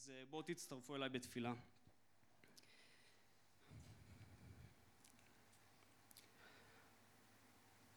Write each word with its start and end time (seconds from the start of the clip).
אז 0.00 0.10
אה, 0.10 0.22
בואו 0.30 0.42
תצטרפו 0.42 0.96
אליי 0.96 1.08
בתפילה. 1.08 1.52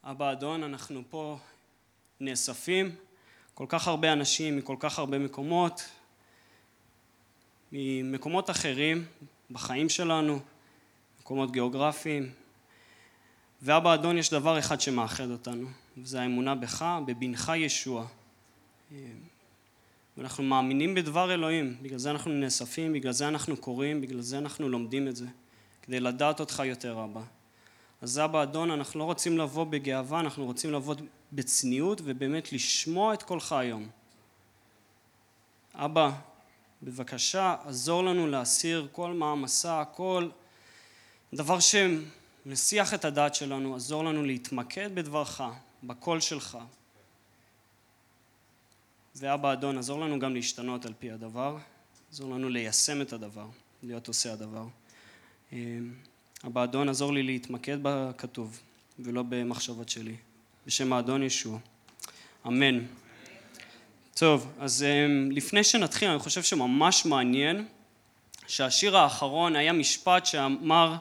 אבא 0.04 0.32
אדון, 0.32 0.64
אנחנו 0.64 1.02
פה 1.10 1.38
נאספים, 2.20 2.96
כל 3.54 3.66
כך 3.70 3.88
הרבה 3.88 4.14
אנשים 4.14 4.58
מכל 4.58 4.76
כך 4.80 5.00
הרבה 5.00 5.20
מקומות, 5.20 5.82
ממקומות 7.72 8.50
אחרים 8.50 9.06
בחיים 9.52 9.90
שלנו, 9.90 10.40
מקומות 11.20 11.52
גיאוגרפיים. 11.52 12.34
ואבא 13.62 13.94
אדון, 13.94 14.18
יש 14.18 14.30
דבר 14.34 14.60
אחד 14.60 14.82
שמאחד 14.82 15.30
אותנו, 15.30 15.68
וזה 15.98 16.22
האמונה 16.22 16.56
בך, 16.56 16.86
בבנך 17.06 17.52
ישוע. 17.56 18.08
ואנחנו 20.18 20.44
מאמינים 20.44 20.96
בדבר 20.96 21.34
אלוהים, 21.34 21.78
בגלל 21.82 21.98
זה 21.98 22.12
אנחנו 22.12 22.32
נאספים, 22.32 22.94
בגלל 22.94 23.12
זה 23.12 23.28
אנחנו 23.28 23.58
קוראים, 23.58 24.02
בגלל 24.02 24.22
זה 24.22 24.38
אנחנו 24.38 24.70
לומדים 24.70 25.08
את 25.08 25.16
זה, 25.16 25.26
כדי 25.82 26.00
לדעת 26.00 26.40
אותך 26.40 26.62
יותר, 26.66 27.04
אבא. 27.04 27.22
אז 28.02 28.20
אבא 28.20 28.44
אדון, 28.44 28.72
אנחנו 28.72 29.00
לא 29.00 29.04
רוצים 29.04 29.38
לבוא 29.38 29.64
בגאווה, 29.64 30.20
אנחנו 30.20 30.46
רוצים 30.46 30.74
לבוא 30.74 30.96
בצניעות 31.34 32.02
ובאמת 32.04 32.54
לשמוע 32.54 33.14
את 33.14 33.24
קולך 33.24 33.52
היום. 33.52 33.90
אבא, 35.76 36.12
בבקשה, 36.84 37.56
עזור 37.66 38.04
לנו 38.04 38.28
להסיר 38.28 38.88
כל 38.92 39.12
מעמסה, 39.12 39.84
כל 39.96 40.30
דבר 41.34 41.58
שמסיח 41.60 42.94
את 42.94 43.06
הדעת 43.06 43.36
שלנו, 43.36 43.76
עזור 43.76 44.04
לנו 44.04 44.24
להתמקד 44.24 44.96
בדברך, 44.96 45.42
בקול 45.84 46.20
שלך. 46.20 46.58
ואבא 49.16 49.54
אדון, 49.54 49.78
עזור 49.78 50.00
לנו 50.00 50.20
גם 50.20 50.34
להשתנות 50.34 50.86
על 50.86 50.94
פי 51.00 51.12
הדבר, 51.12 51.58
עזור 52.12 52.34
לנו 52.34 52.50
ליישם 52.50 53.02
את 53.02 53.14
הדבר, 53.14 53.48
להיות 53.84 54.08
עושה 54.08 54.34
הדבר. 54.34 54.66
אבא 56.48 56.64
אדון, 56.64 56.90
עזור 56.90 57.14
לי 57.14 57.24
להתמקד 57.24 57.78
בכתוב 57.82 58.60
ולא 59.00 59.24
במחשבות 59.30 59.90
שלי. 59.90 60.16
בשם 60.68 60.94
האדון 60.94 61.24
ישוע. 61.24 61.60
אמן. 62.48 62.80
טוב, 64.16 64.54
אז 64.60 64.86
לפני 65.32 65.64
שנתחיל, 65.64 66.10
אני 66.10 66.20
חושב 66.20 66.44
שממש 66.44 67.06
מעניין 67.06 67.66
שהשיר 68.48 68.98
האחרון 68.98 69.56
היה 69.56 69.74
משפט 69.74 70.26
שאמר 70.26 70.96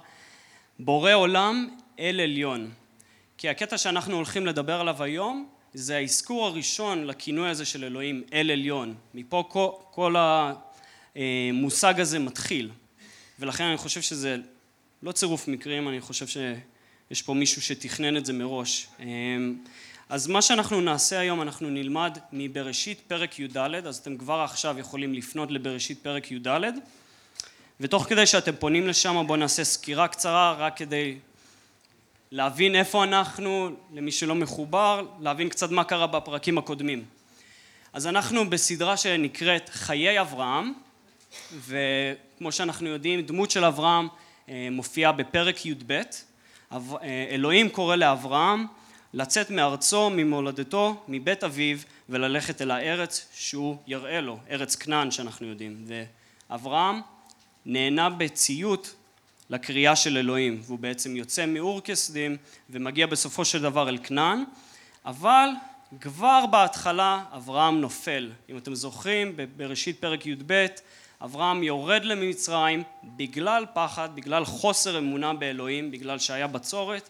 בורא 0.79 1.13
עולם 1.13 1.77
אל 1.99 2.21
עליון. 2.21 2.71
כי 3.39 3.49
הקטע 3.49 3.79
שאנחנו 3.79 4.17
הולכים 4.17 4.47
לדבר 4.47 4.81
עליו 4.81 5.03
היום 5.03 5.49
זה 5.75 5.97
האזכור 5.97 6.47
הראשון 6.47 7.05
לכינוי 7.05 7.49
הזה 7.49 7.65
של 7.65 7.85
אלוהים 7.85 8.23
אל 8.33 8.51
עליון. 8.51 8.95
מפה 9.15 9.45
כל, 9.49 9.69
כל 9.91 10.17
המושג 11.15 12.01
הזה 12.01 12.19
מתחיל. 12.19 12.71
ולכן 13.39 13.65
אני 13.65 13.77
חושב 13.77 14.01
שזה 14.01 14.37
לא 15.03 15.13
צירוף 15.13 15.49
מקרים, 15.49 15.89
אני 15.89 16.01
חושב 16.01 16.27
שיש 16.27 17.23
פה 17.23 17.35
מישהו 17.35 17.63
שתכנן 17.63 18.17
את 18.17 18.27
זה 18.27 18.33
מראש. 18.33 18.87
אז 20.09 20.27
מה 20.27 20.43
שאנחנו 20.43 20.81
נעשה 20.81 21.19
היום, 21.19 21.43
אנחנו 21.43 21.71
נלמד 21.71 22.19
מבראשית 22.33 23.01
פרק 23.09 23.39
י"ד, 23.39 23.57
אז 23.57 23.97
אתם 23.97 24.17
כבר 24.17 24.41
עכשיו 24.41 24.79
יכולים 24.79 25.15
לפנות 25.15 25.51
לבראשית 25.51 25.99
פרק 26.03 26.31
י"ד, 26.31 26.61
ותוך 27.81 28.07
כדי 28.09 28.27
שאתם 28.27 28.53
פונים 28.59 28.89
לשם 28.89 29.25
בואו 29.27 29.39
נעשה 29.39 29.65
סקירה 29.65 30.09
קצרה 30.09 30.53
רק 30.59 30.77
כדי 30.77 31.19
להבין 32.33 32.75
איפה 32.75 33.05
אנחנו, 33.05 33.71
למי 33.93 34.13
שלא 34.13 34.35
מחובר, 34.35 35.07
להבין 35.21 35.49
קצת 35.49 35.71
מה 35.71 35.85
קרה 35.85 36.07
בפרקים 36.07 36.59
הקודמים. 36.59 37.05
אז 37.93 38.07
אנחנו 38.07 38.51
בסדרה 38.51 38.97
שנקראת 38.97 39.69
חיי 39.69 40.21
אברהם, 40.21 40.73
וכמו 41.67 42.53
שאנחנו 42.53 42.89
יודעים, 42.89 43.23
דמות 43.23 43.51
של 43.51 43.65
אברהם 43.65 44.09
אה, 44.49 44.69
מופיעה 44.71 45.13
בפרק 45.13 45.67
י"ב. 45.67 45.93
אה, 46.73 46.79
אלוהים 47.31 47.69
קורא 47.69 47.97
לאברהם 47.97 48.67
לצאת 49.15 49.51
מארצו, 49.51 50.11
ממולדתו, 50.11 51.05
מבית 51.09 51.45
אביו, 51.45 51.79
וללכת 52.09 52.63
אל 52.63 52.71
הארץ 52.71 53.29
שהוא 53.35 53.77
יראה 53.87 54.21
לו, 54.21 54.39
ארץ 54.51 54.77
כנען 54.77 55.11
שאנחנו 55.11 55.47
יודעים. 55.47 55.85
ואברהם 56.51 57.01
נהנה 57.67 58.11
בציות 58.11 58.95
לקריאה 59.51 59.97
של 59.97 60.17
אלוהים, 60.17 60.61
והוא 60.63 60.79
בעצם 60.79 61.17
יוצא 61.17 61.47
מאור 61.47 61.81
כשדים 61.85 62.37
ומגיע 62.71 63.07
בסופו 63.07 63.45
של 63.45 63.63
דבר 63.63 63.89
אל 63.89 63.99
כנען, 64.03 64.45
אבל 65.07 65.49
כבר 66.01 66.47
בהתחלה 66.51 67.25
אברהם 67.37 67.81
נופל. 67.81 68.31
אם 68.49 68.57
אתם 68.57 68.75
זוכרים, 68.75 69.37
בראשית 69.57 70.01
פרק 70.01 70.27
י"ב, 70.27 70.67
אברהם 71.25 71.63
יורד 71.63 72.05
למצרים 72.05 72.83
בגלל 73.05 73.67
פחד, 73.75 74.09
בגלל 74.15 74.45
חוסר 74.45 74.99
אמונה 74.99 75.35
באלוהים, 75.35 75.91
בגלל 75.91 76.19
שהיה 76.19 76.47
בצורת, 76.47 77.09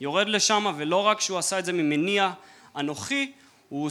יורד 0.00 0.28
לשם 0.28 0.74
ולא 0.76 0.96
רק 0.96 1.20
שהוא 1.20 1.38
עשה 1.38 1.58
את 1.58 1.64
זה 1.64 1.72
ממניע 1.72 2.30
אנוכי, 2.76 3.32
הוא, 3.68 3.90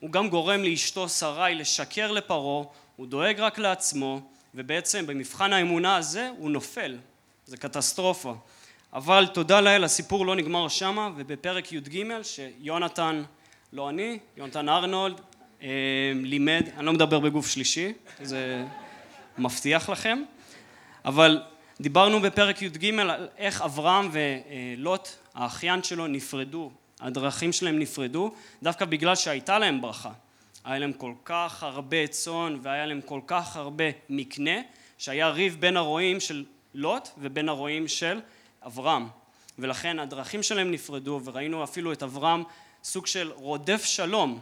הוא 0.00 0.10
גם 0.10 0.28
גורם 0.28 0.62
לאשתו 0.62 1.08
שרי 1.08 1.54
לשקר 1.54 2.12
לפרעה, 2.12 2.64
הוא 2.96 3.06
דואג 3.06 3.40
רק 3.40 3.58
לעצמו, 3.58 4.20
ובעצם 4.54 5.06
במבחן 5.06 5.52
האמונה 5.52 5.96
הזה 5.96 6.30
הוא 6.38 6.50
נופל, 6.50 6.96
זה 7.52 7.56
קטסטרופה. 7.56 8.34
אבל 8.92 9.26
תודה 9.26 9.60
לאל 9.60 9.84
הסיפור 9.84 10.26
לא 10.26 10.36
נגמר 10.36 10.68
שמה 10.68 11.10
ובפרק 11.16 11.72
י"ג 11.72 12.04
שיונתן, 12.22 13.22
לא 13.72 13.90
אני, 13.90 14.18
יונתן 14.36 14.68
ארנולד 14.68 15.20
אה, 15.62 15.68
לימד, 16.14 16.68
אני 16.76 16.86
לא 16.86 16.92
מדבר 16.92 17.20
בגוף 17.20 17.46
שלישי, 17.46 17.92
זה 18.22 18.64
מבטיח 19.38 19.88
לכם, 19.88 20.22
אבל 21.04 21.42
דיברנו 21.80 22.20
בפרק 22.20 22.62
י"ג 22.62 22.98
על 22.98 23.28
איך 23.38 23.62
אברהם 23.62 24.10
ולוט 24.12 25.08
האחיין 25.34 25.82
שלו 25.82 26.06
נפרדו, 26.06 26.70
הדרכים 27.00 27.52
שלהם 27.52 27.78
נפרדו 27.78 28.32
דווקא 28.62 28.84
בגלל 28.84 29.14
שהייתה 29.14 29.58
להם 29.58 29.80
ברכה, 29.80 30.12
היה 30.64 30.78
להם 30.78 30.92
כל 30.92 31.12
כך 31.24 31.62
הרבה 31.62 32.06
צאן 32.06 32.56
והיה 32.62 32.86
להם 32.86 33.00
כל 33.00 33.20
כך 33.26 33.56
הרבה 33.56 33.84
מקנה 34.08 34.60
שהיה 34.98 35.28
ריב 35.28 35.56
בין 35.60 35.76
הרועים 35.76 36.20
של 36.20 36.44
לוט 36.74 37.08
ובין 37.18 37.48
הרועים 37.48 37.88
של 37.88 38.20
אברהם. 38.66 39.08
ולכן 39.58 39.98
הדרכים 39.98 40.42
שלהם 40.42 40.70
נפרדו 40.70 41.20
וראינו 41.24 41.64
אפילו 41.64 41.92
את 41.92 42.02
אברהם 42.02 42.42
סוג 42.84 43.06
של 43.06 43.32
רודף 43.32 43.84
שלום 43.84 44.38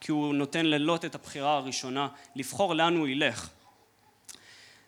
כי 0.00 0.12
הוא 0.12 0.34
נותן 0.34 0.66
ללוט 0.66 1.04
את 1.04 1.14
הבחירה 1.14 1.56
הראשונה 1.56 2.08
לבחור 2.36 2.74
לאן 2.74 2.96
הוא 2.96 3.08
ילך. 3.08 3.48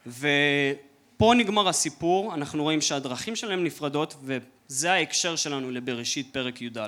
ופה 0.07 1.33
נגמר 1.37 1.69
הסיפור 1.69 2.35
אנחנו 2.35 2.63
רואים 2.63 2.81
שהדרכים 2.81 3.37
שלהם 3.37 3.65
נפרדות 3.65 4.17
וזה 4.23 4.93
ההקשר 4.93 5.37
שלנו 5.37 5.71
לבראשית 5.71 6.33
פרק 6.33 6.63
י"ד. 6.63 6.79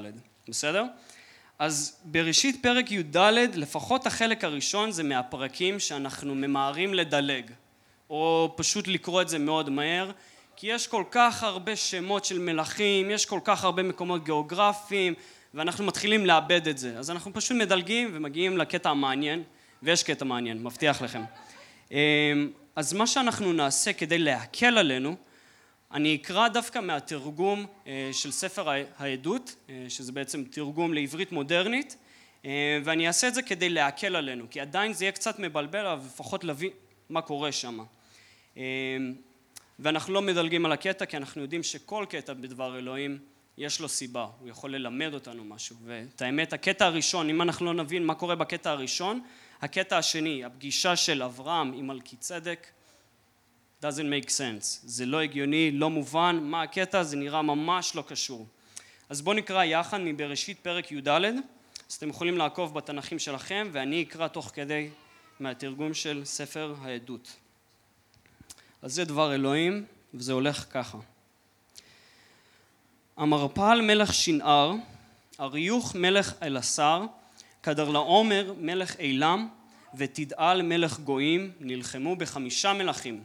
בסדר? 0.48 0.84
אז 1.58 1.96
בראשית 2.04 2.62
פרק 2.62 2.90
י"ד 2.90 3.16
לפחות 3.54 4.06
החלק 4.06 4.44
הראשון 4.44 4.90
זה 4.90 5.02
מהפרקים 5.02 5.80
שאנחנו 5.80 6.34
ממהרים 6.34 6.94
לדלג 6.94 7.50
או 8.10 8.54
פשוט 8.56 8.88
לקרוא 8.88 9.22
את 9.22 9.28
זה 9.28 9.38
מאוד 9.38 9.70
מהר 9.70 10.10
כי 10.56 10.66
יש 10.66 10.86
כל 10.86 11.04
כך 11.10 11.42
הרבה 11.42 11.76
שמות 11.76 12.24
של 12.24 12.38
מלכים, 12.38 13.10
יש 13.10 13.26
כל 13.26 13.40
כך 13.44 13.64
הרבה 13.64 13.82
מקומות 13.82 14.24
גיאוגרפיים 14.24 15.14
ואנחנו 15.54 15.84
מתחילים 15.84 16.26
לאבד 16.26 16.68
את 16.68 16.78
זה. 16.78 16.98
אז 16.98 17.10
אנחנו 17.10 17.32
פשוט 17.34 17.56
מדלגים 17.56 18.10
ומגיעים 18.12 18.58
לקטע 18.58 18.90
המעניין 18.90 19.42
ויש 19.82 20.02
קטע 20.02 20.24
מעניין, 20.24 20.62
מבטיח 20.62 21.02
לכם. 21.02 21.22
אמ, 21.90 21.96
אז 22.76 22.92
מה 22.92 23.06
שאנחנו 23.06 23.52
נעשה 23.52 23.92
כדי 23.92 24.18
להקל 24.18 24.78
עלינו 24.78 25.16
אני 25.92 26.14
אקרא 26.14 26.48
דווקא 26.48 26.78
מהתרגום 26.78 27.66
אה, 27.86 28.10
של 28.12 28.30
ספר 28.30 28.68
העדות 28.98 29.54
אה, 29.70 29.84
שזה 29.88 30.12
בעצם 30.12 30.44
תרגום 30.44 30.94
לעברית 30.94 31.32
מודרנית 31.32 31.96
אה, 32.44 32.78
ואני 32.84 33.06
אעשה 33.06 33.28
את 33.28 33.34
זה 33.34 33.42
כדי 33.42 33.68
להקל 33.68 34.16
עלינו 34.16 34.44
כי 34.50 34.60
עדיין 34.60 34.92
זה 34.92 35.04
יהיה 35.04 35.12
קצת 35.12 35.38
מבלבל 35.38 35.86
אבל 35.86 36.06
לפחות 36.06 36.44
להבין 36.44 36.70
מה 37.10 37.20
קורה 37.20 37.52
שם 37.52 37.78
ואנחנו 39.78 40.14
לא 40.14 40.22
מדלגים 40.22 40.66
על 40.66 40.72
הקטע 40.72 41.06
כי 41.06 41.16
אנחנו 41.16 41.42
יודעים 41.42 41.62
שכל 41.62 42.06
קטע 42.08 42.32
בדבר 42.32 42.78
אלוהים 42.78 43.18
יש 43.58 43.80
לו 43.80 43.88
סיבה, 43.88 44.26
הוא 44.40 44.48
יכול 44.48 44.74
ללמד 44.74 45.14
אותנו 45.14 45.44
משהו. 45.44 45.76
ואת 45.84 46.22
האמת 46.22 46.52
הקטע 46.52 46.86
הראשון 46.86 47.30
אם 47.30 47.42
אנחנו 47.42 47.66
לא 47.66 47.74
נבין 47.74 48.06
מה 48.06 48.14
קורה 48.14 48.34
בקטע 48.34 48.70
הראשון 48.70 49.20
הקטע 49.62 49.98
השני 49.98 50.44
הפגישה 50.44 50.96
של 50.96 51.22
אברהם 51.22 51.72
עם 51.72 51.86
מלכי 51.86 52.16
צדק 52.16 52.66
doesn't 53.82 54.10
make 54.24 54.28
sense. 54.28 54.64
זה 54.82 55.06
לא 55.06 55.20
הגיוני 55.20 55.70
לא 55.70 55.90
מובן 55.90 56.38
מה 56.42 56.62
הקטע 56.62 57.02
זה 57.02 57.16
נראה 57.16 57.42
ממש 57.42 57.96
לא 57.96 58.04
קשור. 58.06 58.46
אז 59.08 59.22
בואו 59.22 59.36
נקרא 59.36 59.64
יחד 59.64 59.98
מבראשית 59.98 60.58
פרק 60.60 60.92
י"ד. 60.92 61.08
אז 61.08 61.94
אתם 61.94 62.08
יכולים 62.08 62.38
לעקוב 62.38 62.74
בתנ"כים 62.74 63.18
שלכם 63.18 63.68
ואני 63.72 64.02
אקרא 64.02 64.28
תוך 64.28 64.50
כדי 64.54 64.88
מהתרגום 65.40 65.94
של 65.94 66.24
ספר 66.24 66.74
העדות 66.82 67.36
אז 68.82 68.94
זה 68.94 69.04
דבר 69.04 69.34
אלוהים, 69.34 69.84
וזה 70.14 70.32
הולך 70.32 70.64
ככה. 70.70 70.98
המרפל 73.16 73.80
מלך 73.82 74.14
שנער, 74.14 74.74
אריוך 75.40 75.94
מלך 75.94 76.34
אלעשר, 76.42 77.02
כדרלעומר 77.62 78.54
מלך 78.60 78.96
עילם, 78.96 79.48
ותדעל 79.94 80.62
מלך 80.62 81.00
גויים 81.00 81.52
נלחמו 81.60 82.16
בחמישה 82.16 82.72
מלכים 82.72 83.22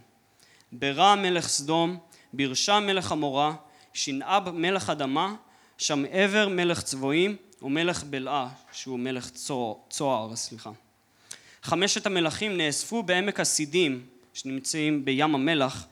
ברע 0.72 1.16
מלך 1.16 1.48
סדום, 1.48 1.98
בירשה 2.34 2.80
מלך 2.80 3.12
עמורה, 3.12 3.56
שנאב 3.94 4.50
מלך 4.50 4.90
אדמה, 4.90 5.36
שם 5.78 6.04
עבר 6.12 6.48
מלך 6.48 6.82
צבועים 6.82 7.36
ומלך 7.62 8.04
בלעה 8.04 8.50
שהוא 8.72 9.00
מלך 9.00 9.30
צוהר, 9.90 10.36
סליחה. 10.36 10.72
חמשת 11.64 12.06
המלכים 12.06 12.58
נאספו 12.58 13.04
בעמק 13.04 13.40
הסידים 13.40 14.06
שנמצאים 14.34 15.06
בים 15.06 15.36
המלח 15.36 15.86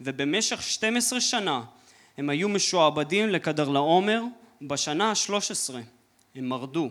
ובמשך 0.00 0.62
12 0.62 1.20
שנה 1.20 1.62
הם 2.18 2.30
היו 2.30 2.48
משועבדים 2.48 3.28
לעומר 3.68 4.22
ובשנה 4.62 5.10
ה-13 5.10 5.74
הם 6.34 6.48
מרדו. 6.48 6.90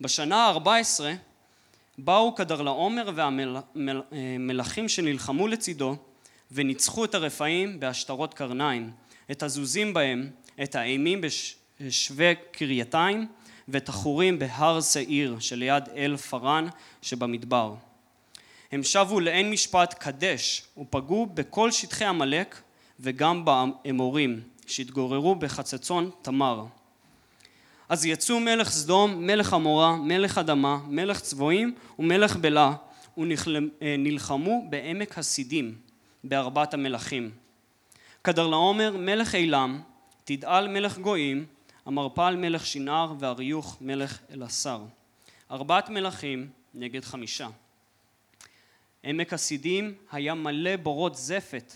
בשנה 0.00 0.36
ה-14 0.36 1.00
באו 1.98 2.34
לעומר 2.62 3.10
והמלכים 3.74 4.88
שנלחמו 4.88 5.48
לצידו 5.48 5.96
וניצחו 6.52 7.04
את 7.04 7.14
הרפאים 7.14 7.80
בהשטרות 7.80 8.34
קרניים, 8.34 8.90
את 9.30 9.42
הזוזים 9.42 9.94
בהם, 9.94 10.30
את 10.62 10.74
האימים 10.74 11.20
בשווה 11.80 12.34
קרייתיים 12.34 13.26
ואת 13.68 13.88
החורים 13.88 14.38
בהר 14.38 14.80
שעיר 14.80 15.38
שליד 15.38 15.88
אל 15.96 16.16
פארן 16.16 16.66
שבמדבר. 17.02 17.74
הם 18.72 18.82
שבו 18.82 19.20
לעין 19.20 19.50
משפט 19.50 19.94
קדש 19.94 20.62
ופגעו 20.78 21.26
בכל 21.26 21.70
שטחי 21.70 22.04
עמלק 22.04 22.62
וגם 23.00 23.44
באמורים 23.44 24.40
שהתגוררו 24.66 25.34
בחצצון 25.34 26.10
תמר. 26.22 26.64
אז 27.88 28.06
יצאו 28.06 28.40
מלך 28.40 28.70
סדום, 28.70 29.26
מלך 29.26 29.52
עמורה, 29.52 29.96
מלך 29.96 30.38
אדמה, 30.38 30.78
מלך 30.88 31.20
צבועים 31.20 31.74
ומלך 31.98 32.36
בלה 32.36 32.72
ונלחמו 33.18 34.66
בעמק 34.70 35.18
הסידים 35.18 35.76
בארבעת 36.24 36.74
המלכים. 36.74 37.30
כדרלעומר 38.24 38.96
מלך 38.96 39.34
אילם, 39.34 39.80
תדעל 40.24 40.68
מלך 40.68 40.98
גויים, 40.98 41.46
המרפל 41.86 42.36
מלך 42.36 42.66
שנער 42.66 43.14
ואריוך 43.18 43.76
מלך 43.80 44.18
אלעשר. 44.32 44.80
ארבעת 45.50 45.88
מלכים 45.88 46.48
נגד 46.74 47.04
חמישה. 47.04 47.48
עמק 49.02 49.32
הסידים 49.32 49.94
היה 50.12 50.34
מלא 50.34 50.76
בורות 50.76 51.14
זפת. 51.14 51.72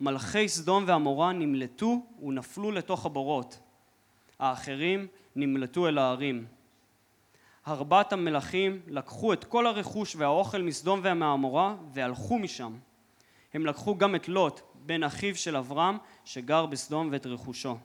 מלכי 0.00 0.48
סדום 0.48 0.84
ועמורה 0.86 1.32
נמלטו 1.32 2.06
ונפלו 2.22 2.70
לתוך 2.70 3.06
הבורות. 3.06 3.58
האחרים 4.38 5.06
נמלטו 5.36 5.88
אל 5.88 5.98
ההרים. 5.98 6.46
ארבעת 7.68 8.12
המלכים 8.12 8.80
לקחו 8.86 9.32
את 9.32 9.44
כל 9.44 9.66
הרכוש 9.66 10.16
והאוכל 10.16 10.62
מסדום 10.62 11.00
ומעמורה 11.02 11.76
והלכו 11.92 12.38
משם. 12.38 12.78
הם 13.54 13.66
לקחו 13.66 13.96
גם 13.96 14.14
את 14.14 14.28
לוט, 14.28 14.60
בן 14.74 15.02
אחיו 15.02 15.36
של 15.36 15.56
אברהם, 15.56 15.96
שגר 16.24 16.66
בסדום 16.66 17.08
ואת 17.12 17.26
רכושו. 17.26 17.76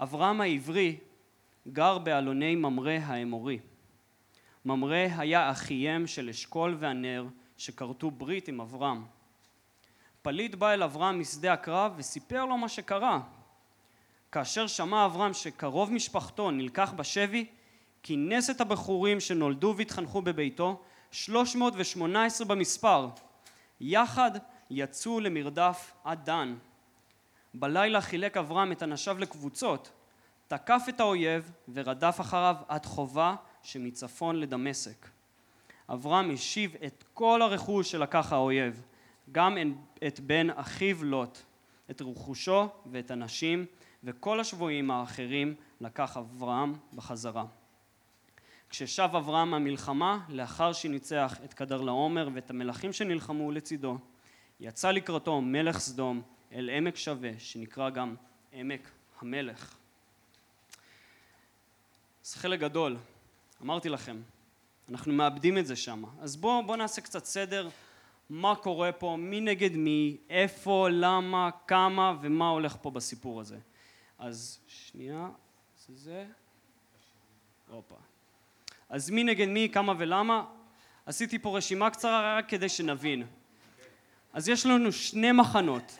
אברהם 0.00 0.40
העברי 0.40 0.96
גר 1.68 1.98
באלוני 1.98 2.56
ממרא 2.56 2.92
האמורי. 2.92 3.58
ממרא 4.64 5.06
היה 5.18 5.50
אחיהם 5.50 6.06
של 6.06 6.28
אשכול 6.28 6.76
והנר 6.78 7.26
שכרתו 7.56 8.10
ברית 8.10 8.48
עם 8.48 8.60
אברהם. 8.60 9.04
פליט 10.22 10.54
בא 10.54 10.70
אל 10.70 10.82
אברהם 10.82 11.20
משדה 11.20 11.52
הקרב 11.52 11.92
וסיפר 11.96 12.44
לו 12.44 12.58
מה 12.58 12.68
שקרה. 12.68 13.20
כאשר 14.32 14.66
שמע 14.66 15.06
אברהם 15.06 15.34
שקרוב 15.34 15.92
משפחתו 15.92 16.50
נלקח 16.50 16.92
בשבי, 16.96 17.46
כינס 18.02 18.50
את 18.50 18.60
הבחורים 18.60 19.20
שנולדו 19.20 19.74
והתחנכו 19.76 20.22
בביתו, 20.22 20.82
318 21.10 22.46
במספר, 22.46 23.08
יחד 23.80 24.30
יצאו 24.70 25.20
למרדף 25.20 25.92
עד 26.04 26.24
דן. 26.24 26.56
בלילה 27.54 28.00
חילק 28.00 28.36
אברהם 28.36 28.72
את 28.72 28.82
אנשיו 28.82 29.18
לקבוצות, 29.18 29.90
תקף 30.48 30.82
את 30.88 31.00
האויב 31.00 31.52
ורדף 31.74 32.16
אחריו 32.20 32.56
עד 32.68 32.86
חובה 32.86 33.34
שמצפון 33.64 34.36
לדמשק. 34.36 35.08
אברהם 35.88 36.30
השיב 36.30 36.76
את 36.86 37.04
כל 37.14 37.42
הרכוש 37.42 37.90
שלקח 37.90 38.32
האויב, 38.32 38.82
גם 39.32 39.56
את 40.06 40.20
בן 40.20 40.50
אחיו 40.50 41.04
לוט, 41.04 41.38
את 41.90 42.02
רכושו 42.02 42.68
ואת 42.86 43.10
הנשים 43.10 43.66
וכל 44.04 44.40
השבויים 44.40 44.90
האחרים 44.90 45.54
לקח 45.80 46.16
אברהם 46.16 46.74
בחזרה. 46.94 47.44
כששב 48.70 49.08
אברהם 49.16 49.50
מהמלחמה, 49.50 50.18
לאחר 50.28 50.72
שניצח 50.72 51.38
את 51.44 51.54
כדרלעומר 51.54 52.28
ואת 52.34 52.50
המלכים 52.50 52.92
שנלחמו 52.92 53.52
לצידו, 53.52 53.98
יצא 54.60 54.90
לקראתו 54.90 55.40
מלך 55.40 55.78
סדום 55.78 56.22
אל 56.52 56.70
עמק 56.70 56.96
שווה, 56.96 57.30
שנקרא 57.38 57.90
גם 57.90 58.14
עמק 58.52 58.90
המלך. 59.20 59.74
זה 62.22 62.38
חלק 62.38 62.60
גדול, 62.60 62.96
אמרתי 63.62 63.88
לכם, 63.88 64.16
אנחנו 64.88 65.12
מאבדים 65.12 65.58
את 65.58 65.66
זה 65.66 65.76
שם. 65.76 66.04
אז 66.20 66.36
בואו 66.36 66.66
בוא 66.66 66.76
נעשה 66.76 67.00
קצת 67.00 67.24
סדר, 67.24 67.68
מה 68.30 68.56
קורה 68.56 68.92
פה, 68.92 69.16
מי 69.18 69.40
נגד 69.40 69.76
מי, 69.76 70.16
איפה, 70.30 70.88
למה, 70.90 71.50
כמה 71.66 72.14
ומה 72.20 72.48
הולך 72.48 72.76
פה 72.82 72.90
בסיפור 72.90 73.40
הזה. 73.40 73.58
אז 74.18 74.58
שנייה, 74.66 75.28
זה 75.86 75.94
זה, 75.96 76.26
הופה. 77.68 77.94
אז 78.88 79.10
מי 79.10 79.24
נגד 79.24 79.48
מי, 79.48 79.68
כמה 79.72 79.92
ולמה, 79.98 80.44
עשיתי 81.06 81.38
פה 81.38 81.56
רשימה 81.56 81.90
קצרה 81.90 82.38
רק 82.38 82.48
כדי 82.48 82.68
שנבין. 82.68 83.26
אז 84.32 84.48
יש 84.48 84.66
לנו 84.66 84.92
שני 84.92 85.32
מחנות. 85.32 85.98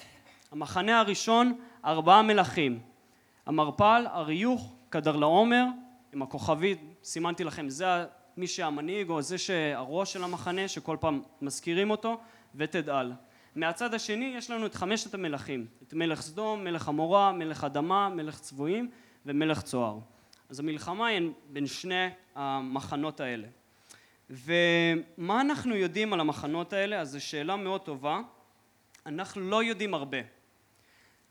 המחנה 0.50 1.00
הראשון, 1.00 1.60
ארבעה 1.84 2.22
מלכים. 2.22 2.80
המרפל, 3.46 4.06
אריוך, 4.14 4.74
כדרלעומר, 4.90 5.64
עם 6.14 6.22
הכוכבית, 6.22 6.80
סימנתי 7.02 7.44
לכם, 7.44 7.68
זה 7.68 7.86
מי 8.36 8.46
שהמנהיג 8.46 9.08
או 9.08 9.22
זה 9.22 9.38
שהראש 9.38 10.12
של 10.12 10.24
המחנה, 10.24 10.68
שכל 10.68 10.96
פעם 11.00 11.22
מזכירים 11.42 11.90
אותו, 11.90 12.20
ותדעל. 12.54 13.12
מהצד 13.54 13.94
השני 13.94 14.34
יש 14.36 14.50
לנו 14.50 14.66
את 14.66 14.74
חמשת 14.74 15.14
המלכים, 15.14 15.66
את 15.82 15.94
מלך 15.94 16.20
סדום, 16.20 16.64
מלך 16.64 16.88
עמורה, 16.88 17.32
מלך 17.32 17.64
אדמה, 17.64 18.08
מלך 18.08 18.38
צבועים 18.40 18.90
ומלך 19.26 19.62
צוהר. 19.62 19.98
אז 20.48 20.60
המלחמה 20.60 21.06
היא 21.06 21.30
בין 21.48 21.66
שני 21.66 22.08
המחנות 22.34 23.20
האלה. 23.20 23.46
ומה 24.30 25.40
אנחנו 25.40 25.74
יודעים 25.74 26.12
על 26.12 26.20
המחנות 26.20 26.72
האלה? 26.72 27.00
אז 27.00 27.10
זו 27.10 27.24
שאלה 27.24 27.56
מאוד 27.56 27.80
טובה. 27.80 28.20
אנחנו 29.06 29.40
לא 29.40 29.62
יודעים 29.62 29.94
הרבה. 29.94 30.18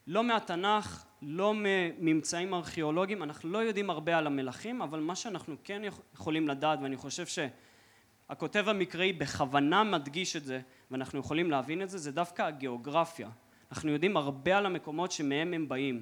לא 0.08 0.24
מהתנ"ך, 0.24 1.06
לא 1.26 1.54
מממצאים 1.56 2.54
ארכיאולוגיים, 2.54 3.24
אנחנו 3.24 3.50
לא 3.50 3.58
יודעים 3.58 3.90
הרבה 3.90 4.18
על 4.18 4.28
המלכים, 4.28 4.82
אבל 4.82 5.00
מה 5.00 5.16
שאנחנו 5.16 5.56
כן 5.64 5.82
יכולים 6.14 6.48
לדעת, 6.48 6.80
ואני 6.82 6.98
חושב 6.98 7.26
שהכותב 7.26 8.70
המקראי 8.70 9.14
בכוונה 9.14 9.84
מדגיש 9.84 10.36
את 10.36 10.46
זה, 10.46 10.62
ואנחנו 10.92 11.20
יכולים 11.20 11.52
להבין 11.52 11.82
את 11.82 11.90
זה, 11.90 11.98
זה 11.98 12.12
דווקא 12.12 12.42
הגיאוגרפיה. 12.42 13.30
אנחנו 13.72 13.92
יודעים 13.92 14.18
הרבה 14.18 14.58
על 14.58 14.66
המקומות 14.66 15.12
שמהם 15.12 15.54
הם 15.54 15.70
באים. 15.70 16.02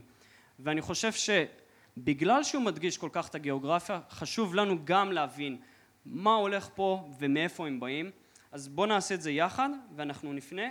ואני 0.60 0.82
חושב 0.82 1.12
שבגלל 1.12 2.44
שהוא 2.44 2.64
מדגיש 2.64 2.98
כל 2.98 3.10
כך 3.12 3.30
את 3.30 3.36
הגיאוגרפיה, 3.36 4.00
חשוב 4.10 4.56
לנו 4.56 4.86
גם 4.86 5.12
להבין 5.12 5.58
מה 6.06 6.34
הולך 6.34 6.70
פה 6.76 7.10
ומאיפה 7.20 7.68
הם 7.68 7.80
באים. 7.80 8.12
אז 8.52 8.68
בואו 8.68 8.88
נעשה 8.88 9.16
את 9.16 9.22
זה 9.22 9.32
יחד, 9.32 9.70
ואנחנו 9.96 10.34
נפנה 10.34 10.68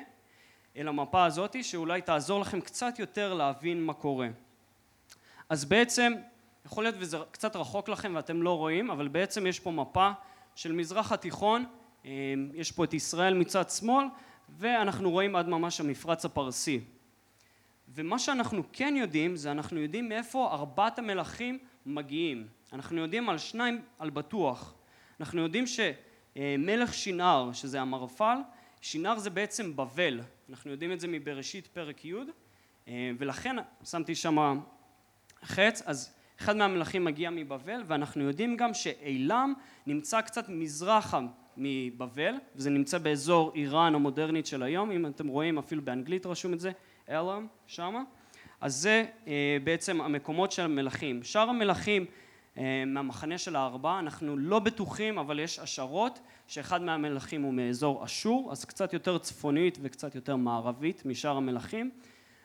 אל 0.76 0.88
המפה 0.88 1.24
הזאת, 1.24 1.64
שאולי 1.64 2.02
תעזור 2.02 2.40
לכם 2.40 2.60
קצת 2.60 2.98
יותר 2.98 3.34
להבין 3.34 3.82
מה 3.82 3.94
קורה. 3.94 4.28
אז 5.48 5.64
בעצם, 5.64 6.12
יכול 6.66 6.84
להיות 6.84 6.94
וזה 6.98 7.18
קצת 7.30 7.56
רחוק 7.56 7.88
לכם 7.88 8.12
ואתם 8.14 8.42
לא 8.42 8.58
רואים, 8.58 8.90
אבל 8.90 9.08
בעצם 9.08 9.46
יש 9.46 9.60
פה 9.60 9.70
מפה 9.70 10.10
של 10.54 10.72
מזרח 10.72 11.12
התיכון, 11.12 11.64
אמ, 12.04 12.10
יש 12.54 12.72
פה 12.72 12.84
את 12.84 12.94
ישראל 12.94 13.34
מצד 13.34 13.70
שמאל, 13.70 14.06
ואנחנו 14.58 15.10
רואים 15.10 15.36
עד 15.36 15.48
ממש 15.48 15.80
המפרץ 15.80 16.24
הפרסי. 16.24 16.80
ומה 17.94 18.18
שאנחנו 18.18 18.62
כן 18.72 18.94
יודעים, 18.96 19.36
זה 19.36 19.50
אנחנו 19.50 19.80
יודעים 19.80 20.08
מאיפה 20.08 20.48
ארבעת 20.52 20.98
המלכים 20.98 21.58
מגיעים. 21.86 22.46
אנחנו 22.72 23.00
יודעים 23.00 23.28
על 23.28 23.38
שניים 23.38 23.82
על 23.98 24.10
בטוח. 24.10 24.74
אנחנו 25.20 25.42
יודעים 25.42 25.64
שמלך 25.66 26.94
שנער, 26.94 27.52
שזה 27.52 27.80
המרפל, 27.80 28.38
שנער 28.80 29.18
זה 29.18 29.30
בעצם 29.30 29.76
בבל, 29.76 30.20
אנחנו 30.50 30.70
יודעים 30.70 30.92
את 30.92 31.00
זה 31.00 31.08
מבראשית 31.08 31.66
פרק 31.66 32.04
י' 32.04 32.14
אה, 32.88 33.10
ולכן 33.18 33.56
שמתי 33.84 34.14
שם 34.14 34.60
חץ, 35.42 35.82
אז 35.86 36.14
אחד 36.40 36.56
מהמלכים 36.56 37.04
מגיע 37.04 37.30
מבבל 37.30 37.82
ואנחנו 37.86 38.22
יודעים 38.24 38.56
גם 38.56 38.74
שאילם 38.74 39.54
נמצא 39.86 40.20
קצת 40.20 40.48
מזרחה 40.48 41.20
מבבל 41.56 42.34
וזה 42.56 42.70
נמצא 42.70 42.98
באזור 42.98 43.52
איראן 43.54 43.94
המודרנית 43.94 44.46
של 44.46 44.62
היום 44.62 44.90
אם 44.90 45.06
אתם 45.06 45.28
רואים 45.28 45.58
אפילו 45.58 45.82
באנגלית 45.82 46.26
רשום 46.26 46.52
את 46.52 46.60
זה 46.60 46.70
אלם 47.08 47.46
שמה. 47.66 48.02
אז 48.60 48.74
זה 48.76 49.04
אה, 49.26 49.56
בעצם 49.64 50.00
המקומות 50.00 50.52
של 50.52 50.62
המלכים. 50.62 51.22
שאר 51.22 51.48
המלכים 51.48 52.06
אה, 52.58 52.84
מהמחנה 52.86 53.38
של 53.38 53.56
הארבעה, 53.56 53.98
אנחנו 53.98 54.36
לא 54.36 54.58
בטוחים, 54.58 55.18
אבל 55.18 55.40
יש 55.40 55.58
השערות 55.58 56.20
שאחד 56.50 56.82
מהמלכים 56.82 57.42
הוא 57.42 57.54
מאזור 57.54 58.04
אשור, 58.04 58.52
אז 58.52 58.64
קצת 58.64 58.92
יותר 58.92 59.18
צפונית 59.18 59.78
וקצת 59.82 60.14
יותר 60.14 60.36
מערבית 60.36 61.06
משאר 61.06 61.36
המלכים. 61.36 61.90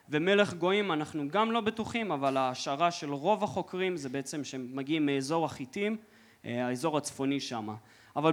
ומלך 0.08 0.54
גויים 0.54 0.92
אנחנו 0.92 1.28
גם 1.28 1.52
לא 1.52 1.60
בטוחים, 1.60 2.12
אבל 2.12 2.36
ההשערה 2.36 2.90
של 2.90 3.12
רוב 3.12 3.44
החוקרים 3.44 3.96
זה 3.96 4.08
בעצם 4.08 4.44
שהם 4.44 4.68
מגיעים 4.72 5.06
מאזור 5.06 5.44
החיטים, 5.44 5.96
אה, 6.44 6.66
האזור 6.66 6.96
הצפוני 6.96 7.40
שם. 7.40 7.68
אבל 8.16 8.32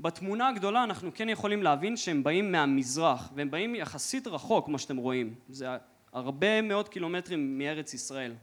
בתמונה 0.00 0.48
הגדולה 0.48 0.84
אנחנו 0.84 1.10
כן 1.14 1.28
יכולים 1.28 1.62
להבין 1.62 1.96
שהם 1.96 2.22
באים 2.22 2.52
מהמזרח, 2.52 3.30
והם 3.34 3.50
באים 3.50 3.74
יחסית 3.74 4.26
רחוק, 4.26 4.66
כמו 4.66 4.78
שאתם 4.78 4.96
רואים. 4.96 5.34
זה 5.48 5.66
הרבה 6.12 6.62
מאוד 6.62 6.88
קילומטרים 6.88 7.58
מארץ 7.58 7.94
ישראל. 7.94 8.34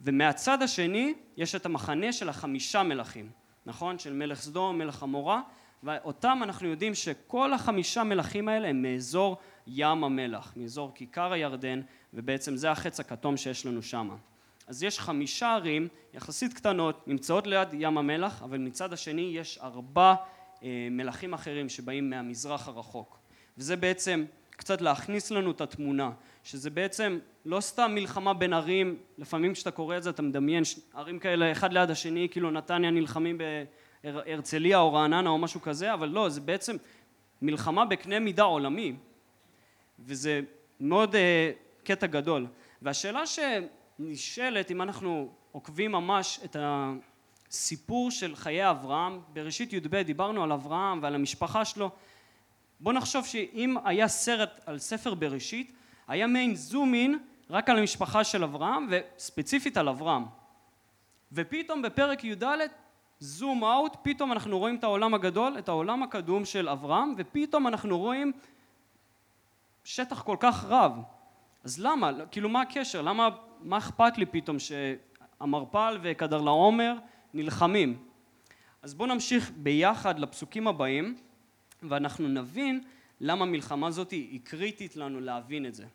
ומהצד 0.00 0.62
השני 0.62 1.14
יש 1.36 1.54
את 1.54 1.66
המחנה 1.66 2.12
של 2.12 2.28
החמישה 2.28 2.82
מלכים, 2.82 3.30
נכון? 3.66 3.98
של 3.98 4.12
מלך 4.12 4.40
סדום, 4.40 4.78
מלך 4.78 5.02
עמורה, 5.02 5.40
ואותם 5.82 6.40
אנחנו 6.42 6.68
יודעים 6.68 6.94
שכל 6.94 7.52
החמישה 7.52 8.04
מלכים 8.04 8.48
האלה 8.48 8.68
הם 8.68 8.82
מאזור 8.82 9.36
ים 9.66 10.04
המלח, 10.04 10.52
מאזור 10.56 10.92
כיכר 10.94 11.32
הירדן, 11.32 11.80
ובעצם 12.14 12.56
זה 12.56 12.70
החץ 12.70 13.00
הכתום 13.00 13.36
שיש 13.36 13.66
לנו 13.66 13.82
שם. 13.82 14.10
אז 14.66 14.82
יש 14.82 15.00
חמישה 15.00 15.54
ערים 15.54 15.88
יחסית 16.14 16.54
קטנות, 16.54 17.08
נמצאות 17.08 17.46
ליד 17.46 17.68
ים 17.72 17.98
המלח, 17.98 18.42
אבל 18.42 18.58
מצד 18.58 18.92
השני 18.92 19.30
יש 19.34 19.58
ארבע 19.58 20.14
אה, 20.62 20.88
מלכים 20.90 21.34
אחרים 21.34 21.68
שבאים 21.68 22.10
מהמזרח 22.10 22.68
הרחוק. 22.68 23.18
וזה 23.58 23.76
בעצם 23.76 24.24
קצת 24.50 24.80
להכניס 24.80 25.30
לנו 25.30 25.50
את 25.50 25.60
התמונה, 25.60 26.10
שזה 26.44 26.70
בעצם 26.70 27.18
לא 27.44 27.60
סתם 27.60 27.90
מלחמה 27.94 28.34
בין 28.34 28.52
ערים, 28.52 28.98
לפעמים 29.18 29.52
כשאתה 29.52 29.70
קורא 29.70 29.96
את 29.96 30.02
זה 30.02 30.10
אתה 30.10 30.22
מדמיין 30.22 30.62
ערים 30.94 31.18
כאלה 31.18 31.52
אחד 31.52 31.72
ליד 31.72 31.90
השני, 31.90 32.28
כאילו 32.30 32.50
נתניה 32.50 32.90
נלחמים 32.90 33.38
בהרצליה 34.04 34.78
או 34.78 34.92
רעננה 34.92 35.30
או 35.30 35.38
משהו 35.38 35.62
כזה, 35.62 35.94
אבל 35.94 36.08
לא, 36.08 36.28
זה 36.28 36.40
בעצם 36.40 36.76
מלחמה 37.42 37.84
בקנה 37.84 38.18
מידה 38.18 38.42
עולמי, 38.42 38.94
וזה 39.98 40.40
מאוד 40.80 41.14
uh, 41.14 41.18
קטע 41.84 42.06
גדול. 42.06 42.46
והשאלה 42.82 43.22
שנשאלת, 43.26 44.70
אם 44.70 44.82
אנחנו 44.82 45.32
עוקבים 45.52 45.92
ממש 45.92 46.40
את 46.44 46.56
הסיפור 46.60 48.10
של 48.10 48.36
חיי 48.36 48.70
אברהם, 48.70 49.20
בראשית 49.32 49.72
י"ב 49.72 49.96
דיברנו 49.96 50.42
על 50.42 50.52
אברהם 50.52 51.02
ועל 51.02 51.14
המשפחה 51.14 51.64
שלו, 51.64 51.90
בוא 52.80 52.92
נחשוב 52.92 53.26
שאם 53.26 53.76
היה 53.84 54.08
סרט 54.08 54.60
על 54.66 54.78
ספר 54.78 55.14
בראשית, 55.14 55.72
היה 56.08 56.26
מעין 56.26 56.54
זום 56.54 56.94
אין 56.94 57.18
רק 57.50 57.70
על 57.70 57.78
המשפחה 57.78 58.24
של 58.24 58.44
אברהם 58.44 58.88
וספציפית 58.90 59.76
על 59.76 59.88
אברהם. 59.88 60.24
ופתאום 61.32 61.82
בפרק 61.82 62.24
י"ד 62.24 62.44
זום 63.18 63.64
אאוט, 63.64 63.96
פתאום 64.02 64.32
אנחנו 64.32 64.58
רואים 64.58 64.76
את 64.76 64.84
העולם 64.84 65.14
הגדול, 65.14 65.58
את 65.58 65.68
העולם 65.68 66.02
הקדום 66.02 66.44
של 66.44 66.68
אברהם, 66.68 67.14
ופתאום 67.16 67.66
אנחנו 67.66 67.98
רואים 67.98 68.32
שטח 69.84 70.22
כל 70.22 70.36
כך 70.40 70.64
רב. 70.64 70.92
אז 71.64 71.80
למה? 71.80 72.10
כאילו 72.30 72.48
מה 72.48 72.60
הקשר? 72.60 73.02
למה, 73.02 73.28
מה 73.60 73.78
אכפת 73.78 74.18
לי 74.18 74.26
פתאום 74.26 74.56
שהמרפל 74.58 75.98
וקדרלעומר 76.02 76.94
נלחמים? 77.34 77.98
אז 78.82 78.94
בואו 78.94 79.08
נמשיך 79.08 79.50
ביחד 79.56 80.18
לפסוקים 80.18 80.68
הבאים, 80.68 81.16
ואנחנו 81.82 82.28
נבין 82.28 82.80
למה 83.20 83.44
המלחמה 83.44 83.86
הזאת 83.86 84.10
היא 84.10 84.40
קריטית 84.44 84.96
לנו 84.96 85.20
להבין 85.20 85.66
את 85.66 85.74
זה. 85.74 85.86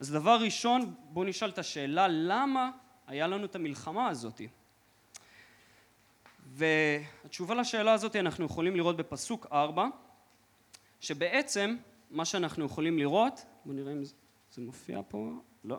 אז 0.00 0.10
דבר 0.10 0.38
ראשון, 0.40 0.94
בואו 1.10 1.24
נשאל 1.24 1.48
את 1.48 1.58
השאלה 1.58 2.08
למה 2.08 2.70
היה 3.06 3.26
לנו 3.26 3.44
את 3.44 3.54
המלחמה 3.54 4.08
הזאת. 4.08 4.40
והתשובה 6.46 7.54
לשאלה 7.54 7.92
הזאת 7.92 8.16
אנחנו 8.16 8.44
יכולים 8.44 8.76
לראות 8.76 8.96
בפסוק 8.96 9.46
ארבע, 9.52 9.86
שבעצם 11.00 11.76
מה 12.10 12.24
שאנחנו 12.24 12.64
יכולים 12.64 12.98
לראות, 12.98 13.44
בואו 13.64 13.76
נראה 13.76 13.92
אם 13.92 14.04
זה 14.52 14.62
מופיע 14.62 15.00
פה, 15.08 15.32
לא, 15.64 15.78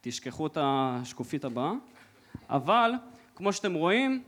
תשכחו 0.00 0.46
את 0.46 0.58
השקופית 0.60 1.44
הבאה, 1.44 1.72
אבל 2.48 2.92
כמו 3.34 3.52
שאתם 3.52 3.74
רואים 3.74 4.24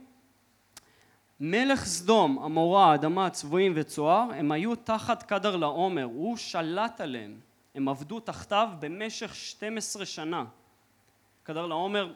מלך 1.43 1.85
סדום, 1.85 2.39
עמורה, 2.39 2.95
אדמה, 2.95 3.29
צבועים 3.29 3.73
וצוהר, 3.75 4.29
הם 4.33 4.51
היו 4.51 4.75
תחת 4.75 5.23
קדר 5.23 5.55
לעומר, 5.55 6.03
הוא 6.03 6.37
שלט 6.37 7.01
עליהם, 7.01 7.39
הם 7.75 7.89
עבדו 7.89 8.19
תחתיו 8.19 8.69
במשך 8.79 9.35
12 9.35 10.05
שנה. 10.05 10.45
קדר 11.43 11.65
לעומר 11.65 12.13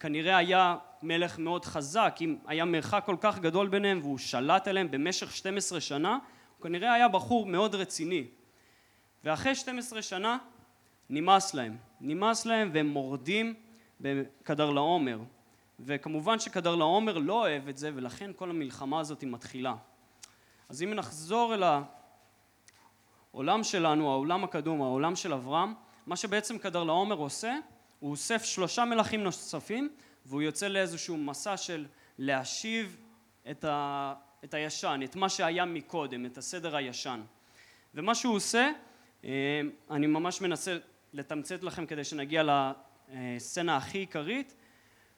כנראה 0.00 0.36
היה 0.36 0.76
מלך 1.02 1.38
מאוד 1.38 1.64
חזק, 1.64 2.16
אם 2.20 2.36
היה 2.46 2.64
מרחק 2.64 3.02
כל 3.06 3.16
כך 3.20 3.38
גדול 3.38 3.68
ביניהם 3.68 3.98
והוא 4.02 4.18
שלט 4.18 4.68
עליהם 4.68 4.90
במשך 4.90 5.32
12 5.32 5.80
שנה, 5.80 6.18
הוא 6.56 6.62
כנראה 6.62 6.92
היה 6.92 7.08
בחור 7.08 7.46
מאוד 7.46 7.74
רציני. 7.74 8.24
ואחרי 9.24 9.54
12 9.54 10.02
שנה 10.02 10.38
נמאס 11.10 11.54
להם, 11.54 11.76
נמאס 12.00 12.46
להם 12.46 12.70
והם 12.72 12.86
מורדים 12.86 13.54
בקדר 14.00 14.70
לעומר. 14.70 15.18
וכמובן 15.80 16.38
שקדר 16.38 16.74
לעומר 16.74 17.18
לא 17.18 17.40
אוהב 17.40 17.68
את 17.68 17.78
זה 17.78 17.90
ולכן 17.94 18.30
כל 18.36 18.50
המלחמה 18.50 19.00
הזאת 19.00 19.20
היא 19.20 19.30
מתחילה. 19.30 19.74
אז 20.68 20.82
אם 20.82 20.94
נחזור 20.94 21.54
אל 21.54 21.62
העולם 23.32 23.64
שלנו, 23.64 24.10
העולם 24.10 24.44
הקדום, 24.44 24.82
העולם 24.82 25.16
של 25.16 25.32
אברהם, 25.32 25.74
מה 26.06 26.16
שבעצם 26.16 26.58
קדר 26.58 26.84
לעומר 26.84 27.16
עושה, 27.16 27.56
הוא 28.00 28.10
אוסף 28.10 28.44
שלושה 28.44 28.84
מלכים 28.84 29.24
נוספים 29.24 29.88
והוא 30.26 30.42
יוצא 30.42 30.68
לאיזשהו 30.68 31.16
מסע 31.16 31.56
של 31.56 31.86
להשיב 32.18 32.96
את, 33.50 33.64
ה, 33.64 34.14
את 34.44 34.54
הישן, 34.54 35.00
את 35.04 35.16
מה 35.16 35.28
שהיה 35.28 35.64
מקודם, 35.64 36.26
את 36.26 36.38
הסדר 36.38 36.76
הישן. 36.76 37.20
ומה 37.94 38.14
שהוא 38.14 38.34
עושה, 38.34 38.70
אה, 39.24 39.60
אני 39.90 40.06
ממש 40.06 40.40
מנסה 40.40 40.78
לתמצת 41.12 41.62
לכם 41.62 41.86
כדי 41.86 42.04
שנגיע 42.04 42.42
לסצנה 43.12 43.76
הכי 43.76 43.98
עיקרית, 43.98 44.54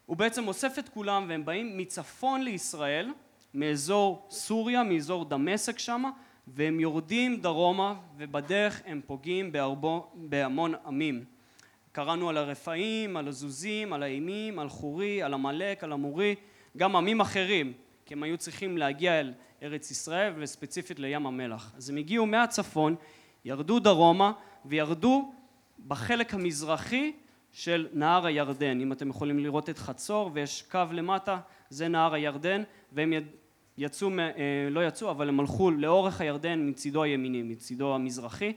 הוא 0.07 0.17
בעצם 0.17 0.49
אוסף 0.49 0.79
את 0.79 0.89
כולם 0.89 1.27
והם 1.29 1.45
באים 1.45 1.79
מצפון 1.79 2.43
לישראל, 2.43 3.13
מאזור 3.55 4.27
סוריה, 4.31 4.83
מאזור 4.83 5.25
דמשק 5.25 5.79
שמה, 5.79 6.11
והם 6.47 6.81
יורדים 6.81 7.41
דרומה 7.41 7.95
ובדרך 8.17 8.83
הם 8.87 9.01
פוגעים 9.07 9.53
בהרבו, 9.53 10.11
בהמון 10.15 10.75
עמים. 10.87 11.25
קראנו 11.93 12.29
על 12.29 12.37
הרפאים, 12.37 13.17
על 13.17 13.29
הזוזים, 13.29 13.93
על 13.93 14.03
האימים, 14.03 14.59
על 14.59 14.69
חורי, 14.69 15.23
על 15.23 15.35
עמלק, 15.35 15.85
על 15.85 15.93
המורי, 15.93 16.35
גם 16.77 16.97
עמים 16.97 17.21
אחרים, 17.21 17.73
כי 18.07 18.15
הם 18.15 18.23
היו 18.23 18.39
צריכים 18.39 18.79
להגיע 18.79 19.21
אל 19.21 19.33
ארץ 19.63 19.91
ישראל 19.91 20.33
וספציפית 20.37 20.99
לים 20.99 21.27
המלח. 21.27 21.73
אז 21.77 21.91
הם 21.91 21.97
הגיעו 21.97 22.27
מהצפון, 22.27 22.95
ירדו 23.45 23.79
דרומה 23.79 24.33
וירדו 24.65 25.33
בחלק 25.87 26.35
המזרחי 26.35 27.13
של 27.57 27.87
נהר 27.93 28.27
הירדן. 28.27 28.81
אם 28.81 28.93
אתם 28.93 29.09
יכולים 29.09 29.39
לראות 29.39 29.71
את 29.71 29.79
חצור 29.79 30.31
ויש 30.35 30.63
קו 30.63 30.83
למטה, 30.93 31.39
זה 31.71 31.89
נהר 31.89 32.15
הירדן, 32.15 32.63
והם 32.93 33.13
יצאו, 33.79 34.09
אה, 34.19 34.69
לא 34.71 34.87
יצאו, 34.87 35.11
אבל 35.11 35.29
הם 35.29 35.41
הלכו 35.41 35.71
לאורך 35.71 36.21
הירדן 36.21 36.69
מצידו 36.69 37.03
הימיני, 37.03 37.43
מצידו 37.43 37.95
המזרחי, 37.95 38.53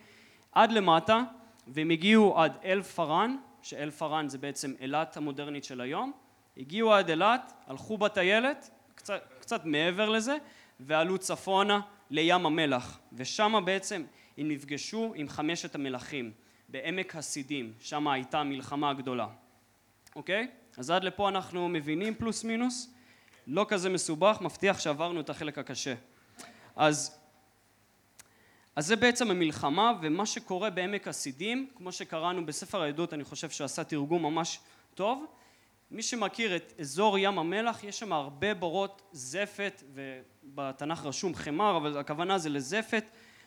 עד 0.52 0.72
למטה, 0.72 1.24
והם 1.68 1.90
הגיעו 1.90 2.40
עד 2.40 2.58
אל 2.64 2.82
פארן, 2.82 3.36
שאל 3.62 3.92
פארן 3.92 4.30
זה 4.30 4.38
בעצם 4.38 4.74
אילת 4.80 5.18
המודרנית 5.18 5.64
של 5.64 5.82
היום, 5.82 6.12
הגיעו 6.58 6.94
עד 6.94 7.10
אילת, 7.10 7.54
הלכו 7.68 7.98
בטיילת, 7.98 8.70
קצת, 8.96 9.22
קצת 9.40 9.66
מעבר 9.66 10.10
לזה, 10.10 10.38
ועלו 10.80 11.18
צפונה 11.18 11.82
לים 12.12 12.46
המלח, 12.46 13.00
ושם 13.14 13.62
בעצם 13.66 14.04
הם 14.38 14.48
נפגשו 14.48 15.14
עם 15.16 15.30
חמשת 15.30 15.76
המלכים. 15.76 16.32
בעמק 16.72 17.16
הסידים, 17.16 17.74
שם 17.80 18.08
הייתה 18.08 18.40
המלחמה 18.40 18.90
הגדולה. 18.90 19.28
אוקיי? 20.16 20.48
אז 20.78 20.90
עד 20.90 21.04
לפה 21.04 21.30
אנחנו 21.30 21.70
מבינים 21.70 22.16
פלוס 22.16 22.44
מינוס, 22.44 22.94
לא 23.48 23.66
כזה 23.70 23.90
מסובך, 23.90 24.38
מבטיח 24.42 24.80
שעברנו 24.80 25.20
את 25.20 25.30
החלק 25.30 25.58
הקשה. 25.58 25.94
אז, 26.76 27.20
אז 28.76 28.88
זה 28.88 28.96
בעצם 28.96 29.32
המלחמה 29.32 29.94
ומה 30.02 30.26
שקורה 30.26 30.70
בעמק 30.70 31.08
הסידים, 31.08 31.68
כמו 31.76 31.92
שקראנו 31.92 32.46
בספר 32.46 32.82
העדות, 32.82 33.14
אני 33.14 33.24
חושב 33.24 33.50
שעשה 33.50 33.84
תרגום 33.84 34.24
ממש 34.24 34.60
טוב. 34.96 35.26
מי 35.92 36.02
שמכיר 36.02 36.56
את 36.56 36.74
אזור 36.80 37.18
ים 37.18 37.40
המלח, 37.40 37.84
יש 37.84 38.00
שם 38.00 38.14
הרבה 38.14 38.54
בורות 38.54 39.02
זפת, 39.12 39.84
ובתנ"ך 39.94 41.06
רשום 41.06 41.36
חמר, 41.36 41.78
אבל 41.78 41.98
הכוונה 41.98 42.38
זה 42.38 42.50
לזפת, 42.50 43.04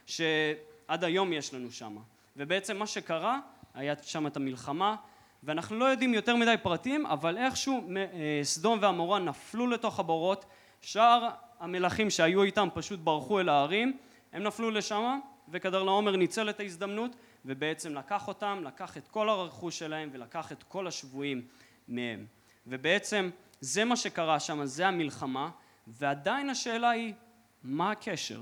שעד 0.06 1.04
היום 1.04 1.32
יש 1.32 1.54
לנו 1.54 1.70
שם. 1.70 1.96
ובעצם 2.36 2.76
מה 2.76 2.86
שקרה, 2.86 3.40
היה 3.74 3.94
שם 4.02 4.26
את 4.26 4.36
המלחמה, 4.36 4.96
ואנחנו 5.42 5.78
לא 5.78 5.84
יודעים 5.84 6.14
יותר 6.14 6.36
מדי 6.36 6.54
פרטים, 6.62 7.06
אבל 7.06 7.38
איכשהו 7.38 7.90
אה, 7.96 8.40
סדום 8.42 8.78
ועמורה 8.82 9.18
נפלו 9.18 9.66
לתוך 9.66 10.00
הבורות, 10.00 10.44
שאר 10.80 11.28
המלכים 11.60 12.10
שהיו 12.10 12.42
איתם 12.42 12.68
פשוט 12.74 13.00
ברחו 13.00 13.40
אל 13.40 13.48
ההרים, 13.48 13.98
הם 14.32 14.42
נפלו 14.42 14.70
לשם, 14.70 15.18
וכדר 15.48 15.82
לעומר 15.82 16.16
ניצל 16.16 16.50
את 16.50 16.60
ההזדמנות, 16.60 17.16
ובעצם 17.44 17.94
לקח 17.94 18.28
אותם, 18.28 18.60
לקח 18.64 18.96
את 18.96 19.08
כל 19.08 19.28
הרכוש 19.28 19.78
שלהם 19.78 20.08
ולקח 20.12 20.52
את 20.52 20.62
כל 20.62 20.86
השבויים 20.86 21.42
מהם. 21.88 22.26
ובעצם 22.66 23.30
זה 23.60 23.84
מה 23.84 23.96
שקרה 23.96 24.40
שם, 24.40 24.64
זה 24.64 24.86
המלחמה, 24.88 25.50
ועדיין 25.86 26.50
השאלה 26.50 26.90
היא, 26.90 27.14
מה 27.62 27.90
הקשר? 27.90 28.40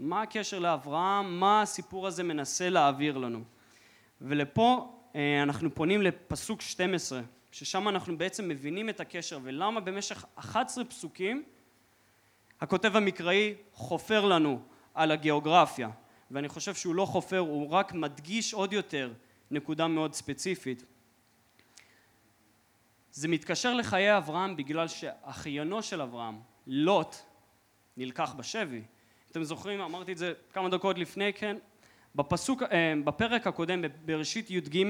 מה 0.00 0.22
הקשר 0.22 0.58
לאברהם? 0.58 1.40
מה 1.40 1.62
הסיפור 1.62 2.06
הזה 2.06 2.22
מנסה 2.22 2.68
להעביר 2.68 3.18
לנו? 3.18 3.44
ולפה 4.20 4.92
אה, 5.14 5.42
אנחנו 5.42 5.74
פונים 5.74 6.02
לפסוק 6.02 6.60
12, 6.60 7.20
ששם 7.52 7.88
אנחנו 7.88 8.18
בעצם 8.18 8.48
מבינים 8.48 8.88
את 8.88 9.00
הקשר 9.00 9.38
ולמה 9.42 9.80
במשך 9.80 10.24
11 10.34 10.84
פסוקים 10.84 11.42
הכותב 12.60 12.96
המקראי 12.96 13.54
חופר 13.72 14.24
לנו 14.24 14.60
על 14.94 15.10
הגיאוגרפיה 15.10 15.90
ואני 16.30 16.48
חושב 16.48 16.74
שהוא 16.74 16.94
לא 16.94 17.04
חופר, 17.04 17.38
הוא 17.38 17.70
רק 17.70 17.92
מדגיש 17.92 18.54
עוד 18.54 18.72
יותר 18.72 19.12
נקודה 19.50 19.86
מאוד 19.86 20.14
ספציפית. 20.14 20.84
זה 23.12 23.28
מתקשר 23.28 23.74
לחיי 23.74 24.16
אברהם 24.16 24.56
בגלל 24.56 24.88
שאחיינו 24.88 25.82
של 25.82 26.02
אברהם, 26.02 26.40
לוט, 26.66 27.16
נלקח 27.96 28.34
בשבי. 28.34 28.82
אתם 29.30 29.44
זוכרים, 29.44 29.80
אמרתי 29.80 30.12
את 30.12 30.18
זה 30.18 30.32
כמה 30.52 30.68
דקות 30.68 30.98
לפני 30.98 31.32
כן, 31.32 31.56
בפסוק, 32.14 32.62
אה, 32.62 32.94
בפרק 33.04 33.46
הקודם 33.46 33.82
בראשית 34.04 34.50
י"ג, 34.50 34.84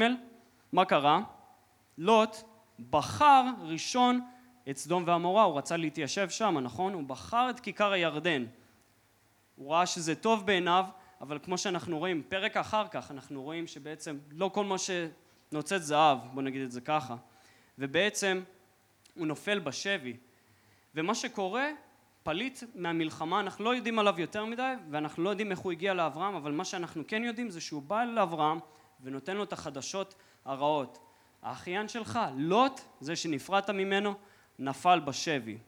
מה 0.73 0.85
קרה? 0.85 1.21
לוט 1.99 2.37
בחר 2.91 3.45
ראשון 3.63 4.21
את 4.71 4.77
סדום 4.77 5.05
ועמורה, 5.07 5.43
הוא 5.43 5.59
רצה 5.59 5.77
להתיישב 5.77 6.31
שם, 6.31 6.59
נכון? 6.59 6.93
הוא 6.93 7.03
בחר 7.03 7.51
את 7.51 7.61
כיכר 7.61 7.93
הירדן. 7.93 8.47
הוא 9.57 9.73
ראה 9.73 9.87
שזה 9.87 10.15
טוב 10.15 10.47
בעיניו, 10.47 10.85
אבל 11.21 11.39
כמו 11.43 11.59
שאנחנו 11.59 11.99
רואים, 11.99 12.23
פרק 12.29 12.57
אחר 12.57 12.89
כך 12.91 13.11
אנחנו 13.11 13.43
רואים 13.43 13.67
שבעצם 13.67 14.19
לא 14.31 14.51
כל 14.55 14.65
מה 14.65 14.77
שנוצץ 14.79 15.81
זהב, 15.81 16.19
בוא 16.35 16.43
נגיד 16.43 16.63
את 16.63 16.73
זה 16.73 16.81
ככה, 16.81 17.17
ובעצם 17.79 18.43
הוא 19.15 19.27
נופל 19.27 19.59
בשבי. 19.59 20.17
ומה 20.95 21.15
שקורה, 21.15 21.69
פליט 22.23 22.59
מהמלחמה, 22.75 23.41
אנחנו 23.41 23.65
לא 23.65 23.75
יודעים 23.75 23.99
עליו 23.99 24.21
יותר 24.21 24.45
מדי, 24.45 24.73
ואנחנו 24.91 25.23
לא 25.23 25.31
יודעים 25.31 25.51
איך 25.51 25.59
הוא 25.59 25.73
הגיע 25.73 25.95
לאברהם, 25.95 26.35
אבל 26.35 26.53
מה 26.53 26.65
שאנחנו 26.65 27.03
כן 27.09 27.25
יודעים 27.25 27.51
זה 27.51 27.61
שהוא 27.61 27.83
בא 27.83 28.05
לאברהם 28.05 28.59
ונותן 29.03 29.37
לו 29.37 29.45
את 29.45 29.53
החדשות 29.53 30.15
הרעות. 30.45 30.99
האחיין 31.43 31.89
שלך, 31.89 32.19
לוט, 32.37 32.81
זה 33.01 33.17
שנפרדת 33.17 33.71
ממנו, 33.71 34.15
נפל 34.59 35.01
בשבי. 35.01 35.59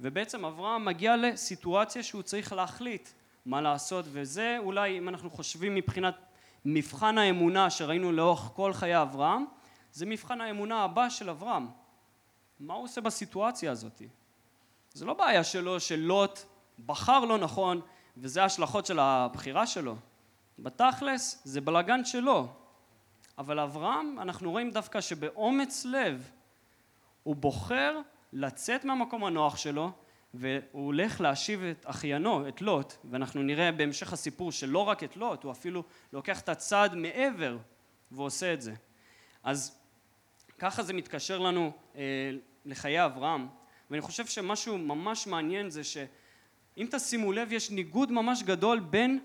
ובעצם 0.00 0.44
אברהם 0.44 0.84
מגיע 0.84 1.16
לסיטואציה 1.16 2.02
שהוא 2.02 2.22
צריך 2.22 2.52
להחליט 2.52 3.08
מה 3.46 3.60
לעשות, 3.60 4.04
וזה 4.08 4.56
אולי 4.58 4.98
אם 4.98 5.08
אנחנו 5.08 5.30
חושבים 5.30 5.74
מבחינת 5.74 6.14
מבחן 6.64 7.18
האמונה 7.18 7.70
שראינו 7.70 8.12
לאורך 8.12 8.40
כל 8.40 8.72
חיי 8.72 9.02
אברהם, 9.02 9.44
זה 9.92 10.06
מבחן 10.06 10.40
האמונה 10.40 10.84
הבא 10.84 11.08
של 11.08 11.30
אברהם. 11.30 11.66
מה 12.60 12.74
הוא 12.74 12.84
עושה 12.84 13.00
בסיטואציה 13.00 13.72
הזאת? 13.72 14.02
זה 14.96 15.04
לא 15.04 15.14
בעיה 15.14 15.44
שלו 15.44 15.80
שלוט 15.80 16.38
בחר 16.86 17.20
לא 17.24 17.38
נכון 17.38 17.80
וזה 18.16 18.42
ההשלכות 18.42 18.86
של 18.86 18.98
הבחירה 18.98 19.66
שלו. 19.66 19.96
בתכלס 20.58 21.42
זה 21.44 21.60
בלגן 21.60 22.04
שלו. 22.04 22.48
אבל 23.38 23.60
אברהם, 23.60 24.18
אנחנו 24.20 24.50
רואים 24.50 24.70
דווקא 24.70 25.00
שבאומץ 25.00 25.84
לב 25.84 26.30
הוא 27.22 27.36
בוחר 27.36 28.00
לצאת 28.32 28.84
מהמקום 28.84 29.24
הנוח 29.24 29.56
שלו 29.56 29.90
והוא 30.34 30.86
הולך 30.86 31.20
להשיב 31.20 31.62
את 31.62 31.86
אחיינו, 31.88 32.48
את 32.48 32.62
לוט, 32.62 32.92
ואנחנו 33.10 33.42
נראה 33.42 33.72
בהמשך 33.72 34.12
הסיפור 34.12 34.52
שלא 34.52 34.78
רק 34.78 35.04
את 35.04 35.16
לוט, 35.16 35.44
הוא 35.44 35.52
אפילו 35.52 35.82
לוקח 36.12 36.40
את 36.40 36.48
הצעד 36.48 36.94
מעבר 36.94 37.56
ועושה 38.10 38.52
את 38.52 38.62
זה. 38.62 38.74
אז 39.42 39.78
ככה 40.58 40.82
זה 40.82 40.92
מתקשר 40.92 41.38
לנו 41.38 41.72
אה, 41.96 42.30
לחיי 42.64 43.04
אברהם, 43.04 43.48
ואני 43.90 44.00
חושב 44.00 44.26
שמשהו 44.26 44.78
ממש 44.78 45.26
מעניין 45.26 45.70
זה 45.70 45.84
שאם 45.84 46.86
תשימו 46.90 47.32
לב 47.32 47.52
יש 47.52 47.70
ניגוד 47.70 48.12
ממש 48.12 48.42
גדול 48.42 48.80
בין 48.80 49.18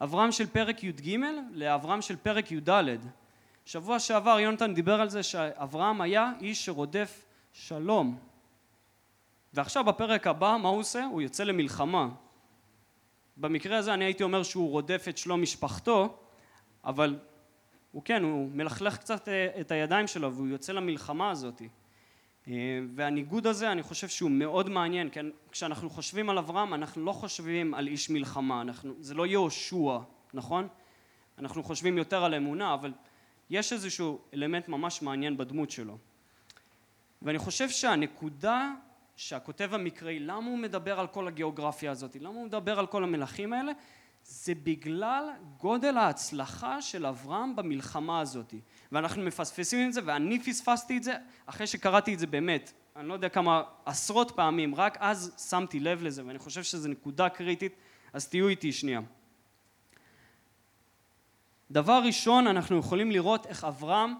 אברהם 0.00 0.32
של 0.32 0.46
פרק 0.46 0.84
י"ג 0.84 1.16
לאברהם 1.52 2.02
של 2.02 2.16
פרק 2.16 2.52
י"ד. 2.52 2.70
שבוע 3.64 3.98
שעבר 3.98 4.40
יונתן 4.40 4.74
דיבר 4.74 5.00
על 5.00 5.08
זה 5.08 5.22
שאברהם 5.22 6.00
היה 6.00 6.32
איש 6.40 6.64
שרודף 6.64 7.24
שלום. 7.52 8.18
ועכשיו 9.54 9.84
בפרק 9.84 10.26
הבא 10.26 10.56
מה 10.62 10.68
הוא 10.68 10.78
עושה? 10.78 11.04
הוא 11.04 11.22
יוצא 11.22 11.44
למלחמה. 11.44 12.08
במקרה 13.36 13.78
הזה 13.78 13.94
אני 13.94 14.04
הייתי 14.04 14.22
אומר 14.22 14.42
שהוא 14.42 14.70
רודף 14.70 15.04
את 15.08 15.18
שלום 15.18 15.42
משפחתו, 15.42 16.18
אבל 16.84 17.18
הוא 17.92 18.02
כן, 18.02 18.22
הוא 18.22 18.50
מלכלך 18.52 18.98
קצת 18.98 19.28
אה, 19.28 19.60
את 19.60 19.70
הידיים 19.70 20.06
שלו 20.06 20.34
והוא 20.34 20.48
יוצא 20.48 20.72
למלחמה 20.72 21.30
הזאת. 21.30 21.62
אה, 22.50 22.80
והניגוד 22.94 23.46
הזה 23.46 23.72
אני 23.72 23.82
חושב 23.82 24.08
שהוא 24.08 24.30
מאוד 24.30 24.68
מעניין, 24.68 25.10
כי 25.10 25.20
כשאנחנו 25.52 25.90
חושבים 25.90 26.30
על 26.30 26.38
אברהם 26.38 26.74
אנחנו 26.74 27.04
לא 27.04 27.12
חושבים 27.12 27.74
על 27.74 27.86
איש 27.86 28.10
מלחמה, 28.10 28.60
אנחנו, 28.60 28.94
זה 29.00 29.14
לא 29.14 29.26
יהושע, 29.26 29.98
נכון? 30.34 30.68
אנחנו 31.38 31.62
חושבים 31.62 31.98
יותר 31.98 32.24
על 32.24 32.34
אמונה, 32.34 32.74
אבל 32.74 32.92
יש 33.50 33.72
איזשהו 33.72 34.18
אלמנט 34.34 34.68
ממש 34.68 35.02
מעניין 35.02 35.36
בדמות 35.36 35.70
שלו. 35.70 35.98
ואני 37.22 37.38
חושב 37.38 37.68
שהנקודה 37.70 38.72
שהכותב 39.16 39.74
המקראי, 39.74 40.18
למה 40.18 40.50
הוא 40.50 40.58
מדבר 40.58 41.00
על 41.00 41.06
כל 41.06 41.28
הגיאוגרפיה 41.28 41.90
הזאת? 41.90 42.16
למה 42.16 42.34
הוא 42.34 42.46
מדבר 42.46 42.78
על 42.78 42.86
כל 42.86 43.04
המלכים 43.04 43.52
האלה? 43.52 43.72
זה 44.24 44.54
בגלל 44.54 45.30
גודל 45.56 45.96
ההצלחה 45.96 46.82
של 46.82 47.06
אברהם 47.06 47.56
במלחמה 47.56 48.20
הזאת. 48.20 48.54
ואנחנו 48.92 49.22
מפספסים 49.22 49.88
את 49.88 49.92
זה, 49.92 50.00
ואני 50.04 50.42
פספסתי 50.42 50.96
את 50.96 51.02
זה 51.02 51.16
אחרי 51.46 51.66
שקראתי 51.66 52.14
את 52.14 52.18
זה 52.18 52.26
באמת, 52.26 52.72
אני 52.96 53.08
לא 53.08 53.14
יודע 53.14 53.28
כמה 53.28 53.62
עשרות 53.84 54.30
פעמים, 54.30 54.74
רק 54.74 54.96
אז 55.00 55.48
שמתי 55.50 55.80
לב 55.80 56.02
לזה, 56.02 56.26
ואני 56.26 56.38
חושב 56.38 56.62
שזו 56.62 56.88
נקודה 56.88 57.28
קריטית, 57.28 57.72
אז 58.12 58.28
תהיו 58.28 58.48
איתי 58.48 58.72
שנייה. 58.72 59.00
דבר 61.70 62.02
ראשון, 62.04 62.46
אנחנו 62.46 62.78
יכולים 62.78 63.10
לראות 63.10 63.46
איך 63.46 63.64
אברהם 63.64 64.14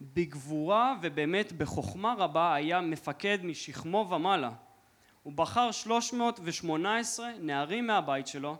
בגבורה 0.00 0.94
ובאמת 1.02 1.52
בחוכמה 1.52 2.14
רבה 2.18 2.54
היה 2.54 2.80
מפקד 2.80 3.38
משכמו 3.42 4.08
ומעלה. 4.10 4.50
הוא 5.22 5.32
בחר 5.32 5.70
318 5.70 7.30
נערים 7.40 7.86
מהבית 7.86 8.26
שלו, 8.26 8.56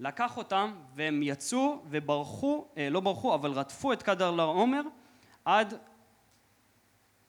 לקח 0.00 0.36
אותם 0.36 0.74
והם 0.94 1.22
יצאו 1.22 1.82
וברחו, 1.90 2.66
אה, 2.76 2.90
לא 2.90 3.00
ברחו, 3.00 3.34
אבל 3.34 3.52
רדפו 3.52 3.92
את 3.92 4.02
קדר 4.02 4.30
לעומר 4.30 4.80
עד 5.44 5.74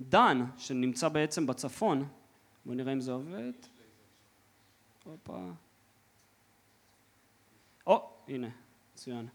דן, 0.02 0.46
שנמצא 0.58 1.10
בעצם 1.10 1.48
בצפון. 1.48 2.08
בואו 2.66 2.76
נראה 2.76 2.94
אם 2.94 3.02
זה 3.02 3.12
עובד. 3.12 3.52
הופה. 5.04 5.40
או, 7.88 8.10
הנה, 8.28 8.48
מצוין. 8.94 9.28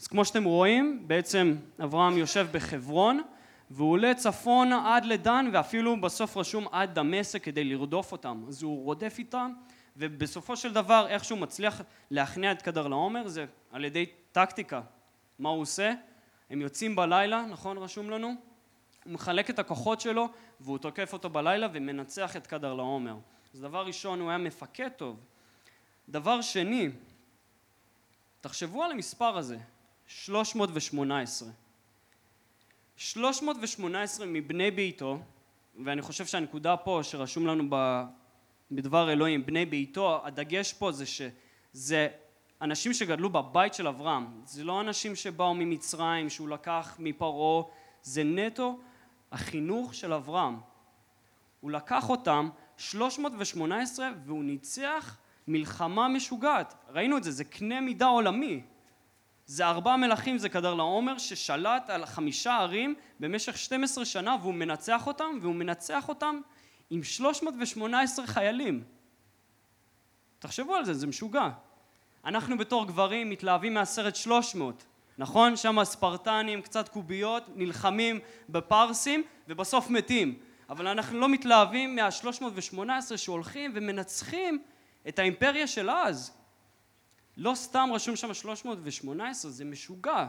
אז 0.00 0.06
כמו 0.06 0.24
שאתם 0.24 0.44
רואים, 0.44 1.08
בעצם 1.08 1.56
אברהם 1.84 2.18
יושב 2.18 2.46
בחברון 2.52 3.22
והוא 3.70 3.90
עולה 3.90 4.14
צפונה 4.14 4.96
עד 4.96 5.04
לדן 5.04 5.50
ואפילו 5.52 6.00
בסוף 6.00 6.36
רשום 6.36 6.66
עד 6.72 6.94
דמשק 6.94 7.44
כדי 7.44 7.64
לרדוף 7.64 8.12
אותם. 8.12 8.44
אז 8.48 8.62
הוא 8.62 8.84
רודף 8.84 9.14
איתם 9.18 9.52
ובסופו 9.98 10.56
של 10.56 10.72
דבר 10.72 11.06
איכשהו 11.08 11.36
מצליח 11.36 11.80
להכניע 12.10 12.52
את 12.52 12.62
קדר 12.62 12.88
לעומר 12.88 13.28
זה 13.28 13.46
על 13.70 13.84
ידי 13.84 14.06
טקטיקה. 14.32 14.80
מה 15.38 15.48
הוא 15.48 15.62
עושה? 15.62 15.92
הם 16.50 16.60
יוצאים 16.60 16.96
בלילה, 16.96 17.46
נכון 17.46 17.78
רשום 17.78 18.10
לנו? 18.10 18.34
הוא 19.04 19.12
מחלק 19.12 19.50
את 19.50 19.58
הכוחות 19.58 20.00
שלו 20.00 20.28
והוא 20.60 20.78
תוקף 20.78 21.12
אותו 21.12 21.30
בלילה 21.30 21.66
ומנצח 21.72 22.36
את 22.36 22.46
קדר 22.46 22.74
לעומר. 22.74 23.16
אז 23.54 23.60
דבר 23.60 23.86
ראשון 23.86 24.20
הוא 24.20 24.28
היה 24.28 24.38
מפקד 24.38 24.88
טוב. 24.88 25.20
דבר 26.08 26.40
שני, 26.42 26.88
תחשבו 28.40 28.84
על 28.84 28.90
המספר 28.90 29.38
הזה, 29.38 29.58
318. 30.06 31.48
318 32.96 34.26
מבני 34.26 34.70
ביתו, 34.70 35.18
ואני 35.84 36.02
חושב 36.02 36.26
שהנקודה 36.26 36.76
פה 36.76 37.00
שרשום 37.02 37.46
לנו 37.46 37.70
בדבר 38.70 39.12
אלוהים, 39.12 39.46
בני 39.46 39.66
ביתו, 39.66 40.20
הדגש 40.24 40.72
פה 40.72 40.92
זה 40.92 41.04
שזה 41.06 42.08
אנשים 42.62 42.92
שגדלו 42.92 43.30
בבית 43.30 43.74
של 43.74 43.88
אברהם, 43.88 44.26
זה 44.44 44.64
לא 44.64 44.80
אנשים 44.80 45.16
שבאו 45.16 45.54
ממצרים, 45.54 46.30
שהוא 46.30 46.48
לקח 46.48 46.96
מפרעה, 46.98 47.62
זה 48.02 48.24
נטו 48.24 48.78
החינוך 49.32 49.94
של 49.94 50.12
אברהם. 50.12 50.60
הוא 51.60 51.70
לקח 51.70 52.10
אותם 52.10 52.48
318 52.76 54.08
והוא 54.26 54.44
ניצח 54.44 55.16
מלחמה 55.48 56.08
משוגעת. 56.08 56.74
ראינו 56.88 57.16
את 57.16 57.24
זה, 57.24 57.30
זה 57.30 57.44
קנה 57.44 57.80
מידה 57.80 58.06
עולמי. 58.06 58.62
זה 59.46 59.66
ארבע 59.66 59.96
מלכים 59.96 60.38
זה 60.38 60.48
קדר 60.48 60.74
לעומר 60.74 61.18
ששלט 61.18 61.90
על 61.90 62.06
חמישה 62.06 62.56
ערים 62.56 62.94
במשך 63.20 63.58
12 63.58 64.04
שנה 64.04 64.36
והוא 64.42 64.54
מנצח 64.54 65.06
אותם 65.06 65.38
והוא 65.42 65.54
מנצח 65.54 66.08
אותם 66.08 66.40
עם 66.90 67.02
318 67.02 68.26
חיילים. 68.26 68.84
תחשבו 70.38 70.74
על 70.74 70.84
זה, 70.84 70.94
זה 70.94 71.06
משוגע. 71.06 71.48
אנחנו 72.24 72.58
בתור 72.58 72.86
גברים 72.86 73.30
מתלהבים 73.30 73.74
מהסרט 73.74 74.16
300. 74.16 74.84
נכון? 75.18 75.56
שם 75.56 75.78
הספרטנים, 75.78 76.62
קצת 76.62 76.88
קוביות, 76.88 77.44
נלחמים 77.54 78.20
בפרסים 78.48 79.22
ובסוף 79.48 79.90
מתים. 79.90 80.38
אבל 80.68 80.86
אנחנו 80.86 81.18
לא 81.18 81.28
מתלהבים 81.28 81.96
מה-318 81.96 83.16
שהולכים 83.16 83.72
ומנצחים 83.74 84.62
את 85.08 85.18
האימפריה 85.18 85.66
של 85.66 85.90
אז. 85.90 86.32
לא 87.36 87.54
סתם 87.54 87.88
רשום 87.94 88.16
שם 88.16 88.34
318, 88.34 89.50
זה 89.50 89.64
משוגע. 89.64 90.26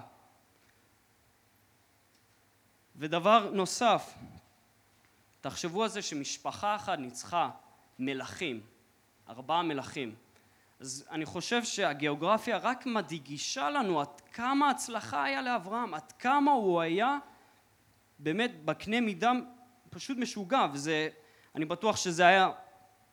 ודבר 2.96 3.50
נוסף, 3.54 4.14
תחשבו 5.42 5.84
על 5.84 5.90
זה 5.90 6.02
שמשפחה 6.02 6.76
אחת 6.76 7.00
ניצחה 7.00 7.50
מלכים, 8.00 8.62
ארבעה 9.30 9.64
מלכים. 9.64 10.16
אז 10.80 11.06
אני 11.12 11.26
חושב 11.26 11.64
שהגיאוגרפיה 11.64 12.58
רק 12.58 12.86
מדגישה 12.86 13.70
לנו 13.70 14.02
עד 14.02 14.22
כמה 14.34 14.70
הצלחה 14.70 15.24
היה 15.24 15.42
לאברהם, 15.42 15.94
עד 15.94 16.12
כמה 16.12 16.52
הוא 16.52 16.82
היה 16.82 17.18
באמת 18.20 18.66
בקנה 18.66 19.02
מידה 19.02 19.32
פשוט 19.90 20.18
משוגע, 20.18 20.66
וזה, 20.74 21.10
אני 21.56 21.66
בטוח 21.66 21.96
שזה 21.96 22.28
היה 22.28 22.52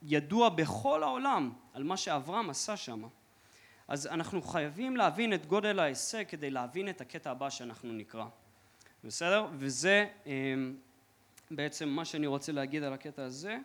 ידוע 0.02 0.48
בכל 0.48 1.02
העולם 1.02 1.52
על 1.72 1.84
מה 1.84 1.96
שאברהם 1.96 2.50
עשה 2.50 2.76
שם. 2.76 3.02
אז 3.88 4.06
אנחנו 4.06 4.42
חייבים 4.42 4.96
להבין 4.96 5.32
את 5.32 5.46
גודל 5.46 5.78
ההישג 5.78 6.24
כדי 6.28 6.50
להבין 6.50 6.88
את 6.88 7.00
הקטע 7.00 7.30
הבא 7.30 7.50
שאנחנו 7.50 7.92
נקרא. 7.92 8.24
בסדר? 9.04 9.46
וזה 9.52 10.06
אמ, 10.26 10.76
בעצם 11.50 11.88
מה 11.88 12.04
שאני 12.04 12.26
רוצה 12.26 12.52
להגיד 12.52 12.82
על 12.82 12.92
הקטע 12.92 13.24
הזה. 13.24 13.58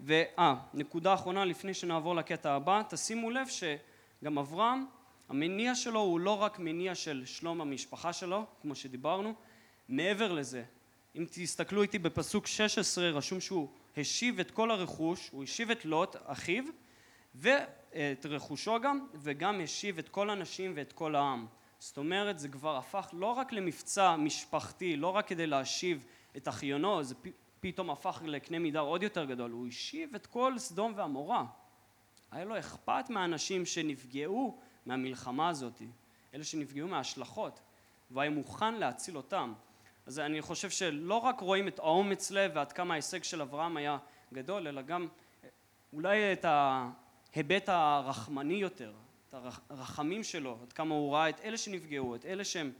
ואה, 0.00 0.54
נקודה 0.74 1.14
אחרונה 1.14 1.44
לפני 1.44 1.74
שנעבור 1.74 2.14
לקטע 2.14 2.52
הבא, 2.52 2.82
תשימו 2.88 3.30
לב 3.30 3.46
שגם 3.48 4.38
אברהם, 4.38 4.86
המניע 5.28 5.74
שלו 5.74 6.00
הוא 6.00 6.20
לא 6.20 6.42
רק 6.42 6.58
מניע 6.58 6.94
של 6.94 7.22
שלום 7.26 7.60
המשפחה 7.60 8.12
שלו, 8.12 8.44
כמו 8.62 8.74
שדיברנו, 8.74 9.34
מעבר 9.88 10.32
לזה, 10.32 10.64
אם 11.16 11.24
תסתכלו 11.30 11.82
איתי 11.82 11.98
בפסוק 11.98 12.46
16 12.46 13.08
רשום 13.10 13.40
שהוא 13.40 13.68
השיב 13.96 14.40
את 14.40 14.50
כל 14.50 14.70
הרכוש, 14.70 15.28
הוא 15.32 15.44
השיב 15.44 15.70
את 15.70 15.84
לוט 15.84 16.16
אחיו 16.24 16.64
ואת 17.34 18.26
רכושו 18.26 18.80
גם 18.80 19.06
וגם 19.14 19.60
השיב 19.60 19.98
את 19.98 20.08
כל 20.08 20.30
הנשים 20.30 20.72
ואת 20.76 20.92
כל 20.92 21.14
העם 21.14 21.46
זאת 21.78 21.98
אומרת 21.98 22.38
זה 22.38 22.48
כבר 22.48 22.76
הפך 22.76 23.08
לא 23.12 23.26
רק 23.26 23.52
למבצע 23.52 24.16
משפחתי 24.16 24.96
לא 24.96 25.08
רק 25.08 25.26
כדי 25.26 25.46
להשיב 25.46 26.04
את 26.36 26.48
אחיונו 26.48 27.02
זה 27.02 27.14
פתאום 27.60 27.90
הפך 27.90 28.22
לקנה 28.24 28.58
מידה 28.58 28.80
עוד 28.80 29.02
יותר 29.02 29.24
גדול. 29.24 29.50
הוא 29.50 29.68
השיב 29.68 30.14
את 30.14 30.26
כל 30.26 30.58
סדום 30.58 30.92
ועמורה. 30.96 31.44
היה 32.30 32.44
לו 32.44 32.58
אכפת 32.58 33.10
מהאנשים 33.10 33.66
שנפגעו 33.66 34.58
מהמלחמה 34.86 35.48
הזאת 35.48 35.82
אלה 36.34 36.44
שנפגעו 36.44 36.88
מההשלכות 36.88 37.60
והיה 38.10 38.30
מוכן 38.30 38.74
להציל 38.74 39.16
אותם. 39.16 39.52
אז 40.06 40.18
אני 40.18 40.42
חושב 40.42 40.70
שלא 40.70 41.14
רק 41.14 41.40
רואים 41.40 41.68
את 41.68 41.78
האומץ 41.78 42.30
לב 42.30 42.50
ועד 42.54 42.72
כמה 42.72 42.94
ההישג 42.94 43.22
של 43.22 43.42
אברהם 43.42 43.76
היה 43.76 43.98
גדול, 44.32 44.68
אלא 44.68 44.82
גם 44.82 45.08
אולי 45.92 46.32
את 46.32 46.44
ההיבט 46.44 47.68
הרחמני 47.68 48.54
יותר, 48.54 48.92
את 49.28 49.34
הרחמים 49.70 50.24
שלו, 50.24 50.58
עד 50.62 50.72
כמה 50.72 50.94
הוא 50.94 51.14
ראה 51.14 51.28
את 51.28 51.40
אלה 51.40 51.56
שנפגעו, 51.56 52.14
את 52.14 52.26
אלה 52.26 52.44
שהם 52.44 52.72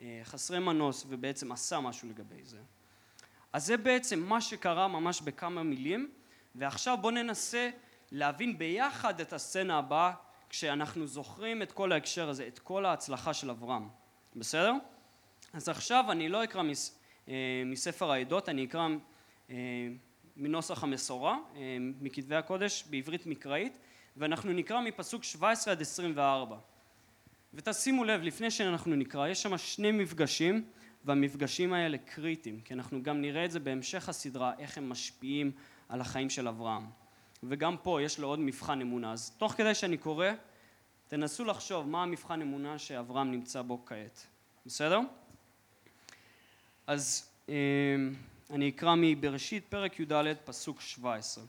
אה, 0.00 0.20
חסרי 0.24 0.58
מנוס 0.58 1.06
ובעצם 1.08 1.52
עשה 1.52 1.80
משהו 1.80 2.08
לגבי 2.08 2.44
זה. 2.44 2.58
אז 3.52 3.66
זה 3.66 3.76
בעצם 3.76 4.20
מה 4.20 4.40
שקרה 4.40 4.88
ממש 4.88 5.20
בכמה 5.20 5.62
מילים, 5.62 6.10
ועכשיו 6.54 6.98
בואו 7.00 7.12
ננסה 7.12 7.70
להבין 8.12 8.58
ביחד 8.58 9.20
את 9.20 9.32
הסצנה 9.32 9.78
הבאה 9.78 10.12
כשאנחנו 10.48 11.06
זוכרים 11.06 11.62
את 11.62 11.72
כל 11.72 11.92
ההקשר 11.92 12.28
הזה, 12.28 12.46
את 12.46 12.58
כל 12.58 12.84
ההצלחה 12.84 13.34
של 13.34 13.50
אברהם. 13.50 13.88
בסדר? 14.36 14.72
אז 15.52 15.68
עכשיו 15.68 16.04
אני 16.10 16.28
לא 16.28 16.44
אקרא 16.44 16.62
מס, 16.62 16.98
אה, 17.28 17.34
מספר 17.66 18.10
העדות, 18.10 18.48
אני 18.48 18.64
אקרא 18.64 18.88
אה, 19.50 19.56
מנוסח 20.36 20.84
המסורה, 20.84 21.38
אה, 21.56 21.76
מכתבי 22.00 22.34
הקודש 22.34 22.84
בעברית 22.90 23.26
מקראית, 23.26 23.78
ואנחנו 24.16 24.52
נקרא 24.52 24.80
מפסוק 24.80 25.24
17 25.24 25.72
עד 25.72 25.80
24. 25.80 26.56
ותשימו 27.54 28.04
לב, 28.04 28.22
לפני 28.22 28.50
שאנחנו 28.50 28.96
נקרא, 28.96 29.28
יש 29.28 29.42
שם 29.42 29.58
שני 29.58 29.92
מפגשים, 29.92 30.64
והמפגשים 31.04 31.72
האלה 31.72 31.98
קריטיים, 31.98 32.60
כי 32.60 32.74
אנחנו 32.74 33.02
גם 33.02 33.20
נראה 33.20 33.44
את 33.44 33.50
זה 33.50 33.60
בהמשך 33.60 34.08
הסדרה, 34.08 34.52
איך 34.58 34.78
הם 34.78 34.88
משפיעים 34.88 35.52
על 35.88 36.00
החיים 36.00 36.30
של 36.30 36.48
אברהם. 36.48 36.86
וגם 37.42 37.76
פה 37.82 38.02
יש 38.02 38.18
לו 38.18 38.28
עוד 38.28 38.38
מבחן 38.38 38.80
אמונה. 38.80 39.12
אז 39.12 39.30
תוך 39.30 39.52
כדי 39.52 39.74
שאני 39.74 39.96
קורא, 39.96 40.26
תנסו 41.08 41.44
לחשוב 41.44 41.88
מה 41.88 42.02
המבחן 42.02 42.42
אמונה 42.42 42.78
שאברהם 42.78 43.30
נמצא 43.30 43.62
בו 43.62 43.84
כעת. 43.86 44.26
בסדר? 44.66 45.00
אז 46.86 47.30
אה, 47.48 47.54
אני 48.50 48.68
אקרא 48.68 48.94
מבראשית 48.98 49.64
פרק 49.68 50.00
י"ד 50.00 50.34
פסוק 50.44 50.80
17. 50.80 51.44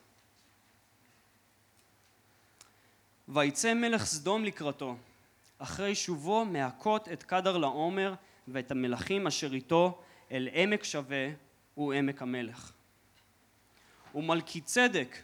ויצא 3.28 3.74
מלך 3.74 4.06
סדום 4.06 4.46
לקראתו 4.46 4.96
אחרי 5.58 5.96
שובו 5.96 6.46
מהכות 6.46 7.10
את 7.10 7.24
קדר 7.24 7.58
לעומר 7.58 8.14
ואת 8.48 8.72
המלכים 8.72 9.28
אשר 9.28 9.54
איתו 9.54 10.02
אל 10.32 10.50
עמק 10.54 10.84
שווה 10.84 11.28
הוא 11.74 11.94
עמק 11.94 12.22
המלך. 12.22 12.72
ומלכי 14.16 14.62
צדק 14.62 15.18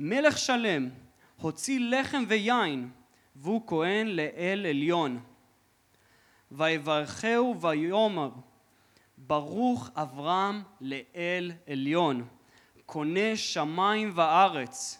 מלך 0.00 0.38
שלם 0.38 0.88
הוציא 1.36 1.80
לחם 1.80 2.24
ויין 2.28 2.90
והוא 3.36 3.62
כהן 3.66 4.06
לאל 4.06 4.66
עליון 4.68 5.20
ויברכהו 6.52 7.60
ויאמר 7.60 8.30
ברוך 9.18 9.90
אברהם 9.96 10.62
לאל 10.80 11.52
עליון, 11.66 12.28
קונה 12.86 13.36
שמיים 13.36 14.12
וארץ, 14.14 14.98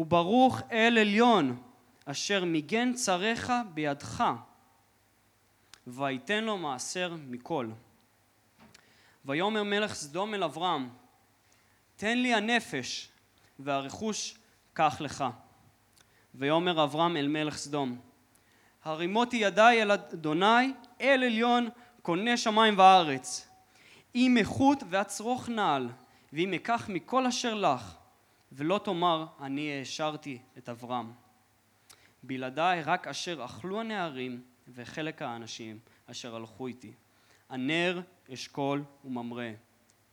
וברוך 0.00 0.60
אל 0.72 0.98
עליון, 0.98 1.62
אשר 2.04 2.44
מיגן 2.44 2.92
צריך 2.92 3.52
בידך, 3.74 4.24
ויתן 5.86 6.44
לו 6.44 6.58
מעשר 6.58 7.14
מכל. 7.28 7.68
ויאמר 9.24 9.62
מלך 9.62 9.94
סדום 9.94 10.34
אל 10.34 10.44
אברהם, 10.44 10.88
תן 11.96 12.18
לי 12.18 12.34
הנפש, 12.34 13.08
והרכוש 13.58 14.34
קח 14.72 15.00
לך. 15.00 15.24
ויאמר 16.34 16.84
אברהם 16.84 17.16
אל 17.16 17.28
מלך 17.28 17.56
סדום, 17.56 17.98
הרימותי 18.84 19.36
ידיי 19.36 19.82
אל 19.82 19.90
אדוני, 19.90 20.72
אל 21.00 21.24
עליון 21.24 21.68
קונה 22.02 22.36
שמיים 22.36 22.78
וארץ. 22.78 23.48
אם 24.14 24.36
איכות 24.38 24.82
ואצרוך 24.90 25.48
נעל, 25.48 25.88
ואם 26.32 26.52
אקח 26.52 26.88
מכל 26.88 27.26
אשר 27.26 27.54
לך, 27.54 27.99
ולא 28.52 28.80
תאמר 28.84 29.26
אני 29.40 29.72
העשרתי 29.72 30.38
את 30.58 30.68
אברהם. 30.68 31.12
בלעדיי 32.22 32.82
רק 32.82 33.06
אשר 33.06 33.44
אכלו 33.44 33.80
הנערים 33.80 34.42
וחלק 34.68 35.22
האנשים 35.22 35.78
אשר 36.06 36.36
הלכו 36.36 36.66
איתי. 36.66 36.92
הנר, 37.48 38.00
אשכול 38.32 38.84
וממרא, 39.04 39.50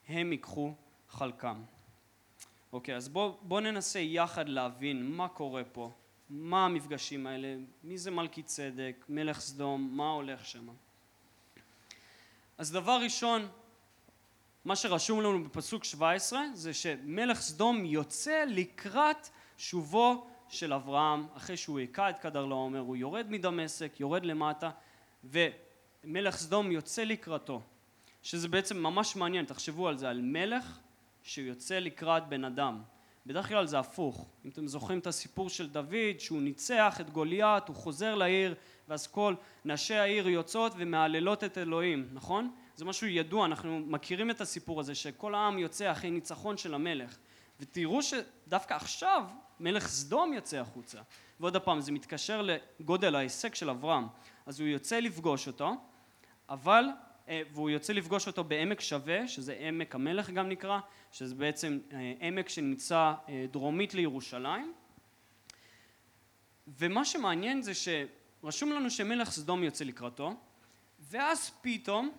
הם 0.08 0.32
ייקחו 0.32 0.74
חלקם. 1.10 1.64
אוקיי, 2.74 2.96
אז 2.96 3.10
בואו 3.10 3.38
בוא 3.42 3.62
ננסה 3.62 4.00
יחד 4.00 4.50
להבין 4.50 5.12
מה 5.12 5.28
קורה 5.28 5.64
פה, 5.64 5.92
מה 6.30 6.66
המפגשים 6.66 7.28
האלה, 7.28 7.56
מי 7.84 7.98
זה 7.98 8.12
מלכי 8.12 8.44
צדק, 8.44 9.06
מלך 9.10 9.40
סדום, 9.40 9.90
מה 9.98 10.10
הולך 10.10 10.46
שם. 10.46 10.68
אז 12.58 12.72
דבר 12.72 13.00
ראשון, 13.04 13.48
מה 14.68 14.76
שרשום 14.76 15.22
לנו 15.22 15.44
בפסוק 15.44 15.84
17 15.84 16.42
זה 16.54 16.74
שמלך 16.74 17.42
סדום 17.42 17.86
יוצא 17.86 18.44
לקראת 18.48 19.30
שובו 19.58 20.28
של 20.50 20.74
אברהם 20.74 21.28
אחרי 21.34 21.58
שהוא 21.58 21.80
היכה 21.80 22.10
את 22.10 22.20
קדר 22.20 22.46
לעומר, 22.46 22.80
הוא 22.80 22.96
יורד 22.96 23.26
מדמשק, 23.30 24.00
יורד 24.00 24.26
למטה 24.26 24.70
ומלך 25.24 26.38
סדום 26.38 26.72
יוצא 26.72 27.04
לקראתו 27.04 27.62
שזה 28.24 28.48
בעצם 28.48 28.78
ממש 28.78 29.16
מעניין, 29.16 29.46
תחשבו 29.46 29.88
על 29.88 29.98
זה, 29.98 30.10
על 30.10 30.22
מלך 30.22 30.80
שיוצא 31.24 31.80
לקראת 31.80 32.28
בן 32.28 32.44
אדם 32.44 32.82
בדרך 33.26 33.48
כלל 33.48 33.66
זה 33.66 33.80
הפוך, 33.80 34.30
אם 34.46 34.50
אתם 34.50 34.68
זוכרים 34.68 35.00
את 35.00 35.08
הסיפור 35.08 35.50
של 35.50 35.70
דוד 35.70 36.20
שהוא 36.20 36.42
ניצח 36.42 37.02
את 37.02 37.10
גוליית, 37.10 37.68
הוא 37.68 37.76
חוזר 37.76 38.16
לעיר 38.16 38.56
ואז 38.88 39.08
כל 39.08 39.36
נשי 39.66 39.96
העיר 39.96 40.30
יוצאות 40.30 40.74
ומהללות 40.78 41.44
את 41.44 41.58
אלוהים, 41.58 42.10
נכון? 42.14 42.52
זה 42.78 42.86
משהו 42.86 43.08
ידוע, 43.08 43.46
אנחנו 43.46 43.80
מכירים 43.80 44.32
את 44.32 44.42
הסיפור 44.42 44.80
הזה 44.80 44.96
שכל 44.96 45.36
העם 45.36 45.60
יוצא 45.60 45.92
אחרי 45.92 46.12
ניצחון 46.12 46.58
של 46.58 46.74
המלך. 46.74 47.18
ותראו 47.60 48.00
שדווקא 48.04 48.74
עכשיו 48.74 49.26
מלך 49.60 49.88
סדום 49.88 50.34
יוצא 50.34 50.58
החוצה. 50.58 51.02
ועוד 51.40 51.58
פעם 51.58 51.82
זה 51.82 51.92
מתקשר 51.92 52.42
לגודל 52.80 53.16
ההישג 53.16 53.54
של 53.54 53.70
אברהם. 53.70 54.08
אז 54.46 54.60
הוא 54.60 54.68
יוצא 54.68 55.00
לפגוש 55.00 55.48
אותו 55.48 55.76
אבל 56.50 56.86
אה, 57.30 57.42
והוא 57.54 57.70
יוצא 57.70 57.94
לפגוש 57.94 58.28
אותו 58.28 58.44
בעמק 58.44 58.82
שווה 58.82 59.28
שזה 59.28 59.58
עמק 59.60 59.96
המלך 59.96 60.30
גם 60.30 60.50
נקרא 60.50 60.80
שזה 61.12 61.36
בעצם 61.36 61.80
אה, 61.94 62.14
עמק 62.20 62.50
שנמצא 62.50 63.14
אה, 63.30 63.46
דרומית 63.52 63.94
לירושלים. 63.94 64.74
ומה 66.68 67.06
שמעניין 67.06 67.62
זה 67.62 67.74
ש 67.74 67.88
רשום 68.44 68.72
לנו 68.72 68.90
שמלך 68.90 69.32
סדום 69.32 69.64
יוצא 69.64 69.86
לקראתו, 69.86 70.34
ואז 71.00 71.52
פתאום, 71.62 72.12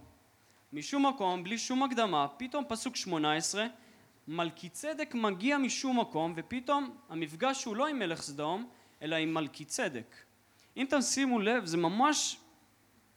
משום 0.73 1.07
מקום, 1.07 1.45
בלי 1.45 1.59
שום 1.59 1.83
הקדמה, 1.83 2.27
פתאום 2.37 2.65
פסוק 2.69 2.97
שמונה 2.97 3.35
עשרה, 3.35 3.67
מלכי 4.29 4.69
צדק 4.69 5.15
מגיע 5.15 5.59
משום 5.59 6.01
מקום, 6.01 6.33
ופתאום 6.37 6.97
המפגש 7.09 7.65
הוא 7.65 7.77
לא 7.77 7.87
עם 7.87 7.99
מלך 7.99 8.23
סדום, 8.23 8.69
אלא 9.03 9.17
עם 9.17 9.35
מלכי 9.35 9.65
צדק. 9.65 10.17
אם 10.77 10.87
אתם 10.87 11.03
שימו 11.03 11.41
לב, 11.41 11.65
זה 11.65 11.77
ממש 11.77 12.37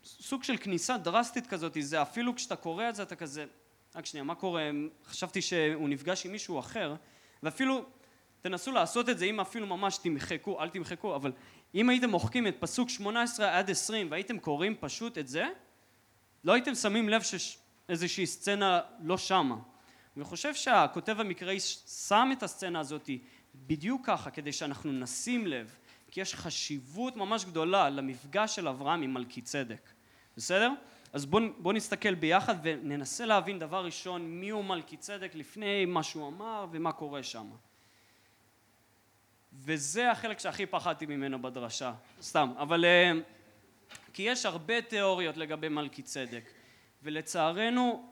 סוג 0.04 0.44
של 0.44 0.58
כניסה 0.58 0.98
דרסטית 0.98 1.48
כזאת, 1.48 1.78
זה 1.80 2.02
אפילו 2.02 2.36
כשאתה 2.36 2.56
קורא 2.56 2.90
את 2.90 2.96
זה 2.96 3.04
אתה 3.04 3.16
כזה, 3.16 3.46
רק 3.96 4.06
שנייה, 4.06 4.24
מה 4.24 4.36
קורה? 4.36 4.70
חשבתי 5.06 5.42
שהוא 5.42 5.90
נפגש 5.90 6.26
עם 6.26 6.32
מישהו 6.32 6.60
אחר, 6.60 6.96
ואפילו 7.44 7.86
תנסו 8.42 8.72
לעשות 8.72 9.10
את 9.10 9.18
זה, 9.18 9.26
אם 9.26 9.40
אפילו 9.40 9.68
ממש 9.68 9.98
תמחקו, 9.98 10.62
אל 10.62 10.70
תמחקו, 10.70 11.16
אבל 11.16 11.32
אם 11.76 11.90
הייתם 11.90 12.10
מוחקים 12.10 12.48
את 12.48 12.56
פסוק 12.60 12.90
18 12.90 13.58
עד 13.58 13.70
20 13.70 14.12
והייתם 14.12 14.40
קוראים 14.40 14.76
פשוט 14.80 15.18
את 15.18 15.28
זה, 15.28 15.46
לא 16.44 16.54
הייתם 16.54 16.76
שמים 16.76 17.10
לב 17.10 17.22
שאיזושהי 17.22 18.26
סצנה 18.26 18.82
לא 19.00 19.18
שמה. 19.18 19.56
אני 20.18 20.24
חושב 20.24 20.56
שהכותב 20.56 21.20
המקראי 21.20 21.60
שם 21.60 22.30
את 22.32 22.44
הסצנה 22.44 22.80
הזאת 22.80 23.10
בדיוק 23.56 24.06
ככה, 24.06 24.32
כדי 24.32 24.52
שאנחנו 24.52 24.92
נשים 24.92 25.48
לב, 25.48 25.76
כי 26.12 26.22
יש 26.22 26.36
חשיבות 26.36 27.16
ממש 27.16 27.46
גדולה 27.46 27.90
למפגש 27.90 28.56
של 28.56 28.68
אברהם 28.68 29.02
עם 29.02 29.14
מלכי 29.14 29.42
צדק. 29.42 29.90
בסדר? 30.38 30.72
אז 31.14 31.26
בואו 31.26 31.44
בוא 31.58 31.74
נסתכל 31.74 32.16
ביחד 32.16 32.56
וננסה 32.64 33.26
להבין 33.26 33.60
דבר 33.60 33.86
ראשון 33.86 34.22
מי 34.22 34.50
הוא 34.50 34.64
מלכי 34.64 34.98
צדק 34.98 35.32
לפני 35.36 35.86
מה 35.86 36.04
שהוא 36.04 36.28
אמר 36.28 36.66
ומה 36.72 36.92
קורה 36.92 37.24
שם. 37.24 37.48
וזה 39.54 40.12
החלק 40.12 40.40
שהכי 40.40 40.66
פחדתי 40.66 41.06
ממנו 41.06 41.42
בדרשה, 41.42 41.94
סתם, 42.22 42.54
אבל 42.58 42.86
אה, 42.86 43.12
כי 44.14 44.22
יש 44.22 44.46
הרבה 44.46 44.82
תיאוריות 44.82 45.38
לגבי 45.38 45.70
מלכי 45.70 46.02
צדק 46.02 46.44
ולצערנו 47.04 48.12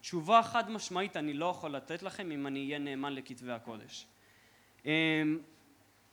תשובה 0.00 0.42
חד 0.42 0.70
משמעית 0.70 1.16
אני 1.16 1.32
לא 1.32 1.46
יכול 1.46 1.76
לתת 1.76 2.02
לכם 2.02 2.30
אם 2.30 2.46
אני 2.46 2.66
אהיה 2.66 2.78
נאמן 2.78 3.12
לכתבי 3.12 3.52
הקודש. 3.52 4.06
אה, 4.86 5.22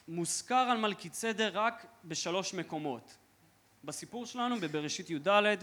מוזכר 0.07 0.55
על 0.55 0.77
מלכי 0.77 1.09
צדק 1.09 1.51
רק 1.53 1.85
בשלוש 2.05 2.53
מקומות 2.53 3.17
בסיפור 3.83 4.25
שלנו 4.25 4.55
בבראשית 4.59 5.09
י"ד, 5.09 5.57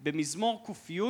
במזמור 0.00 0.66
ק"י 0.66 1.00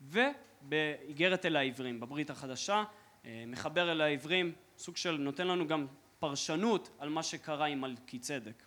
ובאיגרת 0.00 1.46
אל 1.46 1.56
העברים, 1.56 2.00
בברית 2.00 2.30
החדשה, 2.30 2.84
אה, 3.24 3.44
מחבר 3.46 3.92
אל 3.92 4.00
העברים, 4.00 4.52
סוג 4.78 4.96
של 4.96 5.16
נותן 5.16 5.46
לנו 5.46 5.66
גם 5.66 5.86
פרשנות 6.18 6.90
על 6.98 7.08
מה 7.08 7.22
שקרה 7.22 7.66
עם 7.66 7.80
מלכי 7.80 8.18
צדק. 8.18 8.62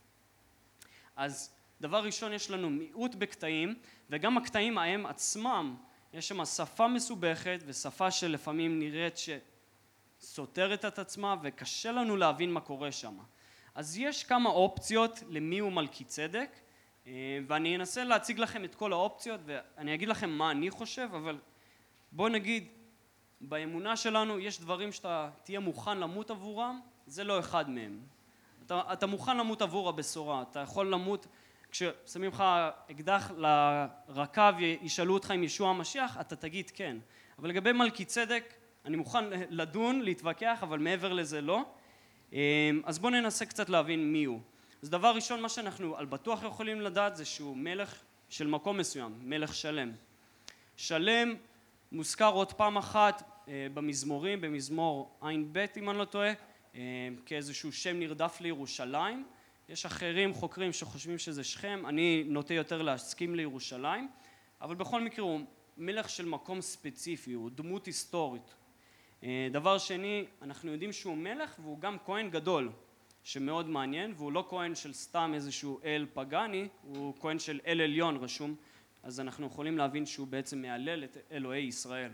אז 1.16 1.59
דבר 1.82 2.04
ראשון 2.04 2.34
יש 2.34 2.52
לנו 2.52 2.70
מיעוט 2.70 3.16
בקטעים 3.16 3.76
וגם 4.10 4.38
הקטעים 4.38 4.78
ההם 4.78 5.06
עצמם 5.06 5.76
יש 6.14 6.28
שם 6.28 6.46
שפה 6.46 6.88
מסובכת 6.88 7.60
ושפה 7.66 8.12
שלפעמים 8.12 8.80
נראית 8.80 9.20
שסותרת 10.20 10.86
את 10.86 11.00
עצמה 11.00 11.36
וקשה 11.42 11.92
לנו 11.92 12.18
להבין 12.18 12.52
מה 12.52 12.62
קורה 12.62 12.92
שם. 12.92 13.18
אז 13.76 13.98
יש 13.98 14.24
כמה 14.24 14.50
אופציות 14.50 15.24
למי 15.30 15.60
הוא 15.60 15.72
מלכי 15.72 16.04
צדק 16.04 16.50
אה, 17.08 17.40
ואני 17.48 17.76
אנסה 17.76 18.04
להציג 18.04 18.40
לכם 18.40 18.64
את 18.64 18.76
כל 18.76 18.94
האופציות 18.94 19.42
ואני 19.46 19.94
אגיד 19.94 20.10
לכם 20.10 20.30
מה 20.30 20.52
אני 20.52 20.70
חושב 20.70 21.10
אבל 21.12 21.38
בוא 22.12 22.30
נגיד 22.30 22.68
באמונה 23.42 23.98
שלנו 23.98 24.40
יש 24.40 24.60
דברים 24.60 24.92
שאתה 24.92 25.30
תהיה 25.44 25.60
מוכן 25.60 25.98
למות 25.98 26.32
עבורם 26.32 26.80
זה 27.06 27.24
לא 27.24 27.40
אחד 27.40 27.70
מהם. 27.70 28.00
אתה, 28.66 28.82
אתה 28.94 29.08
מוכן 29.08 29.38
למות 29.38 29.62
עבור 29.62 29.90
הבשורה, 29.90 30.42
אתה 30.42 30.60
יכול 30.60 30.92
למות 30.92 31.28
כששמים 31.72 32.32
לך 32.32 32.44
אקדח 32.92 33.32
לרקה 33.38 34.52
וישאלו 34.58 35.14
אותך 35.14 35.34
אם 35.36 35.44
ישוע 35.44 35.70
המשיח, 35.70 36.18
אתה 36.22 36.36
תגיד 36.36 36.70
כן. 36.70 36.98
אבל 37.40 37.50
לגבי 37.50 37.72
מלכי 37.72 38.06
צדק, 38.06 38.54
אני 38.86 38.98
מוכן 38.98 39.26
לדון, 39.50 40.02
להתווכח, 40.02 40.60
אבל 40.62 40.80
מעבר 40.80 41.14
לזה 41.14 41.42
לא. 41.42 41.64
אמ, 42.34 42.38
אז 42.86 43.00
בואו 43.00 43.12
ננסה 43.12 43.46
קצת 43.46 43.70
להבין 43.70 44.12
מי 44.12 44.24
הוא. 44.24 44.40
אז 44.84 44.90
דבר 44.90 45.16
ראשון, 45.16 45.42
מה 45.42 45.50
שאנחנו 45.50 45.98
על 45.98 46.06
בטוח 46.06 46.44
יכולים 46.44 46.82
לדעת 46.82 47.16
זה 47.16 47.26
שהוא 47.26 47.58
מלך 47.58 47.96
של 48.30 48.48
מקום 48.48 48.78
מסוים, 48.78 49.20
מלך 49.22 49.54
שלם. 49.54 49.92
שלם 50.78 51.36
מוזכר 51.92 52.32
עוד 52.32 52.54
פעם 52.54 52.78
אחת 52.78 53.44
אה, 53.48 53.68
במזמורים, 53.74 54.42
במזמור 54.42 55.18
ע"ב 55.22 55.66
אם 55.78 55.90
אני 55.90 55.98
לא 55.98 56.06
טועה, 56.06 56.34
אה, 56.76 56.82
כאיזשהו 57.26 57.72
שם 57.72 58.00
נרדף 58.00 58.42
לירושלים. 58.42 59.26
יש 59.70 59.86
אחרים 59.86 60.34
חוקרים 60.34 60.74
שחושבים 60.74 61.18
שזה 61.18 61.44
שכם, 61.44 61.84
אני 61.86 62.24
נוטה 62.28 62.54
יותר 62.54 62.82
להסכים 62.82 63.36
לירושלים, 63.36 64.10
אבל 64.62 64.76
בכל 64.76 65.02
מקרה 65.02 65.26
הוא 65.26 65.42
מלך 65.78 66.10
של 66.10 66.26
מקום 66.26 66.62
ספציפי, 66.62 67.34
הוא 67.34 67.50
דמות 67.56 67.86
היסטורית. 67.86 68.56
אה, 69.24 69.48
דבר 69.52 69.78
שני, 69.78 70.26
אנחנו 70.42 70.72
יודעים 70.72 70.94
שהוא 70.94 71.18
מלך 71.18 71.56
והוא 71.60 71.80
גם 71.80 71.98
כהן 72.06 72.30
גדול, 72.30 72.72
שמאוד 73.24 73.70
מעניין, 73.70 74.14
והוא 74.18 74.32
לא 74.32 74.46
כהן 74.50 74.76
של 74.76 74.94
סתם 74.94 75.32
איזשהו 75.36 75.80
אל 75.84 76.06
פגאני, 76.14 76.68
הוא 76.82 77.14
כהן 77.20 77.40
של 77.40 77.60
אל 77.66 77.82
עליון 77.82 78.18
רשום, 78.18 78.56
אז 79.04 79.20
אנחנו 79.20 79.48
יכולים 79.48 79.78
להבין 79.78 80.06
שהוא 80.06 80.28
בעצם 80.28 80.62
מהלל 80.62 81.04
את 81.04 81.18
אלוהי 81.32 81.64
ישראל. 81.64 82.12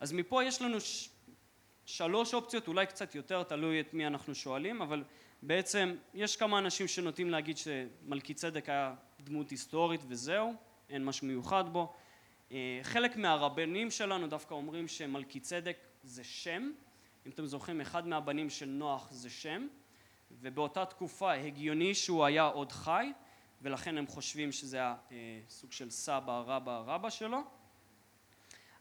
אז 0.00 0.12
מפה 0.12 0.44
יש 0.44 0.62
לנו 0.62 0.76
שלוש 1.88 2.34
אופציות, 2.34 2.68
אולי 2.68 2.86
קצת 2.86 3.14
יותר, 3.14 3.42
תלוי 3.42 3.80
את 3.80 3.94
מי 3.94 4.06
אנחנו 4.06 4.34
שואלים, 4.34 4.82
אבל 4.82 5.04
בעצם 5.42 5.94
יש 6.14 6.36
כמה 6.36 6.58
אנשים 6.58 6.88
שנוטים 6.88 7.30
להגיד 7.30 7.56
שמלכי 7.58 8.34
צדק 8.34 8.68
היה 8.68 8.94
דמות 9.20 9.50
היסטורית 9.50 10.00
וזהו, 10.08 10.54
אין 10.90 11.04
משהו 11.04 11.26
מיוחד 11.26 11.64
בו. 11.72 11.92
אה, 12.52 12.80
חלק 12.82 13.16
מהרבנים 13.16 13.90
שלנו 13.90 14.26
דווקא 14.26 14.54
אומרים 14.54 14.88
שמלכי 14.88 15.40
צדק 15.40 15.76
זה 16.02 16.24
שם, 16.24 16.70
אם 17.26 17.30
אתם 17.30 17.46
זוכרים 17.46 17.80
אחד 17.80 18.06
מהבנים 18.06 18.50
של 18.50 18.66
נוח 18.66 19.10
זה 19.10 19.30
שם, 19.30 19.66
ובאותה 20.30 20.84
תקופה 20.84 21.32
הגיוני 21.32 21.94
שהוא 21.94 22.24
היה 22.24 22.44
עוד 22.44 22.72
חי, 22.72 23.12
ולכן 23.62 23.98
הם 23.98 24.06
חושבים 24.06 24.52
שזה 24.52 24.76
היה 24.76 24.96
אה, 25.12 25.16
סוג 25.48 25.72
של 25.72 25.90
סבא 25.90 26.42
רבא 26.46 26.82
רבא 26.86 27.10
שלו. 27.10 27.57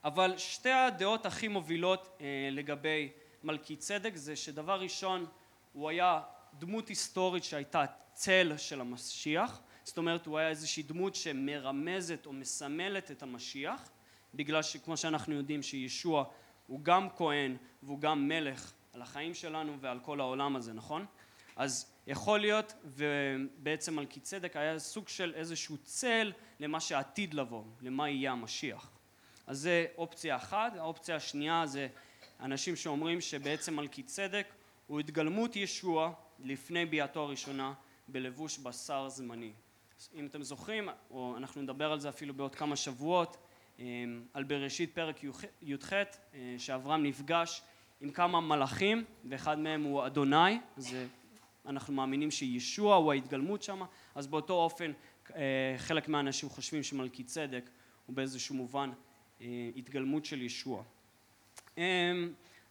אבל 0.03 0.37
שתי 0.37 0.71
הדעות 0.71 1.25
הכי 1.25 1.47
מובילות 1.47 2.17
אה, 2.21 2.49
לגבי 2.51 3.09
מלכי 3.43 3.75
צדק 3.75 4.15
זה 4.15 4.35
שדבר 4.35 4.79
ראשון 4.79 5.25
הוא 5.73 5.89
היה 5.89 6.21
דמות 6.53 6.87
היסטורית 6.87 7.43
שהייתה 7.43 7.85
צל 8.13 8.53
של 8.57 8.81
המשיח 8.81 9.61
זאת 9.83 9.97
אומרת 9.97 10.25
הוא 10.25 10.37
היה 10.37 10.49
איזושהי 10.49 10.83
דמות 10.83 11.15
שמרמזת 11.15 12.25
או 12.25 12.33
מסמלת 12.33 13.11
את 13.11 13.23
המשיח 13.23 13.89
בגלל 14.33 14.61
שכמו 14.61 14.97
שאנחנו 14.97 15.35
יודעים 15.35 15.63
שישוע 15.63 16.23
הוא 16.67 16.79
גם 16.83 17.07
כהן 17.17 17.57
והוא 17.83 17.99
גם 17.99 18.27
מלך 18.27 18.73
על 18.93 19.01
החיים 19.01 19.33
שלנו 19.33 19.79
ועל 19.79 19.99
כל 19.99 20.19
העולם 20.19 20.55
הזה 20.55 20.73
נכון? 20.73 21.05
אז 21.55 21.91
יכול 22.07 22.39
להיות 22.39 22.73
ובעצם 22.85 23.95
מלכי 23.95 24.19
צדק 24.19 24.55
היה 24.55 24.79
סוג 24.79 25.07
של 25.07 25.33
איזשהו 25.35 25.77
צל 25.77 26.31
למה 26.59 26.79
שעתיד 26.79 27.33
לבוא 27.33 27.63
למה 27.81 28.09
יהיה 28.09 28.31
המשיח 28.31 28.91
אז 29.47 29.59
זה 29.59 29.85
אופציה 29.97 30.35
אחת, 30.35 30.75
האופציה 30.77 31.15
השנייה 31.15 31.65
זה 31.65 31.87
אנשים 32.39 32.75
שאומרים 32.75 33.21
שבעצם 33.21 33.75
מלכי 33.75 34.03
צדק 34.03 34.47
הוא 34.87 34.99
התגלמות 34.99 35.55
ישוע 35.55 36.13
לפני 36.39 36.85
ביאתו 36.85 37.19
הראשונה 37.19 37.73
בלבוש 38.07 38.57
בשר 38.57 39.09
זמני. 39.09 39.51
אם 40.15 40.25
אתם 40.25 40.43
זוכרים, 40.43 40.89
או 41.11 41.37
אנחנו 41.37 41.61
נדבר 41.61 41.91
על 41.91 41.99
זה 41.99 42.09
אפילו 42.09 42.33
בעוד 42.33 42.55
כמה 42.55 42.75
שבועות, 42.75 43.37
אמ, 43.79 44.23
על 44.33 44.43
בראשית 44.43 44.95
פרק 44.95 45.23
י"ח, 45.61 45.93
אה, 45.93 46.55
שאברהם 46.57 47.03
נפגש 47.03 47.61
עם 48.01 48.09
כמה 48.09 48.41
מלאכים, 48.41 49.03
ואחד 49.29 49.59
מהם 49.59 49.83
הוא 49.83 50.05
אדוני, 50.05 50.59
אז 50.77 50.95
אנחנו 51.65 51.93
מאמינים 51.93 52.31
שישוע 52.31 52.95
הוא 52.95 53.11
ההתגלמות 53.11 53.63
שם, 53.63 53.81
אז 54.15 54.27
באותו 54.27 54.53
אופן 54.53 54.91
אה, 55.35 55.75
חלק 55.77 56.07
מהאנשים 56.07 56.49
חושבים 56.49 56.83
שמלכי 56.83 57.23
צדק 57.23 57.69
הוא 58.05 58.15
באיזשהו 58.15 58.55
מובן 58.55 58.91
התגלמות 59.75 60.25
של 60.25 60.41
ישוע. 60.41 60.83
אמ, 61.77 61.83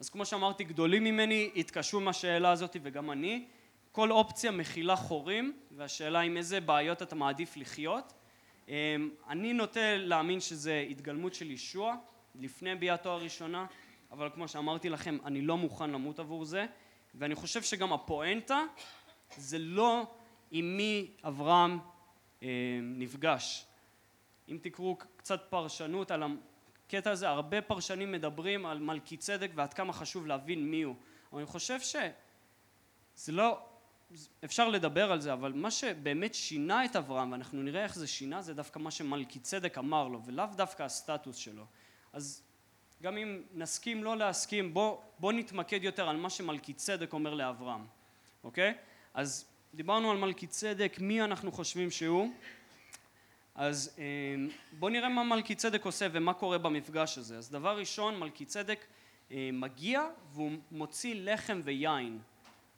אז 0.00 0.10
כמו 0.10 0.26
שאמרתי, 0.26 0.64
גדולים 0.64 1.04
ממני 1.04 1.50
התקשו 1.56 2.00
עם 2.00 2.08
השאלה 2.08 2.50
הזאת 2.50 2.76
וגם 2.82 3.10
אני. 3.10 3.44
כל 3.92 4.10
אופציה 4.10 4.50
מכילה 4.50 4.96
חורים, 4.96 5.56
והשאלה 5.70 6.20
עם 6.20 6.36
איזה 6.36 6.60
בעיות 6.60 7.02
אתה 7.02 7.14
מעדיף 7.14 7.56
לחיות. 7.56 8.12
אמ, 8.68 8.74
אני 9.28 9.52
נוטה 9.52 9.96
להאמין 9.96 10.40
שזה 10.40 10.86
התגלמות 10.90 11.34
של 11.34 11.50
ישוע 11.50 11.96
לפני 12.34 12.74
ביאתו 12.74 13.10
הראשונה, 13.10 13.66
אבל 14.10 14.30
כמו 14.34 14.48
שאמרתי 14.48 14.88
לכם, 14.88 15.18
אני 15.24 15.40
לא 15.40 15.56
מוכן 15.56 15.90
למות 15.90 16.18
עבור 16.18 16.44
זה, 16.44 16.66
ואני 17.14 17.34
חושב 17.34 17.62
שגם 17.62 17.92
הפואנטה 17.92 18.64
זה 19.36 19.58
לא 19.58 20.06
עם 20.50 20.76
מי 20.76 21.10
אברהם 21.24 21.78
אה, 22.42 22.48
נפגש. 22.82 23.66
אם 24.48 24.58
תקראו 24.62 24.96
קצת 25.16 25.46
פרשנות 25.50 26.10
על 26.10 26.22
הקטע 26.86 27.10
הזה, 27.10 27.28
הרבה 27.28 27.62
פרשנים 27.62 28.12
מדברים 28.12 28.66
על 28.66 28.78
מלכי 28.78 29.16
צדק 29.16 29.50
ועד 29.54 29.74
כמה 29.74 29.92
חשוב 29.92 30.26
להבין 30.26 30.70
מי 30.70 30.82
הוא, 30.82 30.94
אבל 31.32 31.40
אני 31.40 31.46
חושב 31.46 31.80
שזה 31.80 33.32
לא 33.32 33.58
אפשר 34.44 34.68
לדבר 34.68 35.12
על 35.12 35.20
זה, 35.20 35.32
אבל 35.32 35.52
מה 35.52 35.70
שבאמת 35.70 36.34
שינה 36.34 36.84
את 36.84 36.96
אברהם, 36.96 37.32
ואנחנו 37.32 37.62
נראה 37.62 37.84
איך 37.84 37.94
זה 37.94 38.06
שינה, 38.06 38.42
זה 38.42 38.54
דווקא 38.54 38.78
מה 38.78 38.90
שמלכי 38.90 39.38
צדק 39.38 39.78
אמר 39.78 40.08
לו, 40.08 40.22
ולאו 40.24 40.46
דווקא 40.56 40.82
הסטטוס 40.82 41.36
שלו. 41.36 41.64
אז 42.12 42.42
גם 43.02 43.16
אם 43.16 43.42
נסכים 43.54 44.04
לא 44.04 44.16
להסכים, 44.16 44.74
בוא, 44.74 44.98
בוא 45.18 45.32
נתמקד 45.32 45.84
יותר 45.84 46.08
על 46.08 46.16
מה 46.16 46.30
שמלכי 46.30 46.72
צדק 46.72 47.12
אומר 47.12 47.34
לאברהם, 47.34 47.86
אוקיי? 48.44 48.74
אז 49.14 49.46
דיברנו 49.74 50.10
על 50.10 50.16
מלכי 50.16 50.46
צדק, 50.46 50.96
מי 51.00 51.22
אנחנו 51.22 51.52
חושבים 51.52 51.90
שהוא? 51.90 52.32
אז 53.56 53.96
אה, 53.98 54.04
בואו 54.72 54.90
נראה 54.90 55.08
מה 55.08 55.24
מלכי 55.24 55.54
צדק 55.54 55.84
עושה 55.84 56.06
ומה 56.12 56.34
קורה 56.34 56.58
במפגש 56.58 57.18
הזה. 57.18 57.38
אז 57.38 57.50
דבר 57.50 57.78
ראשון, 57.78 58.18
מלכי 58.18 58.44
צדק 58.44 58.84
אה, 59.30 59.50
מגיע 59.52 60.02
והוא 60.32 60.50
מוציא 60.70 61.14
לחם 61.18 61.60
ויין. 61.64 62.18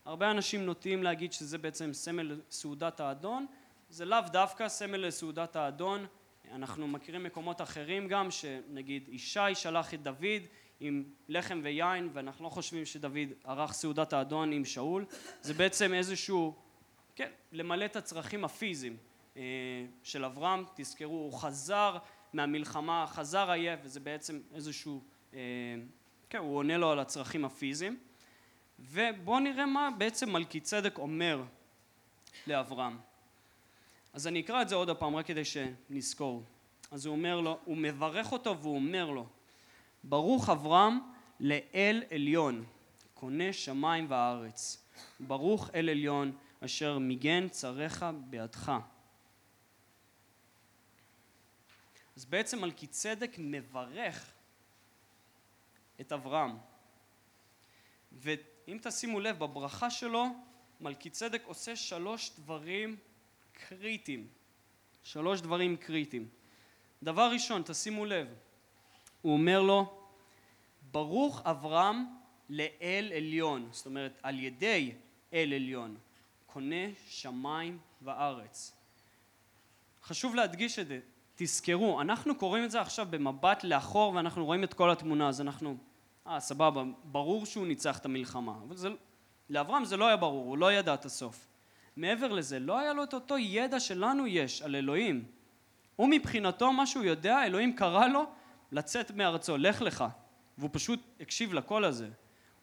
הרבה 0.04 0.30
אנשים 0.30 0.66
נוטים 0.66 1.02
להגיד 1.02 1.32
שזה 1.32 1.58
בעצם 1.58 1.92
סמל 1.92 2.40
סעודת 2.50 3.00
האדון, 3.00 3.46
זה 3.90 4.04
לאו 4.04 4.18
דווקא 4.32 4.68
סמל 4.68 4.96
לסעודת 4.96 5.56
האדון, 5.56 6.06
אנחנו 6.52 6.88
מכירים 6.88 7.24
מקומות 7.24 7.60
אחרים 7.60 8.08
גם, 8.08 8.30
שנגיד 8.30 9.08
ישי 9.08 9.54
שלח 9.54 9.94
את 9.94 10.02
דוד 10.02 10.42
עם 10.80 11.04
לחם 11.28 11.60
ויין, 11.62 12.08
ואנחנו 12.12 12.44
לא 12.44 12.50
חושבים 12.50 12.86
שדוד 12.86 13.28
ערך 13.44 13.72
סעודת 13.72 14.12
האדון 14.12 14.52
עם 14.52 14.64
שאול, 14.64 15.04
זה 15.42 15.54
בעצם 15.54 15.94
איזשהו, 15.94 16.54
כן, 17.16 17.30
למלא 17.52 17.84
את 17.84 17.96
הצרכים 17.96 18.44
הפיזיים 18.44 18.96
של 20.03 20.24
אברהם, 20.24 20.64
תזכרו, 20.74 21.14
הוא 21.14 21.33
חזר 21.33 21.98
מהמלחמה, 22.33 23.07
חזר 23.09 23.51
עייף, 23.51 23.81
וזה 23.83 24.01
בעצם 24.01 24.40
איזשהו, 24.55 25.03
אה, 25.35 25.38
כן, 26.31 26.38
הוא 26.38 26.57
עונה 26.57 26.77
לו 26.77 26.90
על 26.90 26.98
הצרכים 26.98 27.44
הפיזיים. 27.44 27.98
ובואו 28.79 29.38
נראה 29.38 29.66
מה 29.66 29.88
בעצם 29.98 30.33
מלכי 30.33 30.61
צדק 30.61 30.98
אומר 30.98 31.42
לאברהם. 32.46 32.98
אז 34.12 34.27
אני 34.27 34.40
אקרא 34.40 34.62
את 34.62 34.68
זה 34.68 34.74
עוד 34.74 34.90
הפעם 34.90 35.16
רק 35.16 35.27
כדי 35.27 35.42
שנזכור. 35.44 36.42
אז 36.90 37.07
הוא 37.07 37.16
אומר 37.16 37.40
לו, 37.40 37.59
הוא 37.64 37.77
מברך 37.77 38.33
אותו 38.33 38.59
והוא 38.59 38.74
אומר 38.74 39.11
לו, 39.11 39.27
ברוך 40.05 40.48
אברהם 40.48 40.98
לאל 41.40 42.03
עליון, 42.11 42.64
קונה 43.14 43.53
שמיים 43.53 44.07
וארץ. 44.09 44.85
ברוך 45.20 45.70
אל 45.74 45.88
עליון 45.88 46.33
אשר 46.64 46.98
מיגן 46.98 47.48
צריך 47.48 48.07
בידך. 48.31 48.72
אז 52.18 52.24
בעצם 52.24 52.61
מלכי 52.61 52.87
צדק 52.87 53.37
מברך 53.38 54.33
את 56.00 56.12
אברהם. 56.12 56.57
ואם 58.12 58.78
תשימו 58.83 59.20
לב, 59.20 59.38
בברכה 59.38 59.90
שלו, 59.90 60.26
מלכי 60.81 61.11
צדק 61.11 61.42
עושה 61.44 61.76
שלוש 61.76 62.31
דברים 62.37 62.96
קריטיים. 63.52 64.28
שלוש 65.02 65.40
דברים 65.40 65.76
קריטיים. 65.76 66.28
דבר 67.02 67.31
ראשון, 67.33 67.62
תשימו 67.66 68.04
לב, 68.04 68.35
הוא 69.22 69.33
אומר 69.33 69.62
לו, 69.62 70.09
ברוך 70.90 71.42
אברהם 71.44 72.04
לאל 72.48 73.12
עליון, 73.16 73.68
זאת 73.72 73.87
אומרת 73.87 74.18
על 74.22 74.38
ידי 74.38 74.92
אל 75.33 75.52
עליון, 75.54 75.96
קונה 76.46 76.87
שמיים 77.07 77.78
וארץ. 78.02 78.72
חשוב 80.02 80.35
להדגיש 80.35 80.78
את 80.78 80.87
זה, 80.87 81.00
תזכרו, 81.40 82.01
אנחנו 82.01 82.35
קוראים 82.35 82.64
את 82.64 82.70
זה 82.70 82.81
עכשיו 82.81 83.07
במבט 83.11 83.64
לאחור 83.64 84.14
ואנחנו 84.14 84.44
רואים 84.44 84.64
את 84.64 84.74
כל 84.74 84.90
התמונה, 84.90 85.29
אז 85.29 85.40
אנחנו, 85.40 85.77
אה 86.27 86.40
סבבה, 86.40 86.83
ברור 87.05 87.46
שהוא 87.46 87.66
ניצח 87.66 87.98
את 87.98 88.05
המלחמה, 88.05 88.55
אבל 88.66 88.77
זה, 88.77 88.88
לאברהם 89.51 89.85
זה 89.85 89.96
לא 89.96 90.07
היה 90.07 90.16
ברור, 90.16 90.46
הוא 90.46 90.59
לא 90.59 90.72
ידע 90.72 90.94
את 90.94 91.05
הסוף. 91.05 91.46
מעבר 91.96 92.33
לזה, 92.33 92.59
לא 92.59 92.79
היה 92.79 92.92
לו 92.92 93.03
את 93.03 93.14
אותו 93.14 93.38
ידע 93.38 93.81
שלנו 93.81 94.27
יש 94.27 94.62
על 94.62 94.77
אלוהים. 94.77 95.24
הוא 95.96 96.09
מבחינתו, 96.11 96.72
מה 96.72 96.87
שהוא 96.87 97.05
יודע, 97.05 97.44
אלוהים 97.44 97.77
קרא 97.77 98.07
לו 98.07 98.24
לצאת 98.72 99.11
מארצו, 99.11 99.57
לך 99.57 99.83
לך. 99.83 100.05
והוא 100.59 100.70
פשוט 100.72 101.01
הקשיב 101.20 101.55
לקול 101.55 101.85
הזה. 101.85 102.09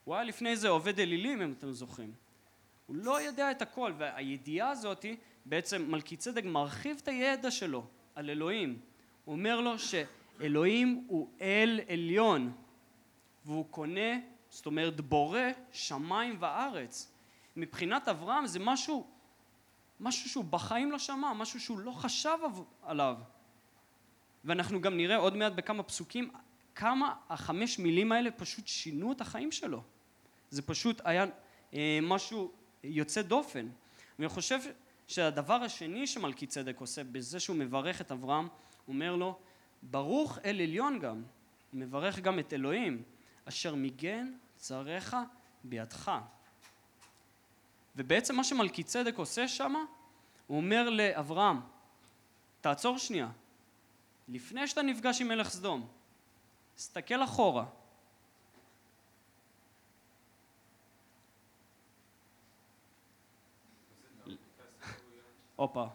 הוא 0.04 0.16
היה 0.16 0.24
לפני 0.24 0.56
זה 0.56 0.70
עובד 0.70 1.00
אלילים, 1.00 1.42
אם 1.42 1.54
אתם 1.58 1.72
זוכרים. 1.72 2.14
הוא 2.86 2.96
לא 2.96 3.22
יודע 3.22 3.52
את 3.52 3.62
הכל, 3.62 3.94
והידיעה 3.98 4.70
הזאת, 4.70 5.06
בעצם 5.46 5.92
מלכי 5.92 6.18
צדק 6.18 6.44
מרחיב 6.46 6.98
את 7.04 7.08
הידע 7.08 7.52
שלו 7.52 7.86
על 8.16 8.30
אלוהים. 8.30 8.80
הוא 9.26 9.36
אומר 9.36 9.62
לו 9.62 9.74
שאלוהים 9.80 11.06
הוא 11.08 11.30
אל 11.42 11.80
עליון, 11.88 12.52
והוא 13.46 13.66
קונה, 13.70 14.20
זאת 14.50 14.66
אומרת 14.66 15.02
בורא 15.02 15.40
שמיים 15.72 16.38
וארץ. 16.40 17.12
מבחינת 17.56 18.08
אברהם 18.08 18.48
זה 18.48 18.60
משהו 18.60 19.08
משהו 20.00 20.30
שהוא 20.30 20.46
בחיים 20.46 20.92
לא 20.92 21.00
שמע, 21.00 21.34
משהו 21.34 21.60
שהוא 21.60 21.80
לא 21.80 21.92
חשב 21.92 22.38
עליו. 22.84 23.16
ואנחנו 24.46 24.82
גם 24.82 24.98
נראה 24.98 25.16
עוד 25.16 25.36
מעט 25.36 25.54
בכמה 25.54 25.84
פסוקים 25.84 26.32
כמה 26.76 27.16
החמש 27.30 27.80
מילים 27.80 28.12
האלה 28.12 28.32
פשוט 28.32 28.68
שינו 28.68 29.12
את 29.12 29.22
החיים 29.22 29.52
שלו. 29.52 29.84
זה 30.50 30.62
פשוט 30.62 31.02
היה 31.04 31.26
אה, 31.74 32.00
משהו 32.02 32.52
יוצא 32.84 33.22
דופן. 33.22 33.68
ואני 34.20 34.30
חושב 34.30 34.60
שהדבר 35.08 35.54
השני 35.54 36.08
שמלכי 36.08 36.48
צדק 36.48 36.80
עושה 36.80 37.04
בזה 37.04 37.40
שהוא 37.40 37.56
מברך 37.56 38.02
את 38.02 38.12
אברהם, 38.12 38.48
הוא 38.86 38.94
אומר 38.94 39.16
לו, 39.16 39.40
ברוך 39.84 40.38
אל 40.46 40.62
עליון 40.62 41.00
גם, 41.00 41.24
הוא 41.72 41.80
מברך 41.80 42.20
גם 42.20 42.40
את 42.40 42.54
אלוהים, 42.54 43.04
אשר 43.46 43.76
מיגן 43.76 44.34
צריך 44.58 45.16
בידך. 45.64 46.12
ובעצם 47.96 48.36
מה 48.36 48.44
שמלכי 48.44 48.84
צדק 48.84 49.18
עושה 49.18 49.48
שם, 49.48 49.76
הוא 50.48 50.58
אומר 50.58 50.90
לאברהם, 50.90 51.60
תעצור 52.62 52.98
שנייה, 52.98 53.30
לפני 54.28 54.68
שאתה 54.68 54.82
נפגש 54.82 55.22
עם 55.22 55.28
מלך 55.28 55.50
סדום, 55.50 55.88
תסתכל 56.76 57.24
אחורה. 57.24 57.66
הופה. 65.56 65.86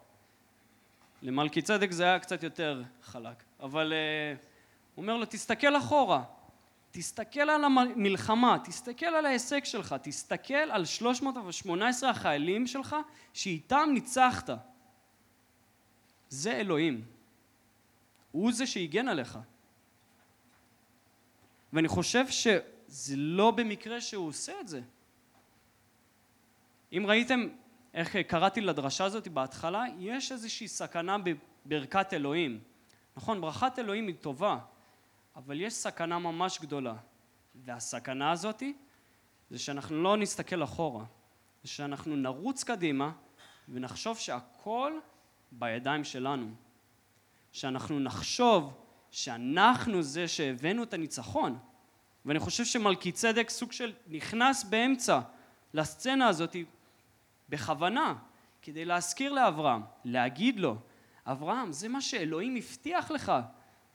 למלכי 1.22 1.62
צדק 1.62 1.90
זה 1.90 2.04
היה 2.04 2.18
קצת 2.18 2.42
יותר 2.42 2.82
חלק, 3.02 3.42
אבל 3.60 3.92
uh, 3.92 4.44
הוא 4.94 5.02
אומר 5.02 5.16
לו, 5.16 5.24
תסתכל 5.24 5.76
אחורה. 5.76 6.24
תסתכל 6.90 7.40
על 7.40 7.64
המלחמה, 7.64 8.56
תסתכל 8.64 9.06
על 9.06 9.26
ההישג 9.26 9.64
שלך, 9.64 9.94
תסתכל 10.02 10.54
על 10.54 10.84
318 10.84 12.10
החיילים 12.10 12.66
שלך 12.66 12.96
שאיתם 13.34 13.90
ניצחת. 13.94 14.50
זה 16.28 16.52
אלוהים. 16.52 17.04
הוא 18.32 18.52
זה 18.52 18.66
שהגן 18.66 19.08
עליך. 19.08 19.38
ואני 21.72 21.88
חושב 21.88 22.28
שזה 22.28 23.16
לא 23.16 23.50
במקרה 23.50 24.00
שהוא 24.00 24.28
עושה 24.28 24.52
את 24.60 24.68
זה. 24.68 24.80
אם 26.92 27.04
ראיתם 27.06 27.48
איך 27.94 28.16
קראתי 28.16 28.60
לדרשה 28.60 29.04
הזאת 29.04 29.28
בהתחלה, 29.28 29.84
יש 29.98 30.32
איזושהי 30.32 30.68
סכנה 30.68 31.16
בברכת 31.66 32.14
אלוהים. 32.14 32.60
נכון, 33.16 33.40
ברכת 33.40 33.78
אלוהים 33.78 34.06
היא 34.06 34.14
טובה, 34.20 34.58
אבל 35.36 35.60
יש 35.60 35.74
סכנה 35.74 36.18
ממש 36.18 36.58
גדולה, 36.60 36.94
והסכנה 37.54 38.32
הזאתי 38.32 38.74
זה 39.50 39.58
שאנחנו 39.58 40.02
לא 40.02 40.16
נסתכל 40.16 40.64
אחורה, 40.64 41.04
זה 41.62 41.68
שאנחנו 41.68 42.16
נרוץ 42.16 42.64
קדימה 42.64 43.12
ונחשוב 43.68 44.18
שהכל 44.18 44.92
בידיים 45.52 46.04
שלנו, 46.04 46.50
שאנחנו 47.52 48.00
נחשוב 48.00 48.74
שאנחנו 49.10 50.02
זה 50.02 50.28
שהבאנו 50.28 50.82
את 50.82 50.94
הניצחון, 50.94 51.58
ואני 52.24 52.38
חושב 52.38 52.64
שמלכי 52.64 53.12
צדק 53.12 53.50
סוג 53.50 53.72
של 53.72 53.92
נכנס 54.06 54.64
באמצע 54.64 55.20
לסצנה 55.74 56.28
הזאת 56.28 56.56
בכוונה, 57.50 58.14
כדי 58.62 58.84
להזכיר 58.84 59.32
לאברהם, 59.32 59.82
להגיד 60.04 60.60
לו, 60.60 60.76
אברהם, 61.26 61.72
זה 61.72 61.88
מה 61.88 62.00
שאלוהים 62.00 62.56
הבטיח 62.56 63.10
לך, 63.10 63.32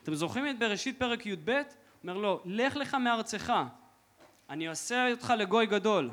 אתם 0.03 0.15
זוכרים 0.15 0.49
את 0.49 0.59
בראשית 0.59 0.99
פרק 0.99 1.25
י"ב? 1.25 1.61
אומר 2.03 2.17
לו, 2.17 2.41
לך 2.45 2.75
לך 2.75 2.93
מארצך, 2.93 3.53
אני 4.49 4.69
אעשה 4.69 5.11
אותך 5.11 5.33
לגוי 5.37 5.65
גדול, 5.65 6.09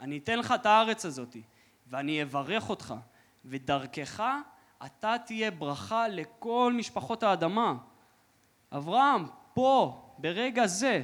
אני 0.00 0.18
אתן 0.18 0.38
לך 0.38 0.54
את 0.54 0.66
הארץ 0.66 1.04
הזאת, 1.04 1.36
ואני 1.86 2.22
אברך 2.22 2.70
אותך, 2.70 2.94
ודרכך 3.44 4.22
אתה 4.86 5.16
תהיה 5.26 5.50
ברכה 5.50 6.08
לכל 6.08 6.72
משפחות 6.76 7.22
האדמה. 7.22 7.74
אברהם, 8.72 9.26
פה, 9.54 10.02
ברגע 10.18 10.66
זה, 10.66 11.02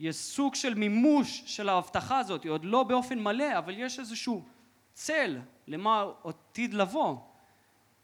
יש 0.00 0.16
סוג 0.16 0.54
של 0.54 0.74
מימוש 0.74 1.42
של 1.46 1.68
ההבטחה 1.68 2.18
הזאת, 2.18 2.46
עוד 2.46 2.64
לא 2.64 2.82
באופן 2.82 3.18
מלא, 3.18 3.58
אבל 3.58 3.78
יש 3.78 3.98
איזשהו 3.98 4.44
צל 4.92 5.38
למה 5.66 6.04
עתיד 6.24 6.74
לבוא. 6.74 7.16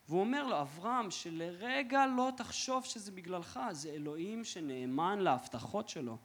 והוא 0.09 0.21
אומר 0.21 0.47
לו, 0.47 0.61
אברהם, 0.61 1.11
שלרגע 1.11 2.07
לא 2.07 2.31
תחשוב 2.37 2.85
שזה 2.85 3.13
בגללך, 3.13 3.61
זה 3.71 3.91
אלוהים 3.91 4.45
שנאמן 4.45 5.19
להבטחות 5.19 5.89
שלו. 5.89 6.17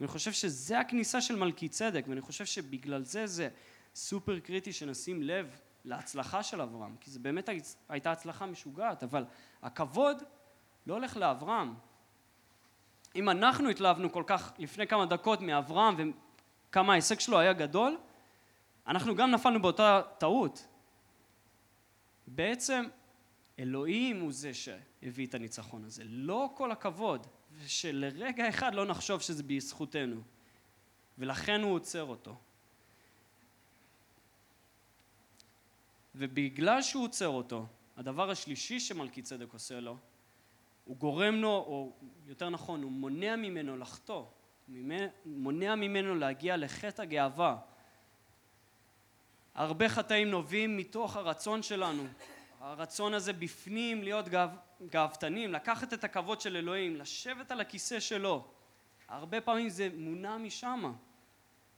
ואני 0.00 0.08
חושב 0.08 0.32
שזה 0.32 0.80
הכניסה 0.80 1.20
של 1.20 1.36
מלכי 1.36 1.68
צדק, 1.68 2.04
ואני 2.08 2.20
חושב 2.20 2.44
שבגלל 2.44 3.02
זה 3.02 3.26
זה 3.26 3.48
סופר 3.94 4.38
קריטי 4.38 4.72
שנשים 4.72 5.22
לב 5.22 5.60
להצלחה 5.84 6.42
של 6.42 6.60
אברהם, 6.60 6.96
כי 7.00 7.10
זו 7.10 7.20
באמת 7.20 7.48
הייתה 7.88 8.12
הצלחה 8.12 8.46
משוגעת, 8.46 9.02
אבל 9.02 9.24
הכבוד 9.62 10.22
לא 10.86 10.94
הולך 10.94 11.16
לאברהם. 11.16 11.74
אם 13.16 13.28
אנחנו 13.28 13.68
התלהבנו 13.68 14.12
כל 14.12 14.22
כך 14.26 14.52
לפני 14.58 14.86
כמה 14.86 15.06
דקות 15.06 15.40
מאברהם 15.40 16.12
וכמה 16.70 16.92
ההישג 16.92 17.20
שלו 17.20 17.38
היה 17.38 17.52
גדול, 17.52 17.98
אנחנו 18.86 19.16
גם 19.16 19.30
נפלנו 19.30 19.62
באותה 19.62 20.02
טעות. 20.18 20.66
בעצם 22.26 22.84
אלוהים 23.58 24.20
הוא 24.20 24.32
זה 24.32 24.54
שהביא 24.54 25.26
את 25.26 25.34
הניצחון 25.34 25.84
הזה, 25.84 26.02
לא 26.06 26.50
כל 26.54 26.72
הכבוד, 26.72 27.26
ושלרגע 27.64 28.48
אחד 28.48 28.74
לא 28.74 28.86
נחשוב 28.86 29.20
שזה 29.20 29.42
בזכותנו, 29.42 30.20
ולכן 31.18 31.62
הוא 31.62 31.74
עוצר 31.74 32.04
אותו. 32.04 32.36
ובגלל 36.14 36.82
שהוא 36.82 37.04
עוצר 37.04 37.28
אותו, 37.28 37.66
הדבר 37.96 38.30
השלישי 38.30 38.80
שמלכי 38.80 39.22
צדק 39.22 39.52
עושה 39.52 39.80
לו, 39.80 39.96
הוא 40.86 40.96
גורם 40.96 41.34
לו, 41.34 41.48
או 41.48 41.92
יותר 42.26 42.48
נכון, 42.48 42.82
הוא 42.82 42.92
מונע 42.92 43.36
ממנו 43.36 43.76
לחטוא, 43.76 44.24
מונע 45.24 45.74
ממנו 45.74 46.14
להגיע 46.14 46.56
לחטא 46.56 47.02
הגאווה. 47.02 47.56
הרבה 49.54 49.88
חטאים 49.88 50.30
נובעים 50.30 50.76
מתוך 50.76 51.16
הרצון 51.16 51.62
שלנו, 51.62 52.02
הרצון 52.60 53.14
הזה 53.14 53.32
בפנים 53.32 54.02
להיות 54.02 54.28
גאו, 54.28 54.48
גאוותנים, 54.90 55.52
לקחת 55.52 55.92
את 55.92 56.04
הכבוד 56.04 56.40
של 56.40 56.56
אלוהים, 56.56 56.96
לשבת 56.96 57.50
על 57.50 57.60
הכיסא 57.60 58.00
שלו. 58.00 58.48
הרבה 59.08 59.40
פעמים 59.40 59.68
זה 59.68 59.88
מונע 59.96 60.36
משמה, 60.36 60.92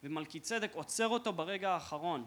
ומלכי 0.03 0.41
צדק 0.41 0.71
עוצר 0.75 1.09
אותו 1.09 1.33
ברגע 1.33 1.71
האחרון. 1.71 2.27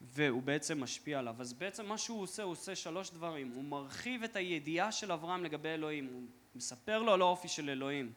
והוא 0.00 0.42
בעצם 0.42 0.82
משפיע 0.82 1.18
עליו. 1.18 1.36
אז 1.40 1.52
בעצם 1.52 1.86
מה 1.86 1.98
שהוא 1.98 2.22
עושה, 2.22 2.42
הוא 2.42 2.52
עושה 2.52 2.74
שלוש 2.74 3.10
דברים. 3.10 3.52
הוא 3.54 3.64
מרחיב 3.64 4.22
את 4.22 4.36
הידיעה 4.36 4.92
של 4.92 5.12
אברהם 5.12 5.44
לגבי 5.44 5.68
אלוהים, 5.68 6.06
הוא 6.12 6.22
מספר 6.54 7.02
לו 7.02 7.12
על 7.12 7.20
האופי 7.20 7.48
של 7.48 7.70
אלוהים. 7.70 8.12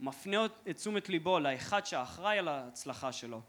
מפנה 0.00 0.46
את 0.46 0.76
תשומת 0.76 1.08
ליבו 1.08 1.40
לאחד 1.40 1.86
שאחראי 1.86 2.38
על 2.38 2.48
ההצלחה 2.48 3.12
שלו. 3.12 3.40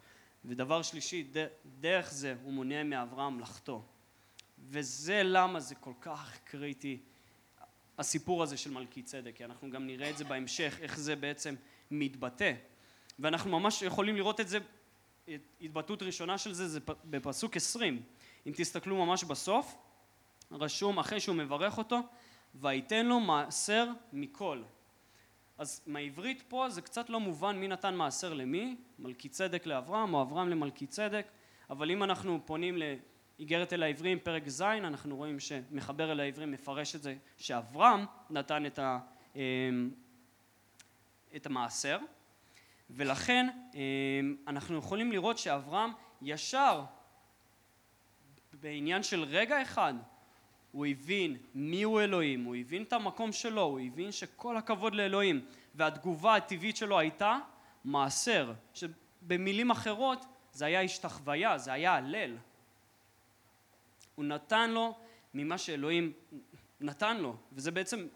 ודבר 0.46 0.82
שלישי, 0.82 1.32
דרך 1.80 2.12
זה 2.12 2.36
הוא 2.44 2.54
מונע 2.54 2.84
מאברהם 2.84 3.40
לחטוא. 3.40 3.80
וזה 4.70 5.22
למה 5.24 5.60
זה 5.60 5.76
כל 5.76 5.94
כך 6.02 6.38
קריטי, 6.44 7.00
הסיפור 7.98 8.44
הזה 8.44 8.58
של 8.58 8.72
מלכי 8.72 9.02
צדק, 9.02 9.32
כי 9.36 9.46
אנחנו 9.46 9.70
גם 9.70 9.88
נראה 9.88 10.10
את 10.10 10.18
זה 10.18 10.24
בהמשך, 10.24 10.78
איך 10.82 11.00
זה 11.00 11.16
בעצם 11.16 11.56
מתבטא. 11.92 12.54
ואנחנו 13.20 13.60
ממש 13.60 13.82
יכולים 13.82 14.16
לראות 14.16 14.40
את 14.40 14.48
זה 14.48 14.58
התבטאות 15.62 16.04
ראשונה 16.04 16.38
של 16.38 16.54
זה 16.54 16.68
זה 16.68 16.80
בפסוק 17.06 17.56
עשרים. 17.56 18.02
אם 18.48 18.52
תסתכלו 18.56 19.06
ממש 19.06 19.24
בסוף 19.24 19.78
רשום 20.52 21.00
אחרי 21.00 21.20
שהוא 21.20 21.36
מברך 21.36 21.78
אותו 21.78 22.00
ויתן 22.56 23.06
לו 23.06 23.20
מעשר 23.20 23.92
מכל 24.14 24.62
אז 25.58 25.82
מהעברית 25.88 26.44
פה 26.48 26.70
זה 26.70 26.82
קצת 26.82 27.10
לא 27.10 27.20
מובן 27.20 27.56
מי 27.56 27.68
נתן 27.68 27.96
מעשר 27.96 28.34
למי 28.34 28.76
מלכי 29.00 29.30
צדק 29.30 29.66
לאברהם 29.66 30.14
או 30.14 30.22
אברהם 30.22 30.50
למלכי 30.50 30.88
צדק 30.88 31.28
אבל 31.70 31.92
אם 31.92 32.04
אנחנו 32.04 32.40
פונים 32.46 32.78
לאיגרת 32.78 33.74
אל 33.74 33.84
העברים 33.84 34.20
פרק 34.20 34.48
ז' 34.48 34.62
אנחנו 34.62 35.18
רואים 35.18 35.40
שמחבר 35.40 36.12
אל 36.12 36.20
העברים 36.20 36.52
מפרש 36.52 36.96
את 36.96 37.02
זה 37.02 37.16
שאברהם 37.38 38.06
נתן 38.30 38.66
את, 38.66 38.80
ה, 38.80 39.00
אמ, 39.36 39.92
את 41.36 41.46
המעשר 41.46 41.98
ולכן 42.90 43.48
אמ, 43.74 44.36
אנחנו 44.48 44.78
יכולים 44.78 45.12
לראות 45.12 45.38
שאברהם 45.38 45.92
ישר 46.22 46.84
בעניין 48.54 49.04
של 49.04 49.24
רגע 49.24 49.62
אחד 49.62 49.94
הוא 50.72 50.86
הבין 50.86 51.38
מי 51.56 51.84
הוא 51.84 52.02
אלוהים, 52.02 52.44
הוא 52.44 52.56
הבין 52.56 52.84
את 52.84 52.94
המקום 52.94 53.32
שלו, 53.32 53.62
הוא 53.62 53.80
הבין 53.80 54.12
שכל 54.12 54.58
הכבוד 54.58 54.96
לאלוהים 54.96 55.46
והתגובה 55.76 56.36
הטבעית 56.36 56.78
שלו 56.78 57.00
הייתה 57.00 57.38
מעשר, 57.86 58.54
שבמילים 58.74 59.72
אחרות 59.72 60.26
זה 60.52 60.66
היה 60.66 60.82
השתחוויה, 60.82 61.58
זה 61.58 61.74
היה 61.74 61.94
הלל. 61.94 62.38
הוא 64.16 64.26
נתן 64.26 64.72
לו 64.72 64.98
ממה 65.34 65.58
שאלוהים 65.58 66.14
נתן 66.82 67.18
לו, 67.18 67.36
וזה 67.52 67.72
בעצם 67.72 68.08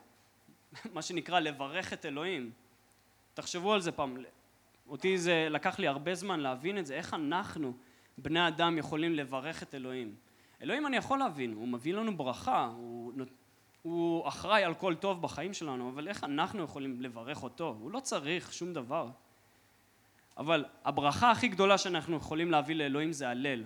מה 0.93 1.01
שנקרא 1.01 1.39
לברך 1.39 1.93
את 1.93 2.05
אלוהים. 2.05 2.51
תחשבו 3.33 3.73
על 3.73 3.81
זה 3.81 3.91
פעם, 3.91 4.17
אותי 4.89 5.17
זה 5.17 5.47
לקח 5.49 5.79
לי 5.79 5.87
הרבה 5.87 6.15
זמן 6.15 6.39
להבין 6.39 6.77
את 6.77 6.85
זה, 6.85 6.93
איך 6.93 7.13
אנחנו, 7.13 7.73
בני 8.17 8.47
אדם, 8.47 8.77
יכולים 8.77 9.13
לברך 9.13 9.63
את 9.63 9.75
אלוהים. 9.75 10.15
אלוהים 10.61 10.87
אני 10.87 10.97
יכול 10.97 11.19
להבין, 11.19 11.53
הוא 11.53 11.67
מביא 11.67 11.93
לנו 11.93 12.17
ברכה, 12.17 12.65
הוא, 12.65 13.13
הוא 13.81 14.27
אחראי 14.27 14.63
על 14.63 14.73
כל 14.73 14.95
טוב 14.95 15.21
בחיים 15.21 15.53
שלנו, 15.53 15.89
אבל 15.89 16.07
איך 16.07 16.23
אנחנו 16.23 16.63
יכולים 16.63 17.01
לברך 17.01 17.43
אותו? 17.43 17.75
הוא 17.79 17.91
לא 17.91 17.99
צריך 17.99 18.53
שום 18.53 18.73
דבר. 18.73 19.09
אבל 20.37 20.65
הברכה 20.85 21.31
הכי 21.31 21.47
גדולה 21.47 21.77
שאנחנו 21.77 22.17
יכולים 22.17 22.51
להביא 22.51 22.75
לאלוהים 22.75 23.11
זה 23.11 23.29
הלל. 23.29 23.63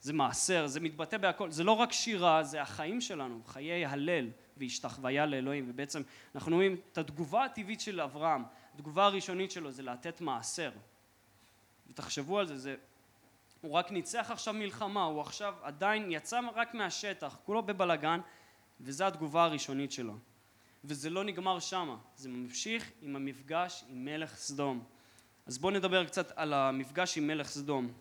זה 0.00 0.12
מעשר, 0.12 0.66
זה 0.66 0.80
מתבטא 0.80 1.18
בהכל, 1.18 1.50
זה 1.50 1.64
לא 1.64 1.72
רק 1.72 1.92
שירה, 1.92 2.42
זה 2.42 2.62
החיים 2.62 3.00
שלנו, 3.00 3.40
חיי 3.46 3.86
הלל 3.86 4.28
והשתחוויה 4.56 5.26
לאלוהים, 5.26 5.64
ובעצם 5.68 6.02
אנחנו 6.34 6.56
רואים 6.56 6.76
את 6.92 6.98
התגובה 6.98 7.44
הטבעית 7.44 7.80
של 7.80 8.00
אברהם, 8.00 8.42
התגובה 8.76 9.04
הראשונית 9.04 9.50
שלו 9.50 9.72
זה 9.72 9.82
לתת 9.82 10.20
מעשר. 10.20 10.70
ותחשבו 11.90 12.38
על 12.38 12.46
זה, 12.46 12.58
זה 12.58 12.76
הוא 13.60 13.72
רק 13.72 13.90
ניצח 13.90 14.30
עכשיו 14.30 14.54
מלחמה, 14.54 15.04
הוא 15.04 15.20
עכשיו 15.20 15.54
עדיין 15.62 16.12
יצא 16.12 16.40
רק 16.54 16.74
מהשטח, 16.74 17.36
כולו 17.44 17.62
בבלגן, 17.62 18.20
וזו 18.80 19.04
התגובה 19.04 19.44
הראשונית 19.44 19.92
שלו. 19.92 20.14
וזה 20.84 21.10
לא 21.10 21.24
נגמר 21.24 21.60
שמה, 21.60 21.96
זה 22.16 22.28
ממשיך 22.28 22.90
עם 23.02 23.16
המפגש 23.16 23.84
עם 23.88 24.04
מלך 24.04 24.36
סדום. 24.36 24.84
אז 25.46 25.58
בואו 25.58 25.72
נדבר 25.72 26.04
קצת 26.04 26.32
על 26.36 26.52
המפגש 26.52 27.18
עם 27.18 27.26
מלך 27.26 27.48
סדום. 27.48 27.92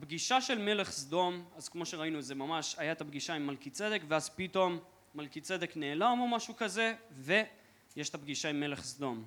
הפגישה 0.00 0.40
של 0.40 0.58
מלך 0.58 0.90
סדום, 0.90 1.44
אז 1.56 1.68
כמו 1.68 1.86
שראינו 1.86 2.22
זה 2.22 2.34
ממש 2.34 2.74
היה 2.78 2.92
את 2.92 3.00
הפגישה 3.00 3.34
עם 3.34 3.46
מלכי 3.46 3.70
צדק 3.70 4.02
ואז 4.08 4.30
פתאום 4.30 4.78
מלכי 5.14 5.40
צדק 5.40 5.76
נעלם 5.76 6.18
או 6.20 6.28
משהו 6.28 6.56
כזה 6.56 6.94
ויש 7.10 8.08
את 8.08 8.14
הפגישה 8.14 8.50
עם 8.50 8.60
מלך 8.60 8.82
סדום. 8.82 9.24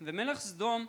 ומלך 0.00 0.38
סדום 0.38 0.86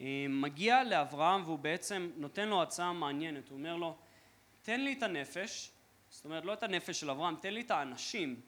אה, 0.00 0.26
מגיע 0.28 0.84
לאברהם 0.84 1.44
והוא 1.44 1.58
בעצם 1.58 2.10
נותן 2.16 2.48
לו 2.48 2.62
הצעה 2.62 2.92
מעניינת, 2.92 3.48
הוא 3.48 3.58
אומר 3.58 3.76
לו 3.76 3.96
תן 4.62 4.80
לי 4.80 4.92
את 4.92 5.02
הנפש, 5.02 5.70
זאת 6.10 6.24
אומרת 6.24 6.44
לא 6.44 6.52
את 6.52 6.62
הנפש 6.62 7.00
של 7.00 7.10
אברהם, 7.10 7.36
תן 7.40 7.54
לי 7.54 7.60
את 7.60 7.70
האנשים, 7.70 8.40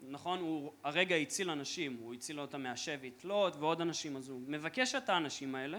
נכון? 0.00 0.38
הוא 0.38 0.72
הרגע 0.84 1.16
הציל 1.16 1.50
אנשים, 1.50 1.96
הוא 2.00 2.14
הציל 2.14 2.40
אותם 2.40 2.62
מהשבי, 2.62 3.10
את 3.18 3.24
לוט 3.24 3.56
ועוד 3.56 3.80
אנשים, 3.80 4.16
אז 4.16 4.28
הוא 4.28 4.40
מבקש 4.46 4.94
את 4.94 5.08
האנשים 5.08 5.54
האלה 5.54 5.78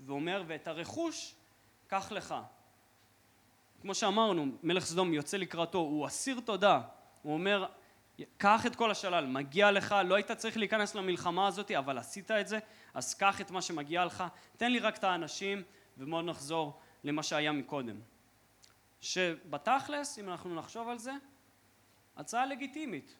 ואומר 0.00 0.44
ואת 0.46 0.68
הרכוש 0.68 1.34
קח 1.86 2.12
לך 2.12 2.34
כמו 3.82 3.94
שאמרנו, 3.94 4.46
מלך 4.62 4.84
סדום 4.84 5.14
יוצא 5.14 5.36
לקראתו, 5.36 5.78
הוא 5.78 6.06
אסיר 6.06 6.40
תודה, 6.40 6.80
הוא 7.22 7.34
אומר, 7.34 7.66
קח 8.36 8.66
את 8.66 8.76
כל 8.76 8.90
השלל, 8.90 9.26
מגיע 9.26 9.70
לך, 9.70 9.94
לא 10.04 10.14
היית 10.14 10.32
צריך 10.32 10.56
להיכנס 10.56 10.94
למלחמה 10.94 11.46
הזאת, 11.46 11.70
אבל 11.70 11.98
עשית 11.98 12.30
את 12.30 12.48
זה, 12.48 12.58
אז 12.94 13.14
קח 13.14 13.40
את 13.40 13.50
מה 13.50 13.62
שמגיע 13.62 14.04
לך, 14.04 14.24
תן 14.56 14.72
לי 14.72 14.78
רק 14.78 14.96
את 14.96 15.04
האנשים, 15.04 15.62
ומאוד 15.98 16.24
נחזור 16.24 16.80
למה 17.04 17.22
שהיה 17.22 17.52
מקודם. 17.52 17.96
שבתכלס, 19.00 20.18
אם 20.18 20.28
אנחנו 20.28 20.54
נחשוב 20.54 20.88
על 20.88 20.98
זה, 20.98 21.12
הצעה 22.16 22.46
לגיטימית. 22.46 23.16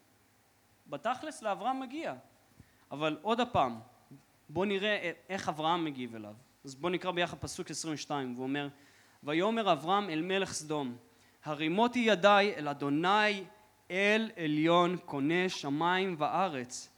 בתכלס 0.87 1.43
לאברהם 1.43 1.81
מגיע. 1.81 2.15
אבל 2.91 3.19
עוד 3.23 3.41
הפעם, 3.41 3.81
בואו 4.49 4.65
נראה 4.65 5.13
איך 5.29 5.49
אברהם 5.49 5.85
מגיב 5.85 6.15
אליו. 6.15 6.35
אז 6.65 6.75
בואו 6.75 6.93
נקרא 6.93 7.11
ביחד 7.11 7.39
פסוק 7.39 7.71
22, 7.71 8.35
והוא 8.35 8.43
אומר, 8.43 8.69
ויאמר 9.25 9.73
אברהם 9.73 10.11
אל 10.11 10.23
מלך 10.23 10.53
סדום 10.53 10.97
הרימותי 11.45 11.99
ידיי 11.99 12.55
אל 12.55 12.69
אדוני 12.69 13.45
אל 13.91 14.31
עליון 14.37 14.97
קונה 15.05 15.49
שמיים 15.49 16.17
וארץ. 16.19 16.89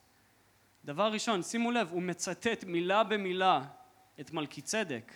דבר 0.84 1.12
ראשון 1.12 1.42
שימו 1.42 1.70
לב 1.70 1.88
הוא 1.90 2.02
מצטט 2.02 2.64
מילה 2.64 3.04
במילה 3.04 3.64
את 4.20 4.32
מלכי 4.32 4.60
צדק 4.60 5.12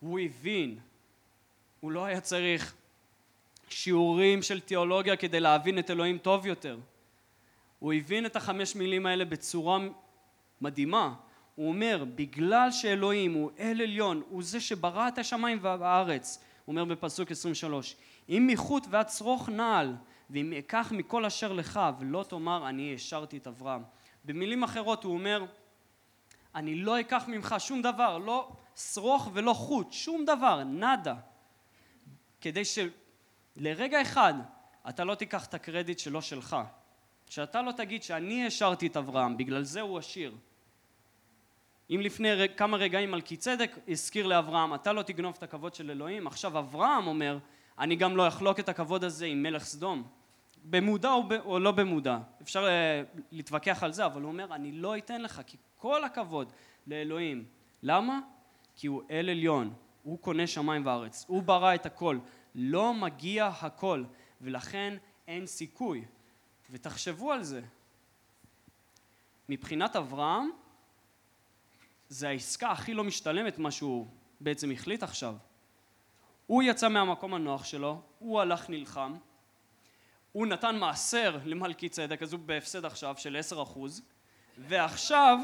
הוא 0.00 0.20
הבין 0.20 0.78
הוא 1.80 1.92
לא 1.92 2.04
היה 2.04 2.20
צריך 2.20 2.74
שיעורים 3.68 4.42
של 4.42 4.60
תיאולוגיה 4.60 5.16
כדי 5.16 5.40
להבין 5.40 5.78
את 5.78 5.90
אלוהים 5.90 6.18
טוב 6.18 6.46
יותר. 6.46 6.78
הוא 7.78 7.92
הבין 7.92 8.26
את 8.26 8.36
החמש 8.36 8.76
מילים 8.76 9.06
האלה 9.06 9.24
בצורה 9.24 9.78
מדהימה 10.60 11.14
הוא 11.58 11.68
אומר, 11.68 12.04
בגלל 12.14 12.70
שאלוהים 12.70 13.34
הוא 13.34 13.50
אל 13.58 13.80
עליון, 13.82 14.22
הוא 14.28 14.42
זה 14.42 14.60
שברא 14.60 15.08
את 15.08 15.18
השמיים 15.18 15.58
והארץ, 15.62 16.44
הוא 16.64 16.72
אומר 16.72 16.84
בפסוק 16.84 17.30
23, 17.30 17.96
אם 18.28 18.48
מחוט 18.52 18.86
ועד 18.90 19.06
צרוך 19.06 19.48
נעל 19.48 19.96
ואם 20.30 20.52
אקח 20.58 20.92
מכל 20.96 21.24
אשר 21.24 21.52
לך 21.52 21.80
ולא 21.98 22.24
תאמר 22.28 22.68
אני 22.68 22.94
השארתי 22.94 23.36
את 23.36 23.46
אברהם. 23.46 23.82
במילים 24.24 24.62
אחרות 24.62 25.04
הוא 25.04 25.14
אומר 25.14 25.44
אני 26.54 26.74
לא 26.74 27.00
אקח 27.00 27.24
ממך 27.28 27.54
שום 27.58 27.82
דבר, 27.82 28.18
לא 28.18 28.48
שרוך 28.76 29.30
ולא 29.32 29.52
חוט, 29.52 29.92
שום 29.92 30.24
דבר, 30.24 30.64
נאדה. 30.64 31.14
כדי 32.40 32.62
שלרגע 32.64 34.02
אחד 34.02 34.34
אתה 34.88 35.04
לא 35.04 35.14
תיקח 35.14 35.46
את 35.46 35.54
הקרדיט 35.54 35.98
שלא 35.98 36.20
שלך. 36.20 36.56
שאתה 37.28 37.62
לא 37.62 37.72
תגיד 37.72 38.02
שאני 38.02 38.46
השארתי 38.46 38.86
את 38.86 38.96
אברהם, 38.96 39.36
בגלל 39.36 39.62
זה 39.62 39.80
הוא 39.80 39.98
עשיר. 39.98 40.34
אם 41.90 42.00
לפני 42.00 42.28
כמה 42.56 42.76
רגעים 42.76 43.10
מלכי 43.10 43.36
צדק 43.36 43.78
הזכיר 43.88 44.26
לאברהם, 44.26 44.74
אתה 44.74 44.92
לא 44.92 45.02
תגנוב 45.02 45.34
את 45.38 45.42
הכבוד 45.42 45.74
של 45.74 45.90
אלוהים, 45.90 46.26
עכשיו 46.26 46.58
אברהם 46.58 47.06
אומר, 47.06 47.38
אני 47.78 47.96
גם 47.96 48.16
לא 48.16 48.28
אחלוק 48.28 48.60
את 48.60 48.68
הכבוד 48.68 49.04
הזה 49.04 49.26
עם 49.26 49.42
מלך 49.42 49.64
סדום. 49.64 50.02
במודע 50.64 51.12
או, 51.12 51.28
ב, 51.28 51.32
או 51.32 51.58
לא 51.58 51.70
במודע, 51.70 52.18
אפשר 52.42 52.66
uh, 52.66 53.20
להתווכח 53.32 53.82
על 53.82 53.92
זה, 53.92 54.06
אבל 54.06 54.22
הוא 54.22 54.28
אומר, 54.28 54.54
אני 54.54 54.72
לא 54.72 54.96
אתן 54.96 55.22
לך, 55.22 55.42
כי 55.46 55.56
כל 55.76 56.04
הכבוד 56.04 56.52
לאלוהים. 56.86 57.44
למה? 57.82 58.20
כי 58.76 58.86
הוא 58.86 59.02
אל 59.10 59.30
עליון, 59.30 59.74
הוא 60.02 60.18
קונה 60.18 60.46
שמיים 60.46 60.86
וארץ, 60.86 61.24
הוא 61.28 61.42
ברא 61.42 61.74
את 61.74 61.86
הכל, 61.86 62.18
לא 62.54 62.94
מגיע 62.94 63.46
הכל, 63.46 64.04
ולכן 64.40 64.94
אין 65.28 65.46
סיכוי. 65.46 66.04
ותחשבו 66.70 67.32
על 67.32 67.42
זה. 67.42 67.60
מבחינת 69.48 69.96
אברהם, 69.96 70.50
זה 72.08 72.28
העסקה 72.28 72.70
הכי 72.70 72.94
לא 72.94 73.04
משתלמת 73.04 73.58
מה 73.58 73.70
שהוא 73.70 74.06
בעצם 74.40 74.70
החליט 74.70 75.02
עכשיו. 75.02 75.34
הוא 76.46 76.62
יצא 76.62 76.88
מהמקום 76.88 77.34
הנוח 77.34 77.64
שלו, 77.64 78.00
הוא 78.18 78.40
הלך 78.40 78.70
נלחם, 78.70 79.16
הוא 80.32 80.46
נתן 80.46 80.76
מעשר 80.76 81.38
למלכי 81.44 81.88
צדק, 81.88 82.22
אז 82.22 82.32
הוא 82.32 82.40
בהפסד 82.40 82.84
עכשיו 82.84 83.14
של 83.18 83.36
עשר 83.36 83.62
אחוז, 83.62 84.02
ועכשיו 84.58 85.38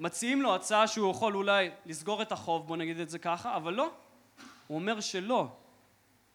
מציעים 0.00 0.42
לו 0.42 0.54
הצעה 0.54 0.86
שהוא 0.86 1.10
יכול 1.10 1.36
אולי 1.36 1.70
לסגור 1.86 2.22
את 2.22 2.32
החוב, 2.32 2.66
בוא 2.66 2.76
נגיד 2.76 3.00
את 3.00 3.10
זה 3.10 3.18
ככה, 3.18 3.56
אבל 3.56 3.74
לא. 3.74 3.90
הוא 4.66 4.78
אומר 4.78 5.00
שלא. 5.00 5.48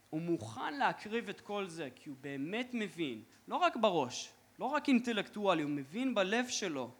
הוא 0.09 0.21
מוכן 0.21 0.73
להקריב 0.73 1.29
את 1.29 1.41
כל 1.41 1.67
זה, 1.67 1.89
כי 1.95 2.09
הוא 2.09 2.17
באמת 2.21 2.69
מבין, 2.73 3.23
לא 3.47 3.55
רק 3.55 3.75
בראש, 3.75 4.29
לא 4.59 4.65
רק 4.65 4.87
אינטלקטואלי, 4.87 5.63
הוא 5.63 5.71
מבין 5.71 6.15
בלב 6.15 6.47
שלו 6.47 6.91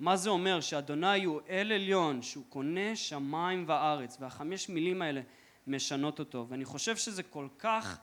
מה 0.00 0.16
זה 0.16 0.30
אומר 0.30 0.60
שאדוני 0.60 1.24
הוא 1.24 1.40
אל 1.48 1.72
עליון, 1.72 2.22
שהוא 2.22 2.44
קונה 2.48 2.96
שמיים 2.96 3.64
וארץ, 3.68 4.16
והחמש 4.20 4.68
מילים 4.68 5.02
האלה 5.02 5.20
משנות 5.66 6.18
אותו. 6.18 6.46
ואני 6.48 6.64
חושב 6.64 6.96
שזה 6.96 7.22
כל 7.22 7.48
כך, 7.58 7.98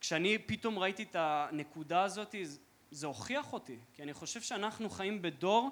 כשאני 0.00 0.38
פתאום 0.38 0.78
ראיתי 0.78 1.02
את 1.02 1.16
הנקודה 1.18 2.02
הזאת, 2.02 2.34
זה 2.90 3.06
הוכיח 3.06 3.52
אותי, 3.52 3.78
כי 3.92 4.02
אני 4.02 4.14
חושב 4.14 4.40
שאנחנו 4.40 4.90
חיים 4.90 5.22
בדור 5.22 5.70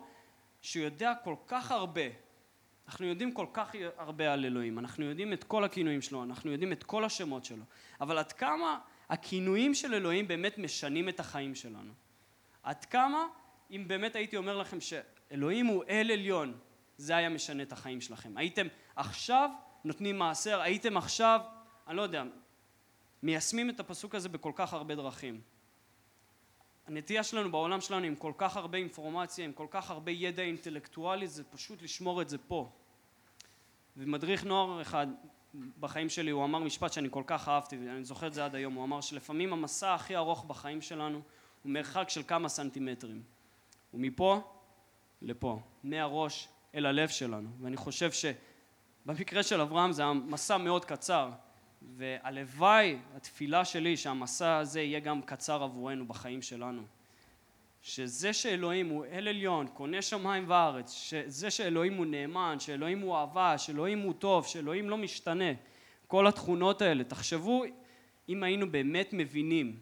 שיודע 0.63 1.13
כל 1.25 1.35
כך 1.47 1.71
הרבה. 1.71 2.03
אנחנו 2.87 3.07
יודעים 3.07 3.33
כל 3.33 3.47
כך 3.53 3.73
הרבה 3.97 4.33
על 4.33 4.45
אלוהים, 4.45 4.79
אנחנו 4.79 5.05
יודעים 5.05 5.33
את 5.33 5.45
כל 5.45 5.65
הכינויים 5.65 6.03
שלו, 6.03 6.23
אנחנו 6.23 6.53
יודעים 6.53 6.73
את 6.73 6.83
כל 6.83 7.05
השמות 7.05 7.45
שלו, 7.45 7.65
אבל 8.01 8.19
עד 8.19 8.33
כמה 8.33 8.79
הכינויים 9.09 9.75
של 9.75 9.95
אלוהים 9.95 10.29
באמת 10.29 10.59
משנים 10.59 11.09
את 11.09 11.21
החיים 11.21 11.55
שלנו? 11.55 11.93
עד 12.63 12.85
כמה 12.85 13.27
אם 13.73 13.85
באמת 13.89 14.17
הייתי 14.17 14.37
אומר 14.37 14.59
לכם 14.59 14.79
שאלוהים 14.81 15.67
הוא 15.67 15.85
אל 15.89 16.11
עליון, 16.13 16.59
זה 16.97 17.17
היה 17.17 17.29
משנה 17.29 17.63
את 17.63 17.73
החיים 17.73 18.01
שלכם. 18.01 18.37
הייתם 18.37 18.67
עכשיו 18.97 19.51
נותנים 19.85 20.19
מעשר, 20.19 20.61
הייתם 20.61 20.97
עכשיו, 20.97 21.41
אני 21.89 21.97
לא 21.97 22.03
יודע, 22.03 22.25
מיישמים 23.23 23.71
את 23.71 23.81
הפסוק 23.81 24.15
הזה 24.15 24.29
בכל 24.29 24.53
כך 24.55 24.73
הרבה 24.73 24.95
דרכים. 24.95 25.41
הנטייה 26.87 27.23
שלנו 27.23 27.51
בעולם 27.51 27.81
שלנו 27.81 28.07
עם 28.07 28.17
כל 28.17 28.33
כך 28.39 28.57
הרבה 28.57 28.79
אינפורמציה, 28.79 29.45
עם 29.45 29.53
כל 29.53 29.67
כך 29.71 29.91
הרבה 29.91 30.11
ידע 30.11 30.43
אינטלקטואלי, 30.43 31.29
זה 31.29 31.45
פשוט 31.45 31.83
לשמור 31.83 32.23
את 32.23 32.29
זה 32.29 32.39
פה. 32.39 32.71
ומדריך 33.97 34.45
נוער 34.45 34.83
אחד 34.83 35.07
בחיים 35.81 36.09
שלי, 36.09 36.31
הוא 36.31 36.45
אמר 36.45 36.59
משפט 36.59 36.93
שאני 36.93 37.09
כל 37.11 37.23
כך 37.27 37.49
אהבתי, 37.49 37.77
ואני 37.77 38.05
זוכר 38.05 38.27
את 38.27 38.35
זה 38.35 38.45
עד 38.45 38.55
היום, 38.55 38.75
הוא 38.75 38.85
אמר 38.85 39.01
שלפעמים 39.01 39.53
המסע 39.53 39.95
הכי 39.95 40.17
ארוך 40.17 40.45
בחיים 40.45 40.83
שלנו 40.83 41.23
הוא 41.63 41.73
מרחק 41.73 42.09
של 42.09 42.23
כמה 42.23 42.49
סנטימטרים. 42.49 43.23
ומפה 43.95 44.41
לפה, 45.23 45.61
מהראש 45.85 46.49
אל 46.75 46.87
הלב 46.87 47.09
שלנו. 47.09 47.49
ואני 47.61 47.77
חושב 47.77 48.11
שבמקרה 48.13 49.43
של 49.43 49.61
אברהם 49.61 49.93
זה 49.93 50.05
המסע 50.05 50.57
מאוד 50.57 50.85
קצר, 50.85 51.31
והלוואי, 51.97 52.99
התפילה 53.17 53.65
שלי, 53.65 53.97
שהמסע 53.97 54.57
הזה 54.57 54.81
יהיה 54.81 55.01
גם 55.01 55.23
קצר 55.23 55.63
עבורנו 55.63 56.07
בחיים 56.07 56.43
שלנו. 56.43 56.83
שזה 57.83 58.33
שאלוהים 58.33 58.89
הוא 58.89 59.05
אל 59.05 59.29
עליון, 59.29 59.67
קונה 59.67 60.03
שמיים 60.03 60.45
וארץ, 60.49 60.93
שזה 60.93 61.51
שאלוהים 61.51 61.95
הוא 61.95 62.07
נאמן, 62.07 62.57
שאלוהים 62.61 63.01
הוא 63.01 63.17
אהבה, 63.17 63.59
שאלוהים 63.59 63.99
הוא 63.99 64.13
טוב, 64.13 64.47
שאלוהים 64.47 64.91
לא 64.91 64.97
משתנה, 64.97 65.53
כל 66.07 66.27
התכונות 66.27 66.83
האלה, 66.83 67.05
תחשבו 67.05 67.65
אם 68.29 68.43
היינו 68.43 68.71
באמת 68.71 69.09
מבינים, 69.13 69.81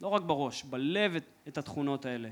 לא 0.00 0.08
רק 0.08 0.22
בראש, 0.22 0.64
בלב 0.64 1.14
את, 1.14 1.24
את 1.48 1.58
התכונות 1.58 2.06
האלה, 2.06 2.28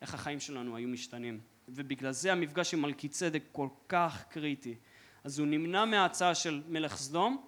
איך 0.00 0.14
החיים 0.14 0.40
שלנו 0.40 0.76
היו 0.76 0.88
משתנים. 0.88 1.40
ובגלל 1.68 2.12
זה 2.12 2.32
המפגש 2.32 2.74
עם 2.74 2.82
מלכי 2.82 3.08
צדק 3.08 3.42
כל 3.52 3.68
כך 3.88 4.24
קריטי. 4.28 4.74
אז 5.24 5.38
הוא 5.38 5.48
נמנע 5.48 5.84
מההצעה 5.84 6.34
של 6.34 6.62
מלך 6.68 6.96
סדום, 6.96 7.46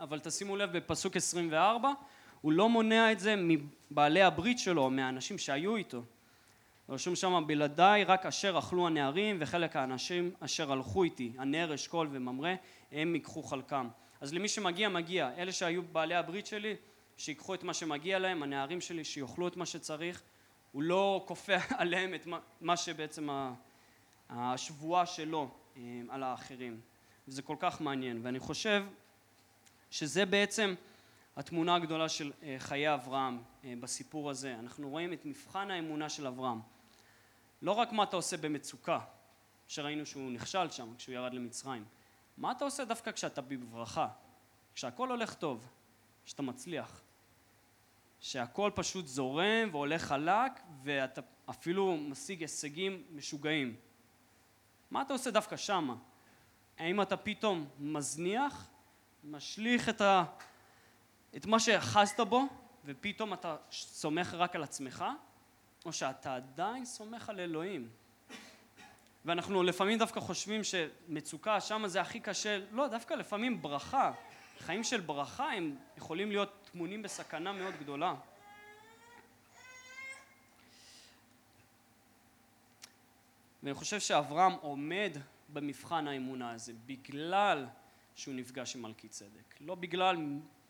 אבל 0.00 0.18
תשימו 0.18 0.56
לב 0.56 0.76
בפסוק 0.76 1.16
24, 1.16 1.92
הוא 2.40 2.52
לא 2.52 2.68
מונע 2.68 3.12
את 3.12 3.20
זה 3.20 3.34
מבעלי 3.38 4.22
הברית 4.22 4.58
שלו, 4.58 4.90
מהאנשים 4.90 5.38
שהיו 5.38 5.76
איתו. 5.76 6.02
רשום 6.88 7.16
שם 7.16 7.44
בלעדיי 7.46 8.04
רק 8.04 8.26
אשר 8.26 8.58
אכלו 8.58 8.86
הנערים 8.86 9.36
וחלק 9.40 9.76
האנשים 9.76 10.30
אשר 10.40 10.72
הלכו 10.72 11.04
איתי, 11.04 11.32
הנר, 11.38 11.74
אשכול 11.74 12.08
וממרא, 12.12 12.54
הם 12.92 13.14
ייקחו 13.14 13.42
חלקם. 13.42 13.88
אז 14.20 14.34
למי 14.34 14.48
שמגיע, 14.48 14.88
מגיע. 14.88 15.30
אלה 15.36 15.52
שהיו 15.52 15.82
בעלי 15.82 16.14
הברית 16.14 16.46
שלי, 16.46 16.74
שיקחו 17.16 17.54
את 17.54 17.62
מה 17.62 17.74
שמגיע 17.74 18.18
להם, 18.18 18.42
הנערים 18.42 18.80
שלי 18.80 19.04
שיאכלו 19.04 19.48
את 19.48 19.56
מה 19.56 19.66
שצריך, 19.66 20.22
הוא 20.74 20.82
לא 20.82 21.24
כופה 21.26 21.52
עליהם 21.78 22.14
את 22.14 22.26
מה 22.60 22.76
שבעצם 22.76 23.28
השבועה 24.30 25.06
שלו 25.06 25.50
אה, 25.76 25.82
על 26.08 26.22
האחרים. 26.22 26.80
וזה 27.28 27.42
כל 27.42 27.56
כך 27.58 27.80
מעניין, 27.80 28.20
ואני 28.22 28.38
חושב 28.38 28.84
שזה 29.90 30.26
בעצם 30.26 30.74
התמונה 31.36 31.74
הגדולה 31.74 32.08
של 32.08 32.32
אה, 32.42 32.56
חיי 32.58 32.94
אברהם 32.94 33.42
אה, 33.64 33.74
בסיפור 33.80 34.30
הזה. 34.30 34.54
אנחנו 34.58 34.90
רואים 34.90 35.12
את 35.12 35.24
מבחן 35.24 35.70
האמונה 35.70 36.08
של 36.08 36.26
אברהם. 36.26 36.60
לא 37.62 37.72
רק 37.72 37.92
מה 37.92 38.02
אתה 38.02 38.16
עושה 38.16 38.36
במצוקה, 38.36 39.00
שראינו 39.68 40.06
שהוא 40.06 40.30
נכשל 40.30 40.70
שם 40.70 40.94
כשהוא 40.98 41.14
ירד 41.14 41.34
למצרים, 41.34 41.84
מה 42.36 42.52
אתה 42.52 42.64
עושה 42.64 42.84
דווקא 42.84 43.12
כשאתה 43.12 43.40
בברכה, 43.40 44.08
כשהכול 44.74 45.10
הולך 45.10 45.34
טוב, 45.34 45.68
כשאתה 46.24 46.42
מצליח. 46.42 47.02
שהכל 48.24 48.70
פשוט 48.74 49.06
זורם 49.06 49.68
והולך 49.70 50.02
חלק 50.02 50.60
ואתה 50.82 51.20
אפילו 51.50 51.96
משיג 51.96 52.40
הישגים 52.40 53.02
משוגעים. 53.10 53.76
מה 54.90 55.02
אתה 55.02 55.12
עושה 55.12 55.30
דווקא 55.30 55.56
שמה? 55.56 55.94
האם 56.78 57.02
אתה 57.02 57.16
פתאום 57.16 57.68
מזניח, 57.78 58.68
משליך 59.24 59.88
את, 59.88 60.00
ה... 60.00 60.24
את 61.36 61.46
מה 61.46 61.60
שאחזת 61.60 62.20
בו 62.20 62.42
ופתאום 62.84 63.32
אתה 63.32 63.56
סומך 63.70 64.34
רק 64.34 64.56
על 64.56 64.62
עצמך? 64.62 65.04
או 65.84 65.92
שאתה 65.92 66.34
עדיין 66.34 66.84
סומך 66.84 67.28
על 67.28 67.40
אלוהים? 67.40 67.88
ואנחנו 69.24 69.62
לפעמים 69.62 69.98
דווקא 69.98 70.20
חושבים 70.20 70.60
שמצוקה 70.64 71.60
שמה 71.60 71.88
זה 71.88 72.00
הכי 72.00 72.20
קשה, 72.20 72.58
לא, 72.70 72.88
דווקא 72.88 73.14
לפעמים 73.14 73.62
ברכה, 73.62 74.12
חיים 74.58 74.84
של 74.84 75.00
ברכה 75.00 75.52
הם 75.52 75.76
יכולים 75.96 76.30
להיות 76.30 76.68
טמונים 76.72 77.02
בסכנה 77.02 77.52
מאוד 77.52 77.74
גדולה. 77.80 78.14
ואני 83.62 83.74
חושב 83.74 84.00
שאברהם 84.00 84.52
עומד 84.52 85.16
במבחן 85.48 86.08
האמונה 86.08 86.50
הזה 86.50 86.72
בגלל 86.86 87.66
שהוא 88.14 88.34
נפגש 88.34 88.76
עם 88.76 88.82
מלכי 88.82 89.08
צדק. 89.08 89.54
לא 89.60 89.74
בגלל 89.74 90.16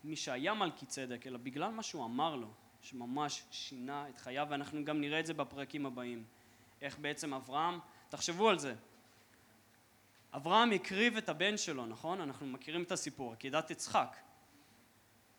מי 0.04 0.16
שהיה 0.16 0.54
מלכי 0.54 0.86
צדק, 0.86 1.26
אלא 1.26 1.38
בגלל 1.38 1.70
מה 1.70 1.82
שהוא 1.82 2.04
אמר 2.04 2.36
לו, 2.36 2.48
שממש 2.82 3.42
שינה 3.50 4.08
את 4.08 4.18
חייו, 4.18 4.46
ואנחנו 4.50 4.84
גם 4.84 5.00
נראה 5.00 5.20
את 5.20 5.26
זה 5.26 5.34
בפרקים 5.34 5.86
הבאים. 5.86 6.24
איך 6.82 6.98
בעצם 6.98 7.34
אברהם, 7.34 7.78
תחשבו 8.08 8.48
על 8.48 8.58
זה, 8.58 8.74
אברהם 10.36 10.72
הקריב 10.72 11.16
את 11.16 11.28
הבן 11.28 11.56
שלו, 11.56 11.86
נכון? 11.86 12.20
אנחנו 12.20 12.46
מכירים 12.46 12.82
את 12.82 12.92
הסיפור, 12.92 13.32
עקידת 13.32 13.70
יצחק. 13.70 14.16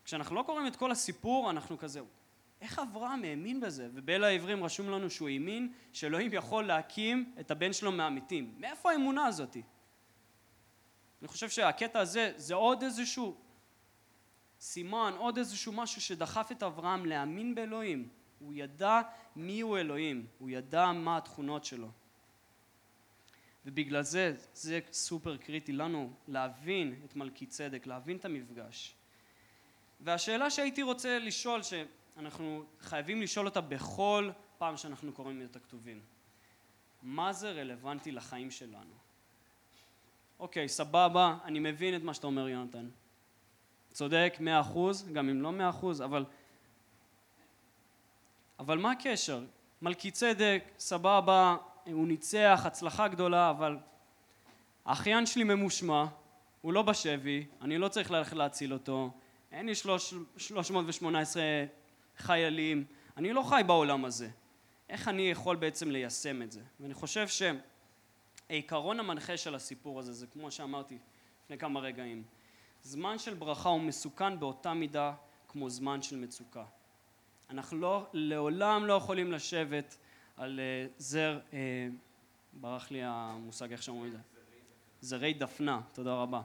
כשאנחנו 0.05 0.35
לא 0.35 0.43
קוראים 0.43 0.67
את 0.67 0.75
כל 0.75 0.91
הסיפור, 0.91 1.49
אנחנו 1.49 1.77
כזה, 1.77 2.01
איך 2.61 2.79
אברהם 2.79 3.23
האמין 3.23 3.59
בזה? 3.59 3.89
ובל 3.93 4.23
העברים 4.23 4.63
רשום 4.63 4.89
לנו 4.89 5.09
שהוא 5.09 5.29
האמין 5.29 5.73
שאלוהים 5.93 6.33
יכול 6.33 6.65
להקים 6.65 7.33
את 7.39 7.51
הבן 7.51 7.73
שלו 7.73 7.91
מהמתים. 7.91 8.55
מאיפה 8.57 8.91
האמונה 8.91 9.25
הזאתי? 9.25 9.61
אני 11.21 11.27
חושב 11.27 11.49
שהקטע 11.49 11.99
הזה 11.99 12.33
זה 12.35 12.53
עוד 12.53 12.83
איזשהו 12.83 13.35
סימן, 14.59 15.13
עוד 15.17 15.37
איזשהו 15.37 15.71
משהו 15.71 16.01
שדחף 16.01 16.51
את 16.51 16.63
אברהם 16.63 17.05
להאמין 17.05 17.55
באלוהים. 17.55 18.09
הוא 18.39 18.53
ידע 18.55 19.01
מי 19.35 19.61
הוא 19.61 19.77
אלוהים, 19.77 20.27
הוא 20.39 20.49
ידע 20.49 20.91
מה 20.91 21.17
התכונות 21.17 21.65
שלו. 21.65 21.87
ובגלל 23.65 24.01
זה, 24.01 24.33
זה 24.53 24.79
סופר 24.91 25.37
קריטי 25.37 25.71
לנו 25.71 26.11
להבין 26.27 26.95
את 27.05 27.15
מלכי 27.15 27.45
צדק, 27.45 27.87
להבין 27.87 28.17
את 28.17 28.25
המפגש. 28.25 28.95
והשאלה 29.99 30.49
שהייתי 30.49 30.81
רוצה 30.81 31.19
לשאול, 31.19 31.61
שאנחנו 31.63 32.63
חייבים 32.79 33.21
לשאול 33.21 33.45
אותה 33.45 33.61
בכל 33.61 34.29
פעם 34.57 34.77
שאנחנו 34.77 35.13
קוראים 35.13 35.41
את 35.41 35.55
הכתובים, 35.55 36.01
מה 37.03 37.33
זה 37.33 37.51
רלוונטי 37.51 38.11
לחיים 38.11 38.51
שלנו? 38.51 38.93
אוקיי, 40.39 40.69
סבבה, 40.69 41.37
אני 41.43 41.59
מבין 41.59 41.95
את 41.95 42.01
מה 42.01 42.13
שאתה 42.13 42.27
אומר 42.27 42.49
יונתן. 42.49 42.89
צודק, 43.91 44.37
מאה 44.39 44.61
אחוז, 44.61 45.09
גם 45.13 45.29
אם 45.29 45.41
לא 45.41 45.51
מאה 45.51 45.69
אחוז, 45.69 46.01
אבל... 46.01 46.25
אבל 48.59 48.77
מה 48.77 48.91
הקשר? 48.91 49.43
מלכי 49.81 50.11
צדק, 50.11 50.63
סבבה, 50.79 51.57
הוא 51.91 52.07
ניצח, 52.07 52.61
הצלחה 52.65 53.07
גדולה, 53.07 53.49
אבל 53.49 53.77
האחיין 54.85 55.25
שלי 55.25 55.43
ממושמע, 55.43 56.05
הוא 56.61 56.73
לא 56.73 56.81
בשבי, 56.81 57.45
אני 57.61 57.77
לא 57.77 57.87
צריך 57.87 58.11
ללכת 58.11 58.33
להציל 58.33 58.73
אותו, 58.73 59.11
אין 59.51 59.65
לי 59.65 59.75
שלוש, 59.75 60.13
318 60.37 61.43
חיילים, 62.17 62.85
אני 63.17 63.33
לא 63.33 63.43
חי 63.49 63.61
בעולם 63.67 64.05
הזה. 64.05 64.29
איך 64.89 65.07
אני 65.07 65.21
יכול 65.31 65.55
בעצם 65.55 65.91
ליישם 65.91 66.41
את 66.41 66.51
זה? 66.51 66.61
ואני 66.79 66.93
חושב 66.93 67.27
שהעיקרון 68.49 68.99
המנחה 68.99 69.37
של 69.37 69.55
הסיפור 69.55 69.99
הזה 69.99 70.13
זה 70.13 70.27
כמו 70.27 70.51
שאמרתי 70.51 70.97
לפני 71.43 71.57
כמה 71.57 71.79
רגעים, 71.79 72.23
זמן 72.83 73.19
של 73.19 73.33
ברכה 73.33 73.69
הוא 73.69 73.81
מסוכן 73.81 74.39
באותה 74.39 74.73
מידה 74.73 75.13
כמו 75.47 75.69
זמן 75.69 76.01
של 76.01 76.15
מצוקה. 76.15 76.63
אנחנו 77.49 77.77
לא, 77.77 78.07
לעולם 78.13 78.85
לא 78.85 78.93
יכולים 78.93 79.31
לשבת 79.31 79.97
על 80.37 80.59
uh, 80.59 80.91
זר, 80.97 81.39
uh, 81.51 81.53
ברח 82.53 82.91
לי 82.91 82.99
המושג 83.03 83.71
איך 83.71 83.83
שאומרים 83.83 84.07
את 84.07 84.11
זה, 84.11 84.19
זרי 85.01 85.33
דפנה, 85.33 85.81
תודה 85.93 86.13
רבה. 86.13 86.41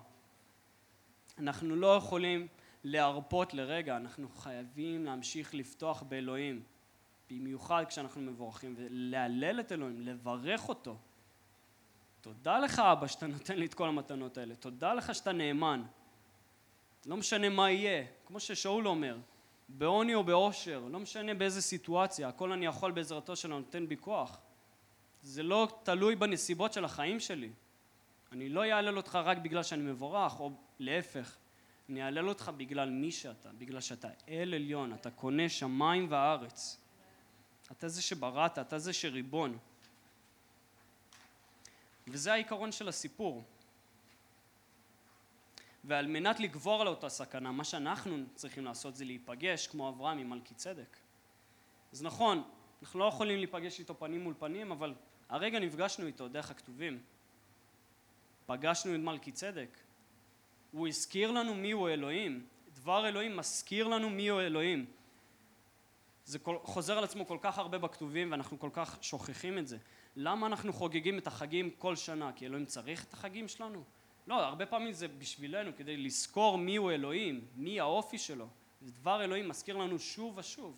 אנחנו 1.38 1.76
לא 1.76 1.96
יכולים 1.96 2.46
להרפות 2.84 3.54
לרגע, 3.54 3.96
אנחנו 3.96 4.28
חייבים 4.28 5.04
להמשיך 5.04 5.54
לפתוח 5.54 6.02
באלוהים, 6.02 6.62
במיוחד 7.30 7.84
כשאנחנו 7.88 8.20
מבורכים, 8.20 8.74
ולהלל 8.76 9.60
את 9.60 9.72
אלוהים, 9.72 10.00
לברך 10.00 10.68
אותו. 10.68 10.96
תודה 12.20 12.58
לך 12.58 12.78
אבא 12.78 13.06
שאתה 13.06 13.26
נותן 13.26 13.58
לי 13.58 13.66
את 13.66 13.74
כל 13.74 13.88
המתנות 13.88 14.38
האלה, 14.38 14.54
תודה 14.54 14.94
לך 14.94 15.14
שאתה 15.14 15.32
נאמן. 15.32 15.82
לא 17.06 17.16
משנה 17.16 17.48
מה 17.48 17.70
יהיה, 17.70 18.06
כמו 18.26 18.40
ששאול 18.40 18.88
אומר, 18.88 19.18
בעוני 19.78 20.14
או 20.14 20.24
בעושר, 20.24 20.82
לא 20.90 21.00
משנה 21.00 21.34
באיזה 21.34 21.62
סיטואציה, 21.62 22.28
הכל 22.28 22.52
אני 22.52 22.66
יכול 22.66 22.90
בעזרתו 22.90 23.36
שלו 23.36 23.58
נותן 23.58 23.88
בי 23.88 23.96
כוח. 23.96 24.38
זה 25.22 25.42
לא 25.42 25.68
תלוי 25.82 26.16
בנסיבות 26.16 26.72
של 26.72 26.84
החיים 26.84 27.20
שלי. 27.20 27.50
אני 28.32 28.48
לא 28.48 28.64
אהלל 28.64 28.96
אותך 28.96 29.18
רק 29.24 29.38
בגלל 29.38 29.62
שאני 29.62 29.82
מבורך, 29.82 30.40
או 30.40 30.50
להפך, 30.78 31.36
אני 31.88 32.02
אהלל 32.02 32.28
אותך 32.28 32.50
בגלל 32.56 32.90
מי 32.90 33.12
שאתה, 33.12 33.48
בגלל 33.58 33.80
שאתה 33.80 34.08
אל 34.28 34.54
עליון, 34.54 34.92
אתה 34.92 35.10
קונה 35.10 35.48
שמיים 35.48 36.06
וארץ. 36.10 36.80
אתה 37.72 37.88
זה 37.88 38.02
שבראת, 38.02 38.58
אתה 38.58 38.78
זה 38.78 38.92
שריבון. 38.92 39.58
וזה 42.08 42.32
העיקרון 42.32 42.72
של 42.72 42.88
הסיפור. 42.88 43.42
ועל 45.84 46.06
מנת 46.06 46.40
לגבור 46.40 46.80
על 46.80 46.88
אותה 46.88 47.08
סכנה, 47.08 47.52
מה 47.52 47.64
שאנחנו 47.64 48.16
צריכים 48.34 48.64
לעשות 48.64 48.96
זה 48.96 49.04
להיפגש 49.04 49.66
כמו 49.66 49.88
אברהם 49.88 50.18
עם 50.18 50.30
מלכי 50.30 50.54
צדק. 50.54 50.96
אז 51.92 52.02
נכון, 52.02 52.42
אנחנו 52.82 53.00
לא 53.00 53.04
יכולים 53.04 53.38
להיפגש 53.38 53.78
איתו 53.78 53.94
פנים 53.98 54.20
מול 54.20 54.34
פנים, 54.38 54.72
אבל 54.72 54.94
הרגע 55.28 55.58
נפגשנו 55.58 56.06
איתו 56.06 56.28
דרך 56.28 56.50
הכתובים. 56.50 56.98
פגשנו 58.46 58.94
את 58.94 59.00
מלכי 59.00 59.32
צדק. 59.32 59.76
הוא 60.70 60.88
הזכיר 60.88 61.30
לנו 61.30 61.54
מי 61.54 61.70
הוא 61.70 61.88
אלוהים. 61.88 62.46
דבר 62.74 63.08
אלוהים 63.08 63.36
מזכיר 63.36 63.88
לנו 63.88 64.10
מי 64.10 64.28
הוא 64.28 64.40
אלוהים. 64.40 64.86
זה 66.24 66.38
כל, 66.38 66.56
חוזר 66.62 66.98
על 66.98 67.04
עצמו 67.04 67.26
כל 67.26 67.38
כך 67.40 67.58
הרבה 67.58 67.78
בכתובים 67.78 68.30
ואנחנו 68.30 68.58
כל 68.58 68.70
כך 68.72 68.98
שוכחים 69.00 69.58
את 69.58 69.68
זה. 69.68 69.78
למה 70.16 70.46
אנחנו 70.46 70.72
חוגגים 70.72 71.18
את 71.18 71.26
החגים 71.26 71.70
כל 71.70 71.96
שנה? 71.96 72.32
כי 72.32 72.46
אלוהים 72.46 72.66
צריך 72.66 73.04
את 73.04 73.12
החגים 73.12 73.48
שלנו? 73.48 73.84
לא, 74.26 74.44
הרבה 74.44 74.66
פעמים 74.66 74.92
זה 74.92 75.08
בשבילנו, 75.08 75.70
כדי 75.76 75.96
לזכור 75.96 76.58
מי 76.58 76.76
הוא 76.76 76.90
אלוהים, 76.90 77.46
מי 77.56 77.80
האופי 77.80 78.18
שלו. 78.18 78.48
זה 78.80 78.92
דבר 78.92 79.24
אלוהים 79.24 79.48
מזכיר 79.48 79.76
לנו 79.76 79.98
שוב 79.98 80.38
ושוב. 80.38 80.76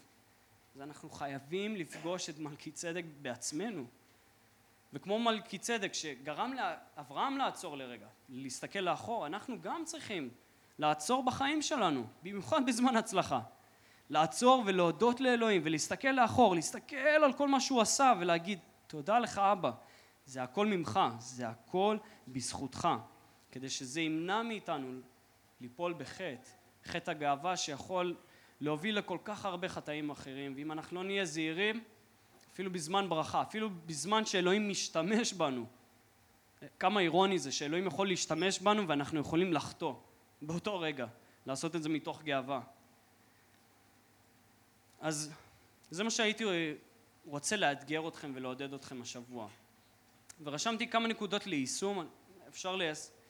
אז 0.74 0.80
אנחנו 0.80 1.10
חייבים 1.10 1.76
לפגוש 1.76 2.30
את 2.30 2.38
מלכי 2.38 2.70
צדק 2.70 3.04
בעצמנו. 3.22 3.84
וכמו 4.92 5.18
מלכי 5.18 5.58
צדק 5.58 5.94
שגרם 5.94 6.52
לאברהם 6.52 7.38
לעצור 7.38 7.76
לרגע, 7.76 8.06
להסתכל 8.28 8.78
לאחור, 8.78 9.26
אנחנו 9.26 9.60
גם 9.60 9.84
צריכים 9.84 10.30
לעצור 10.78 11.24
בחיים 11.24 11.62
שלנו, 11.62 12.04
במיוחד 12.22 12.66
בזמן 12.66 12.96
הצלחה. 12.96 13.40
לעצור 14.10 14.62
ולהודות 14.66 15.20
לאלוהים 15.20 15.62
ולהסתכל 15.64 16.08
לאחור, 16.08 16.54
להסתכל 16.54 16.96
על 16.96 17.32
כל 17.32 17.48
מה 17.48 17.60
שהוא 17.60 17.80
עשה 17.80 18.12
ולהגיד 18.20 18.58
תודה 18.86 19.18
לך 19.18 19.38
אבא, 19.38 19.70
זה 20.26 20.42
הכל 20.42 20.66
ממך, 20.66 21.00
זה 21.18 21.48
הכל 21.48 21.98
בזכותך. 22.28 22.88
כדי 23.52 23.68
שזה 23.68 24.00
ימנע 24.00 24.42
מאיתנו 24.42 25.00
ליפול 25.60 25.92
בחטא, 25.92 26.50
חטא 26.84 27.10
הגאווה 27.10 27.56
שיכול 27.56 28.16
להוביל 28.60 28.98
לכל 28.98 29.18
כך 29.24 29.44
הרבה 29.44 29.68
חטאים 29.68 30.10
אחרים, 30.10 30.52
ואם 30.56 30.72
אנחנו 30.72 30.96
לא 30.96 31.04
נהיה 31.04 31.24
זהירים, 31.24 31.84
אפילו 32.52 32.72
בזמן 32.72 33.08
ברכה, 33.08 33.42
אפילו 33.42 33.70
בזמן 33.86 34.24
שאלוהים 34.24 34.68
משתמש 34.68 35.32
בנו, 35.32 35.66
כמה 36.78 37.00
אירוני 37.00 37.38
זה 37.38 37.52
שאלוהים 37.52 37.86
יכול 37.86 38.08
להשתמש 38.08 38.58
בנו 38.58 38.88
ואנחנו 38.88 39.20
יכולים 39.20 39.52
לחטוא 39.52 39.94
באותו 40.42 40.80
רגע, 40.80 41.06
לעשות 41.46 41.76
את 41.76 41.82
זה 41.82 41.88
מתוך 41.88 42.22
גאווה. 42.22 42.60
אז 45.00 45.32
זה 45.90 46.04
מה 46.04 46.10
שהייתי 46.10 46.44
רוצה 47.26 47.56
לאתגר 47.56 48.08
אתכם 48.08 48.32
ולעודד 48.34 48.74
אתכם 48.74 49.02
השבוע. 49.02 49.48
ורשמתי 50.42 50.88
כמה 50.88 51.08
נקודות 51.08 51.46
ליישום, 51.46 52.06
אפשר 52.48 52.76
ליישם 52.76 53.21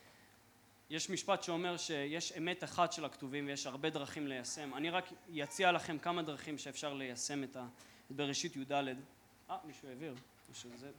יש 0.93 1.11
משפט 1.11 1.43
שאומר 1.43 1.77
שיש 1.77 2.33
אמת 2.39 2.65
אחת 2.65 2.93
של 2.93 3.05
הכתובים 3.05 3.47
ויש 3.47 3.67
הרבה 3.67 3.91
דרכים 3.91 4.27
ליישם. 4.27 4.75
אני 4.75 4.91
רק 4.91 5.09
אציע 5.43 5.73
לכם 5.73 5.99
כמה 5.99 6.23
דרכים 6.23 6.59
שאפשר 6.59 6.95
ליישם 6.95 7.45
את, 7.45 7.57
ה... 7.57 7.67
בראשית 8.11 8.57
י"ד. 8.57 8.73
אה, 8.73 9.57
מישהו 9.65 9.89
העביר. 9.89 10.15
שזה... 10.53 10.91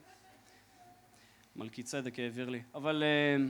מלכי 1.56 1.82
צדק 1.82 2.18
העביר 2.18 2.50
לי. 2.50 2.62
אבל... 2.74 3.02
אה, 3.02 3.44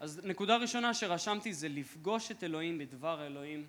אז 0.00 0.20
נקודה 0.24 0.56
ראשונה 0.56 0.94
שרשמתי 0.94 1.52
זה 1.52 1.68
לפגוש 1.68 2.30
את 2.30 2.44
אלוהים 2.44 2.78
בדבר 2.78 3.26
אלוהים 3.26 3.66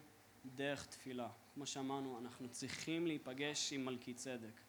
דרך 0.56 0.86
תפילה. 0.86 1.30
כמו 1.54 1.66
שאמרנו, 1.66 2.20
אנחנו 2.20 2.50
צריכים 2.50 3.08
להיפגש 3.08 3.74
עם 3.74 3.86
מלכי 3.86 4.14
צדק. 4.14 4.62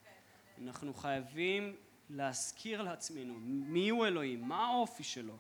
אנחנו 0.63 0.95
חייבים 0.95 1.77
להזכיר 2.11 2.83
לעצמנו 2.83 3.35
מי 3.45 3.89
הוא 3.89 4.07
אלוהים, 4.07 4.49
מה 4.49 4.67
האופי 4.67 5.03
שלו. 5.03 5.37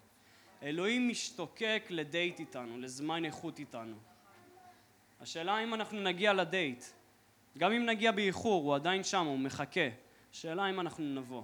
אלוהים 0.62 1.08
משתוקק 1.08 1.84
לדייט 1.90 2.40
איתנו, 2.40 2.78
לזמן 2.78 3.24
איכות 3.24 3.58
איתנו. 3.58 3.96
השאלה 5.20 5.62
אם 5.62 5.74
אנחנו 5.74 6.00
נגיע 6.00 6.32
לדייט. 6.32 6.84
גם 7.58 7.72
אם 7.72 7.86
נגיע 7.86 8.12
באיחור, 8.12 8.64
הוא 8.64 8.74
עדיין 8.74 9.04
שם, 9.04 9.26
הוא 9.26 9.38
מחכה. 9.38 9.88
השאלה 10.32 10.70
אם 10.70 10.80
אנחנו 10.80 11.04
נבוא. 11.04 11.42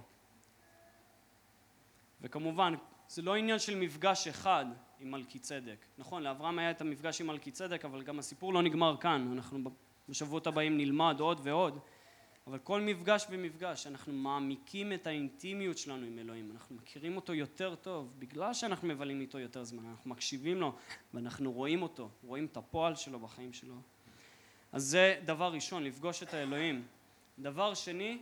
וכמובן, 2.21 2.73
זה 3.07 3.21
לא 3.21 3.35
עניין 3.35 3.59
של 3.59 3.75
מפגש 3.75 4.27
אחד 4.27 4.65
עם 4.99 5.11
מלכי 5.11 5.39
צדק. 5.39 5.85
נכון, 5.97 6.23
לאברהם 6.23 6.59
היה 6.59 6.71
את 6.71 6.81
המפגש 6.81 7.21
עם 7.21 7.27
מלכי 7.27 7.51
צדק, 7.51 7.85
אבל 7.85 8.03
גם 8.03 8.19
הסיפור 8.19 8.53
לא 8.53 8.61
נגמר 8.61 8.97
כאן. 8.97 9.31
אנחנו 9.33 9.59
בשבועות 10.09 10.47
הבאים 10.47 10.77
נלמד 10.77 11.19
עוד 11.19 11.39
ועוד. 11.43 11.79
אבל 12.47 12.59
כל 12.59 12.81
מפגש 12.81 13.25
ומפגש 13.29 13.87
אנחנו 13.87 14.13
מעמיקים 14.13 14.93
את 14.93 15.07
האינטימיות 15.07 15.77
שלנו 15.77 16.05
עם 16.05 16.19
אלוהים, 16.19 16.51
אנחנו 16.51 16.75
מכירים 16.75 17.15
אותו 17.15 17.33
יותר 17.33 17.75
טוב 17.75 18.13
בגלל 18.19 18.53
שאנחנו 18.53 18.87
מבלים 18.87 19.21
איתו 19.21 19.39
יותר 19.39 19.63
זמן, 19.63 19.85
אנחנו 19.85 20.09
מקשיבים 20.09 20.57
לו 20.57 20.75
ואנחנו 21.13 21.51
רואים 21.51 21.81
אותו, 21.81 22.09
רואים 22.23 22.45
את 22.45 22.57
הפועל 22.57 22.95
שלו 22.95 23.19
בחיים 23.19 23.53
שלו. 23.53 23.75
אז 24.71 24.83
זה 24.83 25.21
דבר 25.25 25.53
ראשון, 25.53 25.83
לפגוש 25.83 26.23
את 26.23 26.33
האלוהים. 26.33 26.87
דבר 27.39 27.73
שני, 27.73 28.21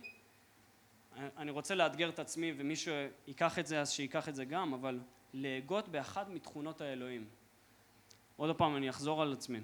אני 1.16 1.50
רוצה 1.50 1.74
לאתגר 1.74 2.08
את 2.08 2.18
עצמי 2.18 2.52
ומי 2.56 2.74
שיקח 2.76 3.58
את 3.58 3.66
זה 3.66 3.80
אז 3.80 3.90
שיקח 3.90 4.28
את 4.28 4.34
זה 4.34 4.44
גם, 4.44 4.74
אבל 4.74 5.00
להגות 5.32 5.88
באחת 5.88 6.28
מתכונות 6.28 6.80
האלוהים. 6.80 7.24
עוד 8.36 8.56
פעם 8.56 8.76
אני 8.76 8.90
אחזור 8.90 9.22
על 9.22 9.32
עצמי. 9.32 9.60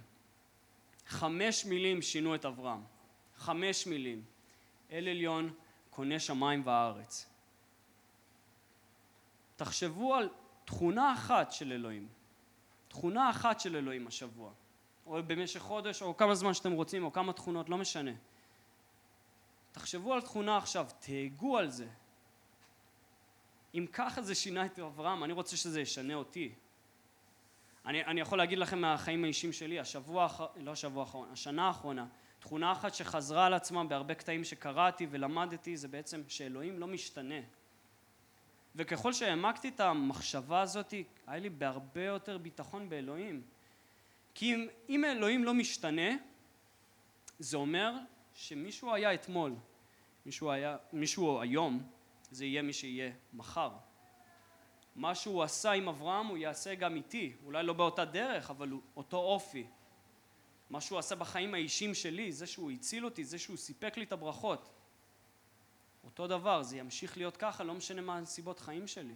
חמש 1.07 1.65
מילים 1.65 2.03
שינו 2.03 2.35
את 2.35 2.45
אברהם. 2.45 2.81
חמש 3.37 3.87
מילים. 3.87 4.23
אל 4.95 5.09
עליון 5.09 5.53
קונה 5.91 6.19
שמיים 6.19 6.63
וארץ. 6.65 7.31
תחשבו 9.57 10.15
על 10.15 10.29
תכונה 10.65 11.13
אחת 11.13 11.53
של 11.53 11.73
אלוהים, 11.73 12.09
תכונה 12.89 13.31
אחת 13.31 13.61
של 13.61 13.77
אלוהים 13.77 14.07
השבוע, 14.07 14.53
או 15.07 15.19
במשך 15.27 15.61
חודש, 15.61 16.03
או 16.03 16.17
כמה 16.17 16.35
זמן 16.35 16.55
שאתם 16.55 16.73
רוצים, 16.73 17.05
או 17.05 17.13
כמה 17.13 17.33
תכונות, 17.33 17.69
לא 17.69 17.79
משנה. 17.79 18.11
תחשבו 19.73 20.15
על 20.15 20.21
תכונה 20.21 20.57
עכשיו, 20.57 20.87
תהגו 20.99 21.59
על 21.59 21.71
זה. 21.71 21.89
אם 23.75 23.87
ככה 23.93 24.23
זה 24.23 24.35
שינה 24.35 24.67
את 24.67 24.79
אברהם, 24.79 25.25
אני 25.25 25.33
רוצה 25.33 25.57
שזה 25.57 25.81
ישנה 25.81 26.15
אותי. 26.15 26.55
אני, 27.87 28.05
אני 28.05 28.21
יכול 28.21 28.39
להגיד 28.39 28.59
לכם 28.59 28.79
מהחיים 28.79 29.25
האישיים 29.25 29.53
שלי, 29.53 29.81
השבוע, 29.81 30.29
לא 30.57 30.71
השבוע 30.71 31.03
האחרון, 31.03 31.29
השנה 31.33 31.67
האחרונה, 31.67 32.07
תכונה 32.45 32.73
אחת 32.73 32.95
שחזרה 32.95 33.47
על 33.47 33.55
עצמה 33.55 33.85
בהרבה 33.85 34.15
קטעים 34.15 34.45
שקראתי 34.45 35.07
ולמדתי, 35.11 35.77
זה 35.77 35.89
בעצם 35.89 36.23
שאלוהים 36.29 36.79
לא 36.79 36.87
משתנה. 36.87 37.41
וככל 38.77 39.13
שהעמקתי 39.13 39.69
את 39.69 39.81
המחשבה 39.81 40.61
הזאת, 40.61 40.95
היה 41.27 41.39
לי 41.41 41.51
בהרבה 41.51 42.05
יותר 42.05 42.39
ביטחון 42.39 42.89
באלוהים. 42.89 43.43
כי 44.35 44.55
אם, 44.55 44.67
אם 44.89 45.05
אלוהים 45.05 45.45
לא 45.45 45.55
משתנה, 45.55 46.11
זה 47.39 47.57
אומר 47.57 47.93
שמישהו 48.35 48.95
היה 48.95 49.15
אתמול, 49.15 49.55
מישהו, 50.27 50.51
היה, 50.51 50.77
מישהו 50.93 51.41
היום, 51.41 51.83
זה 52.31 52.45
יהיה 52.45 52.63
מי 52.63 52.73
שיהיה 52.73 53.13
מחר. 53.33 53.71
מה 54.97 55.15
שהוא 55.15 55.43
עשה 55.43 55.73
עם 55.73 55.89
אברהם 55.89 56.27
הוא 56.27 56.37
יעשה 56.37 56.75
גם 56.75 56.97
איתי, 56.97 57.33
אולי 57.45 57.63
לא 57.63 57.73
באותה 57.73 58.05
דרך, 58.05 58.51
אבל 58.51 58.69
הוא 58.69 58.81
אותו 58.97 59.17
אופי. 59.17 59.67
מה 60.71 60.81
שהוא 60.81 60.99
עשה 60.99 61.15
בחיים 61.15 61.55
האישיים 61.55 61.95
שלי, 61.95 62.33
זה 62.33 62.47
שהוא 62.47 62.71
הציל 62.71 63.05
אותי, 63.05 63.25
זה 63.25 63.39
שהוא 63.39 63.57
סיפק 63.57 63.97
לי 63.97 64.05
את 64.05 64.13
הברכות. 64.13 64.69
אותו 66.05 66.27
דבר, 66.27 66.63
זה 66.63 66.77
ימשיך 66.77 67.17
להיות 67.17 67.37
ככה, 67.37 67.65
לא 67.65 67.75
משנה 67.75 68.01
מה 68.01 68.17
הנסיבות 68.17 68.61
חיים 68.61 68.87
שלי. 68.87 69.15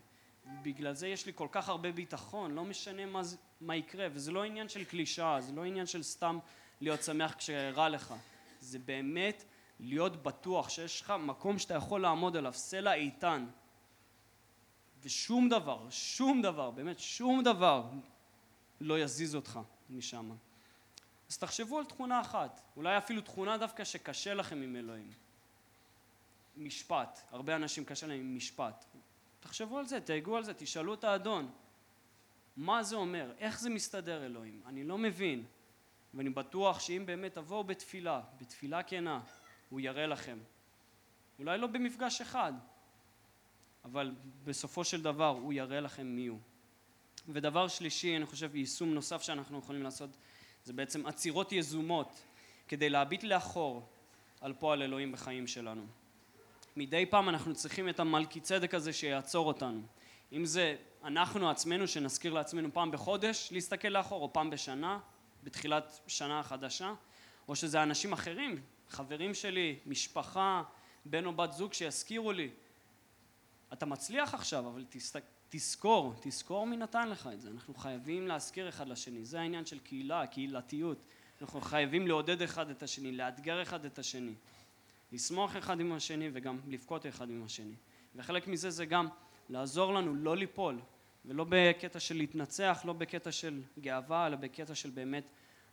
בגלל 0.62 0.94
זה 0.94 1.08
יש 1.08 1.26
לי 1.26 1.32
כל 1.34 1.48
כך 1.52 1.68
הרבה 1.68 1.92
ביטחון, 1.92 2.54
לא 2.54 2.64
משנה 2.64 3.06
מה, 3.06 3.22
מה 3.60 3.76
יקרה, 3.76 4.06
וזה 4.12 4.32
לא 4.32 4.44
עניין 4.44 4.68
של 4.68 4.84
קלישאה, 4.84 5.40
זה 5.40 5.52
לא 5.52 5.64
עניין 5.64 5.86
של 5.86 6.02
סתם 6.02 6.38
להיות 6.80 7.02
שמח 7.02 7.34
כשרע 7.34 7.88
לך, 7.88 8.14
זה 8.60 8.78
באמת 8.78 9.44
להיות 9.80 10.22
בטוח 10.22 10.68
שיש 10.68 11.00
לך 11.00 11.10
מקום 11.10 11.58
שאתה 11.58 11.74
יכול 11.74 12.00
לעמוד 12.00 12.36
עליו, 12.36 12.52
סלע 12.52 12.94
איתן, 12.94 13.46
ושום 15.02 15.48
דבר, 15.48 15.86
שום 15.90 16.42
דבר, 16.42 16.70
באמת 16.70 16.98
שום 16.98 17.42
דבר 17.42 17.90
לא 18.80 19.00
יזיז 19.00 19.34
אותך 19.34 19.60
משם. 19.90 20.30
אז 21.28 21.38
תחשבו 21.38 21.78
על 21.78 21.84
תכונה 21.84 22.20
אחת, 22.20 22.60
אולי 22.76 22.98
אפילו 22.98 23.20
תכונה 23.20 23.58
דווקא 23.58 23.84
שקשה 23.84 24.34
לכם 24.34 24.62
עם 24.62 24.76
אלוהים. 24.76 25.10
משפט, 26.56 27.20
הרבה 27.30 27.56
אנשים 27.56 27.84
קשה 27.84 28.06
להם 28.06 28.20
עם 28.20 28.36
משפט. 28.36 28.84
תחשבו 29.40 29.78
על 29.78 29.86
זה, 29.86 30.00
תהגו 30.00 30.36
על 30.36 30.44
זה, 30.44 30.54
תשאלו 30.54 30.94
את 30.94 31.04
האדון. 31.04 31.50
מה 32.56 32.82
זה 32.82 32.96
אומר? 32.96 33.32
איך 33.38 33.60
זה 33.60 33.70
מסתדר 33.70 34.26
אלוהים? 34.26 34.62
אני 34.66 34.84
לא 34.84 34.98
מבין. 34.98 35.44
ואני 36.14 36.30
בטוח 36.30 36.80
שאם 36.80 37.02
באמת 37.06 37.34
תבואו 37.34 37.64
בתפילה, 37.64 38.20
בתפילה 38.40 38.82
כנה, 38.82 39.20
הוא 39.70 39.80
יראה 39.80 40.06
לכם. 40.06 40.38
אולי 41.38 41.58
לא 41.58 41.66
במפגש 41.66 42.20
אחד, 42.20 42.52
אבל 43.84 44.14
בסופו 44.44 44.84
של 44.84 45.02
דבר 45.02 45.28
הוא 45.28 45.52
יראה 45.52 45.80
לכם 45.80 46.06
מי 46.06 46.26
הוא. 46.26 46.38
ודבר 47.28 47.68
שלישי, 47.68 48.16
אני 48.16 48.26
חושב 48.26 48.56
יישום 48.56 48.94
נוסף 48.94 49.22
שאנחנו 49.22 49.58
יכולים 49.58 49.82
לעשות, 49.82 50.10
זה 50.68 50.72
בעצם 50.72 51.06
עצירות 51.06 51.52
יזומות 51.52 52.22
כדי 52.68 52.90
להביט 52.90 53.22
לאחור 53.22 53.88
על 54.40 54.52
פועל 54.52 54.82
אלוהים 54.82 55.12
בחיים 55.12 55.46
שלנו. 55.46 55.86
מדי 56.76 57.06
פעם 57.06 57.28
אנחנו 57.28 57.54
צריכים 57.54 57.88
את 57.88 58.00
המלכי 58.00 58.40
צדק 58.40 58.74
הזה 58.74 58.92
שיעצור 58.92 59.46
אותנו. 59.46 59.82
אם 60.32 60.44
זה 60.44 60.76
אנחנו 61.04 61.50
עצמנו 61.50 61.88
שנזכיר 61.88 62.32
לעצמנו 62.32 62.72
פעם 62.72 62.90
בחודש 62.90 63.48
להסתכל 63.52 63.88
לאחור 63.88 64.22
או 64.22 64.32
פעם 64.32 64.50
בשנה, 64.50 64.98
בתחילת 65.44 66.00
שנה 66.06 66.42
חדשה, 66.42 66.94
או 67.48 67.56
שזה 67.56 67.82
אנשים 67.82 68.12
אחרים, 68.12 68.62
חברים 68.88 69.34
שלי, 69.34 69.78
משפחה, 69.86 70.62
בן 71.04 71.26
או 71.26 71.32
בת 71.32 71.52
זוג 71.52 71.72
שיזכירו 71.72 72.32
לי 72.32 72.50
אתה 73.72 73.86
מצליח 73.86 74.34
עכשיו 74.34 74.68
אבל 74.68 74.84
תסת... 74.88 75.22
תזכור, 75.48 76.14
תזכור 76.20 76.66
מי 76.66 76.76
נתן 76.76 77.08
לך 77.08 77.28
את 77.32 77.40
זה, 77.40 77.50
אנחנו 77.50 77.74
חייבים 77.74 78.28
להזכיר 78.28 78.68
אחד 78.68 78.88
לשני, 78.88 79.24
זה 79.24 79.40
העניין 79.40 79.66
של 79.66 79.78
קהילה, 79.78 80.26
קהילתיות, 80.26 80.98
אנחנו 81.40 81.60
חייבים 81.60 82.06
לעודד 82.06 82.42
אחד 82.42 82.70
את 82.70 82.82
השני, 82.82 83.12
לאתגר 83.12 83.62
אחד 83.62 83.84
את 83.84 83.98
השני 83.98 84.34
לשמוח 85.12 85.56
אחד 85.56 85.80
עם 85.80 85.92
השני 85.92 86.30
וגם 86.32 86.58
לבכות 86.68 87.06
אחד 87.06 87.30
עם 87.30 87.42
השני. 87.44 87.74
וחלק 88.16 88.48
מזה 88.48 88.70
זה 88.70 88.86
גם 88.86 89.08
לעזור 89.48 89.94
לנו 89.94 90.14
לא 90.14 90.36
ליפול, 90.36 90.80
ולא 91.24 91.46
בקטע 91.48 92.00
של 92.00 92.16
להתנצח, 92.16 92.82
לא 92.84 92.92
בקטע 92.92 93.32
של 93.32 93.62
גאווה, 93.80 94.26
אלא 94.26 94.36
בקטע 94.36 94.74
של 94.74 94.90
באמת 94.90 95.24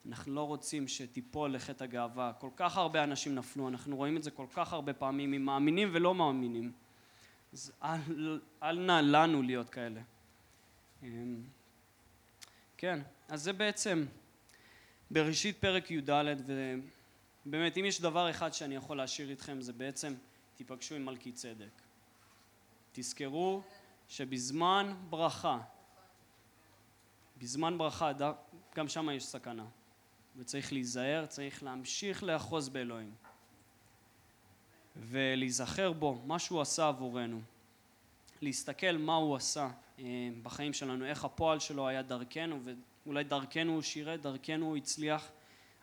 אנחנו 0.07 0.33
לא 0.33 0.47
רוצים 0.47 0.87
שתיפול 0.87 1.55
לחטא 1.55 1.83
הגאווה. 1.83 2.33
כל 2.39 2.49
כך 2.55 2.77
הרבה 2.77 3.03
אנשים 3.03 3.35
נפלו, 3.35 3.67
אנחנו 3.67 3.95
רואים 3.95 4.17
את 4.17 4.23
זה 4.23 4.31
כל 4.31 4.45
כך 4.53 4.73
הרבה 4.73 4.93
פעמים 4.93 5.33
עם 5.33 5.45
מאמינים 5.45 5.89
ולא 5.91 6.15
מאמינים. 6.15 6.71
אז 7.55 7.71
אל, 7.83 8.39
אל 8.63 8.79
נא 8.79 9.01
לנו 9.03 9.41
להיות 9.41 9.69
כאלה. 9.69 10.01
אמ, 11.03 11.43
כן, 12.77 12.99
אז 13.27 13.43
זה 13.43 13.53
בעצם 13.53 14.05
בראשית 15.11 15.57
פרק 15.57 15.91
י"ד, 15.91 16.09
באמת, 17.45 17.77
אם 17.77 17.85
יש 17.85 18.01
דבר 18.01 18.29
אחד 18.29 18.53
שאני 18.53 18.75
יכול 18.75 18.97
להשאיר 18.97 19.29
איתכם 19.29 19.61
זה 19.61 19.73
בעצם 19.73 20.13
תיפגשו 20.55 20.95
עם 20.95 21.05
מלכי 21.05 21.31
צדק. 21.31 21.81
תזכרו 22.91 23.61
שבזמן 24.07 24.95
ברכה, 25.09 25.59
בזמן 27.37 27.77
ברכה, 27.77 28.11
גם 28.75 28.87
שם 28.87 29.09
יש 29.09 29.25
סכנה. 29.25 29.65
וצריך 30.37 30.73
להיזהר, 30.73 31.25
צריך 31.25 31.63
להמשיך 31.63 32.23
לאחוז 32.23 32.69
באלוהים. 32.69 33.15
ולהיזכר 34.99 35.91
בו, 35.91 36.21
מה 36.25 36.39
שהוא 36.39 36.61
עשה 36.61 36.87
עבורנו. 36.87 37.41
להסתכל 38.41 38.97
מה 38.97 39.15
הוא 39.15 39.35
עשה 39.35 39.69
אה, 39.99 40.03
בחיים 40.43 40.73
שלנו, 40.73 41.05
איך 41.05 41.25
הפועל 41.25 41.59
שלו 41.59 41.87
היה 41.87 42.01
דרכנו, 42.01 42.59
ואולי 43.05 43.23
דרכנו 43.23 43.73
הוא 43.73 43.81
שירת, 43.81 44.21
דרכנו 44.21 44.65
הוא 44.65 44.77
הצליח. 44.77 45.27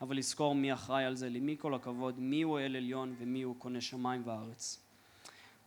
אבל 0.03 0.17
לזכור 0.17 0.55
מי 0.55 0.73
אחראי 0.73 1.05
על 1.05 1.15
זה, 1.15 1.29
למי 1.29 1.55
כל 1.59 1.73
הכבוד, 1.73 2.19
מי 2.19 2.41
הוא 2.41 2.59
אל 2.59 2.75
עליון 2.75 3.15
ומי 3.19 3.41
הוא 3.41 3.55
קונה 3.59 3.81
שמיים 3.81 4.21
וארץ. 4.25 4.79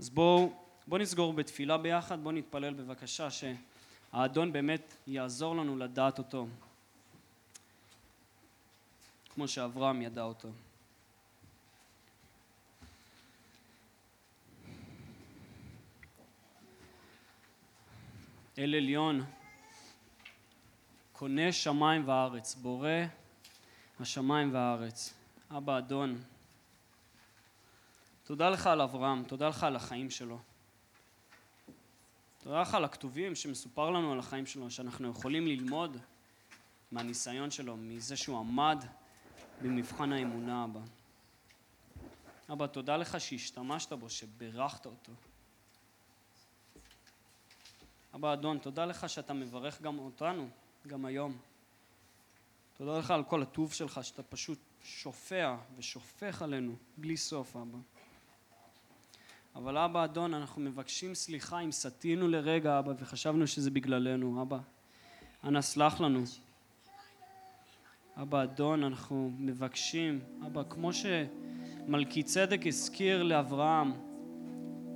אז 0.00 0.10
בואו 0.10 0.52
בוא 0.86 0.98
נסגור 0.98 1.32
בתפילה 1.32 1.78
ביחד, 1.78 2.20
בואו 2.20 2.34
נתפלל 2.34 2.74
בבקשה 2.74 3.28
שהאדון 3.30 4.52
באמת 4.52 4.94
יעזור 5.06 5.56
לנו 5.56 5.76
לדעת 5.76 6.18
אותו, 6.18 6.46
כמו 9.34 9.48
שאברהם 9.48 10.02
ידע 10.02 10.22
אותו. 10.22 10.48
אל 18.58 18.74
עליון, 18.74 19.24
קונה 21.12 21.52
שמיים 21.52 22.08
וארץ, 22.08 22.54
בורא 22.54 22.88
השמיים 24.00 24.54
והארץ. 24.54 25.14
אבא 25.50 25.78
אדון, 25.78 26.22
תודה 28.24 28.50
לך 28.50 28.66
על 28.66 28.80
אברהם, 28.80 29.24
תודה 29.24 29.48
לך 29.48 29.64
על 29.64 29.76
החיים 29.76 30.10
שלו. 30.10 30.38
תודה 32.42 32.60
לך 32.60 32.74
על 32.74 32.84
הכתובים 32.84 33.34
שמסופר 33.34 33.90
לנו 33.90 34.12
על 34.12 34.18
החיים 34.18 34.46
שלו, 34.46 34.70
שאנחנו 34.70 35.10
יכולים 35.10 35.46
ללמוד 35.46 35.96
מהניסיון 36.92 37.50
שלו, 37.50 37.76
מזה 37.76 38.16
שהוא 38.16 38.38
עמד 38.38 38.84
במבחן 39.62 40.12
האמונה 40.12 40.64
אבא. 40.64 40.80
אבא, 42.52 42.66
תודה 42.66 42.96
לך 42.96 43.20
שהשתמשת 43.20 43.92
בו, 43.92 44.10
שברכת 44.10 44.86
אותו. 44.86 45.12
אבא 48.16 48.32
אדון, 48.32 48.58
תודה 48.58 48.84
לך 48.84 49.08
שאתה 49.08 49.32
מברך 49.34 49.82
גם 49.82 49.98
אותנו, 49.98 50.48
גם 50.86 51.04
היום. 51.04 51.36
תודה 52.76 52.98
לך 52.98 53.10
על 53.10 53.24
כל 53.24 53.42
הטוב 53.42 53.72
שלך, 53.72 54.00
שאתה 54.02 54.22
פשוט 54.22 54.58
שופע 54.82 55.56
ושופך 55.76 56.42
עלינו 56.42 56.76
בלי 56.96 57.16
סוף, 57.16 57.56
אבא. 57.56 57.78
אבל 59.54 59.78
אבא 59.78 60.04
אדון, 60.04 60.34
אנחנו 60.34 60.62
מבקשים 60.62 61.14
סליחה 61.14 61.60
אם 61.60 61.72
סטינו 61.72 62.28
לרגע, 62.28 62.78
אבא, 62.78 62.92
וחשבנו 62.98 63.46
שזה 63.46 63.70
בגללנו, 63.70 64.42
אבא. 64.42 64.58
אנא 65.44 65.60
סלח 65.60 66.00
לנו. 66.00 66.22
אבא 68.22 68.42
אדון, 68.42 68.84
אנחנו 68.84 69.30
מבקשים, 69.38 70.20
אבא, 70.46 70.62
כמו 70.70 70.90
שמלכי 70.92 72.22
צדק 72.22 72.60
הזכיר 72.66 73.22
לאברהם, 73.22 73.92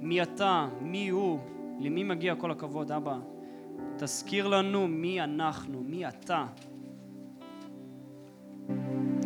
מי 0.00 0.22
אתה, 0.22 0.68
מי 0.80 1.08
הוא, 1.08 1.59
למי 1.80 2.04
מגיע 2.04 2.34
כל 2.34 2.50
הכבוד, 2.50 2.92
אבא. 2.92 3.18
תזכיר 3.96 4.48
לנו 4.48 4.88
מי 4.88 5.20
אנחנו, 5.20 5.82
מי 5.82 6.08
אתה. 6.08 6.46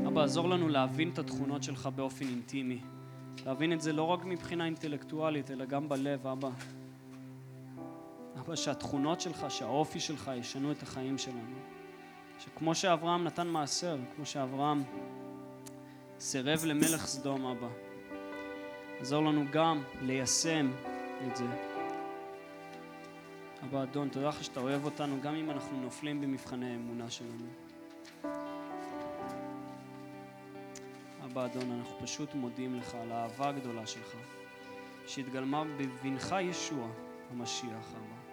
אבא, 0.07 0.23
עזור 0.23 0.49
לנו 0.49 0.69
להבין 0.69 1.11
את 1.13 1.19
התכונות 1.19 1.63
שלך 1.63 1.89
באופן 1.95 2.25
אינטימי. 2.25 2.81
להבין 3.47 3.73
את 3.73 3.81
זה 3.81 3.93
לא 3.93 4.03
רק 4.03 4.25
מבחינה 4.25 4.65
אינטלקטואלית, 4.65 5.51
אלא 5.51 5.65
גם 5.65 5.89
בלב, 5.89 6.27
אבא. 6.27 6.51
אבא, 8.41 8.57
שהתכונות 8.57 9.21
שלך, 9.21 9.47
שהאופי 9.49 10.01
שלך 10.01 10.31
ישנו 10.37 10.73
את 10.73 10.83
החיים 10.83 11.19
שלנו. 11.19 11.57
שכמו 12.39 12.75
שאברהם 12.75 13.25
נתן 13.25 13.49
מעשר, 13.49 13.97
כמו 14.17 14.27
שאברהם 14.27 14.83
סירב 16.21 16.65
למלך 16.65 17.07
סדום, 17.07 17.47
אבא, 17.47 17.69
עזור 19.01 19.25
לנו 19.25 19.45
גם 19.53 19.83
ליישם 20.03 20.71
את 21.27 21.37
זה. 21.37 21.74
אבא 23.65 23.83
אדון, 23.83 24.09
תודה 24.09 24.29
לך 24.29 24.45
שאתה 24.45 24.61
אוהב 24.61 24.85
אותנו, 24.85 25.17
גם 25.23 25.35
אם 25.35 25.51
אנחנו 25.51 25.81
נופלים 25.81 26.21
במבחני 26.21 26.73
האמונה 26.73 27.11
שלנו. 27.11 27.47
אבא 31.25 31.45
אדון, 31.45 31.73
אנחנו 31.73 31.97
פשוט 32.03 32.35
מודים 32.35 32.75
לך 32.79 32.95
על 32.95 33.13
האהבה 33.13 33.49
הגדולה 33.49 33.87
שלך, 33.87 34.17
שהתגלמה 35.07 35.65
בבנך 35.65 36.35
ישוע, 36.41 36.89
המשיח, 37.31 37.93
אבא. 37.93 38.25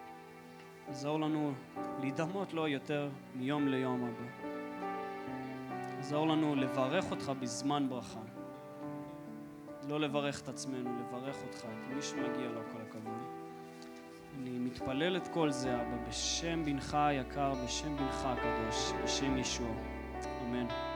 עזור 0.87 1.19
לנו 1.19 1.53
להידמות 1.99 2.53
לו 2.53 2.67
יותר 2.67 3.09
מיום 3.35 3.67
ליום, 3.67 4.03
אבא. 4.03 4.49
עזור 5.99 6.27
לנו 6.27 6.55
לברך 6.55 7.11
אותך 7.11 7.31
בזמן 7.39 7.89
ברכה. 7.89 8.21
לא 9.89 9.99
לברך 9.99 10.41
את 10.41 10.49
עצמנו, 10.49 10.89
לברך 10.99 11.35
אותך, 11.47 11.59
את 11.59 11.95
מי 11.95 12.01
שמגיע 12.01 12.49
לו 12.49 12.61
כל 12.71 12.80
מתפלל 14.71 15.17
את 15.17 15.27
כל 15.27 15.51
זה, 15.51 15.75
אבא, 15.75 16.09
בשם 16.09 16.65
בנך 16.65 16.93
היקר, 16.93 17.53
בשם 17.65 17.97
בנך 17.97 18.25
הקדוש, 18.25 18.91
בשם 19.03 19.37
ישוע. 19.37 19.71
אמן. 20.41 20.90